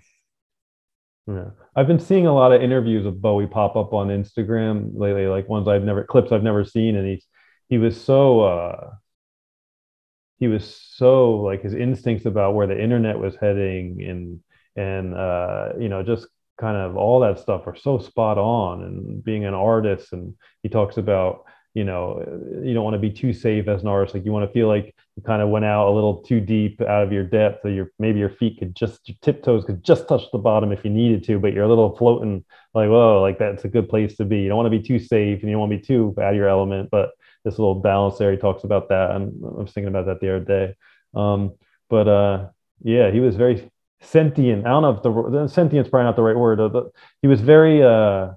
Yeah, 1.30 1.50
I've 1.76 1.88
been 1.88 2.00
seeing 2.00 2.26
a 2.26 2.34
lot 2.34 2.54
of 2.54 2.62
interviews 2.62 3.06
of 3.06 3.22
Bowie 3.22 3.48
pop 3.48 3.76
up 3.76 3.92
on 3.92 4.08
Instagram 4.08 4.92
lately, 4.94 5.28
like 5.28 5.50
ones 5.50 5.68
I've 5.68 5.84
never 5.84 6.06
clips 6.06 6.32
I've 6.32 6.42
never 6.42 6.64
seen, 6.64 6.96
and 6.96 7.06
he's 7.06 7.26
he 7.70 7.78
was 7.78 8.00
so 8.00 8.42
uh, 8.42 8.92
he 10.40 10.48
was 10.48 10.66
so 10.96 11.36
like 11.36 11.64
his 11.64 11.74
instincts 11.74 12.26
about 12.26 12.54
where 12.54 12.68
the 12.68 12.82
internet 12.82 13.20
was 13.20 13.36
heading 13.36 14.04
and 14.04 14.40
and 14.76 15.14
uh, 15.16 15.70
you 15.80 15.90
know 15.90 16.04
just 16.04 16.28
kind 16.60 16.78
of 16.78 16.98
all 16.98 17.20
that 17.20 17.40
stuff 17.40 17.68
are 17.68 17.76
so 17.76 18.00
spot 18.00 18.38
on 18.38 18.84
and 18.84 19.24
being 19.24 19.46
an 19.46 19.54
artist 19.54 20.12
and 20.14 20.34
he 20.64 20.70
talks 20.70 20.98
about 20.98 21.44
you 21.74 21.84
know 21.84 22.24
you 22.64 22.74
don't 22.74 22.84
want 22.84 22.96
to 22.96 23.00
be 23.00 23.12
too 23.12 23.34
safe 23.34 23.68
as 23.68 23.84
an 23.84 23.88
artist. 23.88 24.16
Like 24.16 24.26
you 24.26 24.32
want 24.32 24.50
to 24.50 24.54
feel 24.54 24.68
like 24.68 24.96
you 25.16 25.22
kind 25.22 25.44
of 25.44 25.50
went 25.50 25.66
out 25.66 25.88
a 25.88 25.94
little 25.94 26.24
too 26.24 26.40
deep 26.40 26.82
out 26.82 27.04
of 27.04 27.12
your 27.12 27.24
depth 27.24 27.62
so 27.62 27.68
your 27.68 27.92
maybe 28.00 28.18
your 28.18 28.30
feet 28.30 28.58
could 28.58 28.76
just 28.76 29.08
your 29.08 29.18
tiptoes 29.22 29.64
could 29.66 29.84
just 29.84 30.08
touch 30.08 30.24
the 30.32 30.40
bottom 30.40 30.72
if 30.72 30.84
you 30.84 30.90
needed 30.90 31.24
to 31.26 31.40
but 31.40 31.54
you're 31.54 31.66
a 31.66 31.68
little 31.68 31.96
floating 31.96 32.44
like 32.74 32.90
whoa 32.90 33.22
like 33.22 33.38
that's 33.38 33.66
a 33.66 33.68
good 33.68 33.90
place 33.90 34.16
to 34.18 34.26
be. 34.26 34.40
You 34.40 34.48
don't 34.50 34.58
want 34.58 34.72
to 34.72 34.78
be 34.78 34.84
too 34.84 34.98
safe 34.98 35.40
and 35.42 35.50
you 35.50 35.52
don't 35.52 35.70
want 35.70 35.72
to 35.72 35.78
be 35.78 35.84
too 35.84 36.16
out 36.20 36.32
of 36.32 36.36
your 36.36 36.48
element 36.48 36.90
but 36.90 37.12
this 37.48 37.58
little 37.58 37.76
balance 37.76 38.18
there 38.18 38.32
he 38.32 38.38
talks 38.38 38.64
about 38.64 38.90
that. 38.90 39.12
And 39.12 39.34
i 39.44 39.62
was 39.62 39.72
thinking 39.72 39.88
about 39.88 40.06
that 40.08 40.20
the 40.20 40.36
other 40.36 40.46
day. 40.46 40.76
Um 41.16 41.54
but 41.90 42.08
uh 42.08 42.48
yeah 42.84 43.12
he 43.12 43.20
was 43.20 43.36
very 43.36 43.72
sentient. 44.02 44.66
I 44.66 44.70
don't 44.70 44.84
know 44.84 44.92
if 44.92 45.04
the, 45.04 45.30
the 45.40 45.48
sentient's 45.48 45.90
probably 45.90 46.06
not 46.06 46.16
the 46.16 46.24
right 46.24 46.36
word 46.36 46.60
uh, 46.60 46.70
but 46.70 46.92
he 47.22 47.28
was 47.28 47.42
very 47.42 47.84
uh 47.84 48.34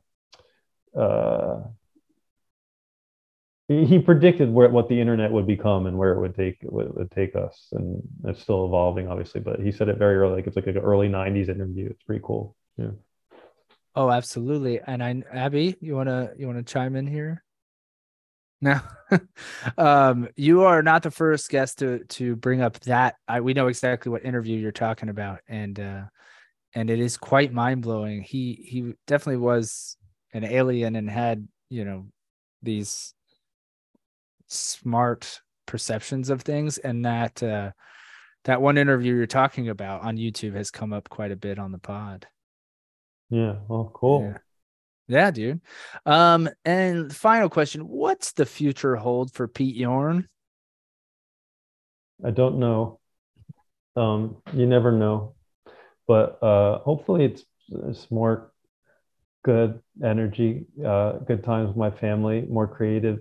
uh 0.96 1.60
he 3.68 4.00
predicted 4.00 4.52
where 4.52 4.68
what 4.68 4.88
the 4.88 5.00
internet 5.00 5.30
would 5.30 5.46
become 5.46 5.86
and 5.86 5.96
where 5.96 6.12
it 6.12 6.20
would 6.20 6.34
take 6.34 6.58
would, 6.62 6.92
would 6.96 7.10
take 7.12 7.36
us. 7.36 7.68
And 7.70 8.02
it's 8.24 8.42
still 8.42 8.66
evolving 8.66 9.08
obviously 9.08 9.40
but 9.40 9.60
he 9.60 9.70
said 9.72 9.88
it 9.88 9.98
very 9.98 10.16
early 10.16 10.36
like 10.36 10.46
it's 10.46 10.56
like 10.56 10.66
an 10.66 10.78
early 10.78 11.08
90s 11.08 11.48
interview. 11.48 11.88
It's 11.90 12.02
pretty 12.02 12.22
cool. 12.24 12.56
Yeah. 12.76 12.92
Oh, 13.94 14.10
absolutely. 14.10 14.80
And 14.80 15.02
I, 15.02 15.22
Abby, 15.32 15.76
you 15.80 15.94
wanna 15.96 16.30
you 16.36 16.46
wanna 16.46 16.62
chime 16.62 16.96
in 16.96 17.06
here? 17.06 17.42
No, 18.62 18.80
um, 19.78 20.28
you 20.36 20.62
are 20.62 20.82
not 20.82 21.02
the 21.02 21.10
first 21.10 21.48
guest 21.48 21.78
to 21.78 22.04
to 22.04 22.36
bring 22.36 22.60
up 22.60 22.78
that. 22.80 23.16
I 23.26 23.40
we 23.40 23.54
know 23.54 23.68
exactly 23.68 24.12
what 24.12 24.24
interview 24.24 24.58
you're 24.58 24.72
talking 24.72 25.08
about, 25.08 25.40
and 25.48 25.78
uh, 25.80 26.02
and 26.74 26.90
it 26.90 27.00
is 27.00 27.16
quite 27.16 27.52
mind 27.52 27.82
blowing. 27.82 28.22
He 28.22 28.54
he 28.68 28.94
definitely 29.06 29.38
was 29.38 29.96
an 30.34 30.44
alien 30.44 30.94
and 30.96 31.08
had 31.08 31.48
you 31.70 31.84
know 31.84 32.06
these 32.62 33.14
smart 34.48 35.40
perceptions 35.66 36.28
of 36.28 36.42
things, 36.42 36.76
and 36.76 37.04
that 37.06 37.42
uh, 37.42 37.70
that 38.44 38.60
one 38.60 38.76
interview 38.76 39.14
you're 39.14 39.26
talking 39.26 39.70
about 39.70 40.02
on 40.02 40.18
YouTube 40.18 40.54
has 40.54 40.70
come 40.70 40.92
up 40.92 41.08
quite 41.08 41.30
a 41.30 41.36
bit 41.36 41.58
on 41.58 41.72
the 41.72 41.78
pod. 41.78 42.26
yeah 43.30 43.56
well 43.68 43.90
cool 43.94 44.22
Yeah. 44.22 44.38
Yeah, 45.10 45.32
dude. 45.32 45.60
Um, 46.06 46.48
and 46.64 47.14
final 47.14 47.48
question: 47.48 47.88
What's 47.88 48.30
the 48.32 48.46
future 48.46 48.94
hold 48.94 49.32
for 49.32 49.48
Pete 49.48 49.74
Yorn? 49.74 50.28
I 52.24 52.30
don't 52.30 52.60
know. 52.60 53.00
Um, 53.96 54.36
you 54.52 54.66
never 54.66 54.92
know, 54.92 55.34
but 56.06 56.40
uh, 56.40 56.78
hopefully 56.78 57.24
it's 57.24 57.44
it's 57.88 58.08
more 58.08 58.52
good 59.42 59.80
energy, 60.04 60.66
uh, 60.86 61.14
good 61.18 61.42
times 61.42 61.68
with 61.68 61.76
my 61.76 61.90
family, 61.90 62.46
more 62.48 62.68
creative 62.68 63.18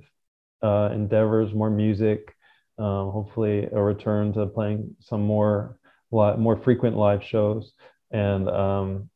uh, 0.62 0.90
endeavors, 0.94 1.56
more 1.56 1.72
music. 1.72 2.36
Um, 2.78 3.10
hopefully 3.10 3.68
a 3.72 3.82
return 3.82 4.32
to 4.34 4.46
playing 4.46 4.96
some 5.00 5.24
more 5.24 5.80
more 6.12 6.58
frequent 6.58 6.98
live 6.98 7.24
shows 7.24 7.74
and 8.12 8.48
um, 8.48 9.10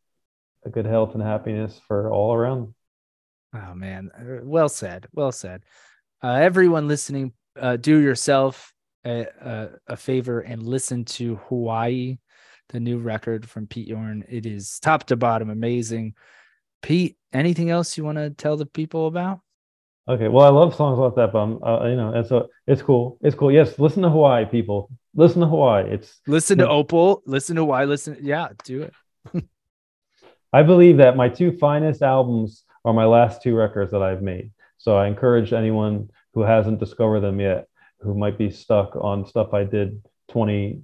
a 0.66 0.70
good 0.70 0.86
health 0.86 1.14
and 1.14 1.24
happiness 1.24 1.80
for 1.88 2.11
all 2.11 2.34
around. 2.34 2.74
Oh 3.55 3.74
man, 3.76 4.09
uh, 4.18 4.43
well 4.43 4.70
said, 4.70 5.07
well 5.14 5.32
said. 5.32 5.64
Uh, 6.24 6.34
everyone 6.34 6.88
listening, 6.88 7.34
uh, 7.59 7.78
do 7.78 7.97
yourself 7.99 8.74
a, 9.05 9.28
a, 9.41 9.70
a 9.88 9.97
favor 9.97 10.39
and 10.39 10.64
listen 10.64 11.05
to 11.05 11.36
Hawaii, 11.47 12.18
the 12.70 12.80
new 12.80 12.97
record 12.97 13.47
from 13.47 13.68
Pete 13.68 13.88
Yorn. 13.88 14.24
It 14.30 14.45
is 14.45 14.80
top 14.80 15.05
to 15.07 15.16
bottom 15.16 15.49
amazing. 15.49 16.16
Pete, 16.82 17.18
anything 17.32 17.70
else 17.70 17.97
you 17.97 18.03
want 18.03 18.18
to 18.18 18.30
tell 18.32 18.57
the 18.57 18.66
people 18.66 19.07
about? 19.07 19.41
Okay, 20.07 20.28
well, 20.28 20.45
I 20.45 20.49
love 20.49 20.76
songs 20.76 20.99
like 20.99 21.16
that, 21.16 21.32
but 21.32 21.39
I'm, 21.39 21.64
uh, 21.64 21.88
you 21.88 21.95
know, 21.95 22.14
it's 22.14 22.32
a, 22.32 22.45
it's 22.68 22.82
cool, 22.82 23.18
it's 23.22 23.36
cool. 23.36 23.51
Yes, 23.51 23.80
listen 23.80 24.03
to 24.03 24.09
Hawaii, 24.09 24.45
people. 24.45 24.89
Listen 25.16 25.41
to 25.41 25.47
Hawaii. 25.47 25.89
It's 25.89 26.20
listen 26.28 26.57
to 26.57 26.68
Opal. 26.68 27.22
Listen 27.26 27.55
to 27.57 27.64
why. 27.64 27.86
Listen, 27.86 28.18
yeah, 28.22 28.49
do 28.64 28.84
it. 28.84 28.93
I 30.54 30.62
believe 30.62 30.97
that 30.97 31.18
my 31.18 31.30
two 31.30 31.51
finest 31.58 32.04
albums 32.04 32.64
are 32.86 32.93
my 32.93 33.06
last 33.06 33.41
two 33.41 33.56
records 33.56 33.91
that 33.91 34.04
I've 34.04 34.22
made. 34.22 34.51
So 34.78 34.95
I 34.95 35.08
encourage 35.08 35.51
anyone 35.51 36.10
who 36.34 36.41
hasn't 36.41 36.80
discovered 36.80 37.22
them 37.22 37.39
yet, 37.39 37.68
who 37.99 38.14
might 38.14 38.38
be 38.38 38.51
stuck 38.51 38.95
on 38.95 39.26
stuff 39.26 39.54
I 39.54 39.64
did 39.64 40.01
20 40.30 40.82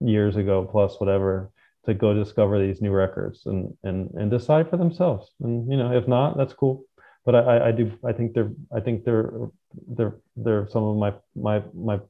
years 0.00 0.36
ago 0.36 0.68
plus 0.70 1.00
whatever, 1.00 1.50
to 1.86 1.94
go 1.94 2.14
discover 2.14 2.60
these 2.60 2.82
new 2.82 2.92
records 2.92 3.46
and 3.46 3.74
and 3.82 4.10
and 4.10 4.30
decide 4.30 4.68
for 4.68 4.76
themselves. 4.76 5.32
And 5.40 5.70
you 5.70 5.78
know, 5.78 5.92
if 5.92 6.06
not, 6.06 6.36
that's 6.36 6.52
cool. 6.52 6.84
But 7.24 7.34
I, 7.34 7.68
I 7.68 7.72
do 7.72 7.90
I 8.04 8.12
think 8.12 8.34
they're 8.34 8.52
I 8.74 8.80
think 8.80 9.04
they're 9.04 9.32
they're 9.88 10.16
they're 10.36 10.68
some 10.68 10.84
of 10.84 10.96
my 10.96 11.14
my 11.34 11.62
my 11.74 12.00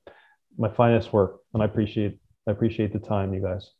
my 0.58 0.68
finest 0.68 1.12
work, 1.12 1.40
and 1.54 1.62
I 1.62 1.66
appreciate 1.66 2.18
I 2.46 2.50
appreciate 2.50 2.92
the 2.92 2.98
time, 2.98 3.32
you 3.32 3.40
guys. 3.40 3.70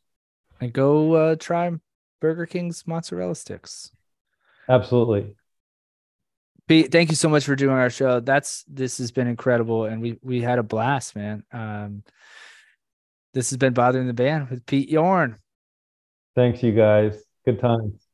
And 0.61 0.73
go 0.73 1.13
uh, 1.15 1.37
try 1.37 1.73
Burger 2.21 2.47
King's 2.47 2.87
mozzarella 2.87 3.35
sticks. 3.35 3.93
Absolutely. 4.69 5.35
Pete, 6.67 6.93
thank 6.93 7.09
you 7.09 7.17
so 7.17 7.29
much 7.29 7.45
for 7.45 7.57
doing 7.57 7.77
our 7.77 7.89
show. 7.89 8.21
That's 8.21 8.65
this 8.69 8.99
has 8.99 9.11
been 9.11 9.27
incredible, 9.27 9.87
and 9.87 10.03
we 10.03 10.19
we 10.23 10.43
had 10.43 10.59
a 10.59 10.63
blast, 10.63 11.17
man. 11.17 11.43
Um, 11.51 12.03
this 13.33 13.51
has 13.51 13.57
been 13.57 13.73
bothering 13.73 14.07
the 14.07 14.13
band 14.13 14.51
with 14.51 14.67
Pete 14.67 14.91
Yorn. 14.91 15.37
Thanks, 16.35 16.63
you 16.63 16.73
guys. 16.73 17.23
Good 17.47 17.59
times. 17.59 18.08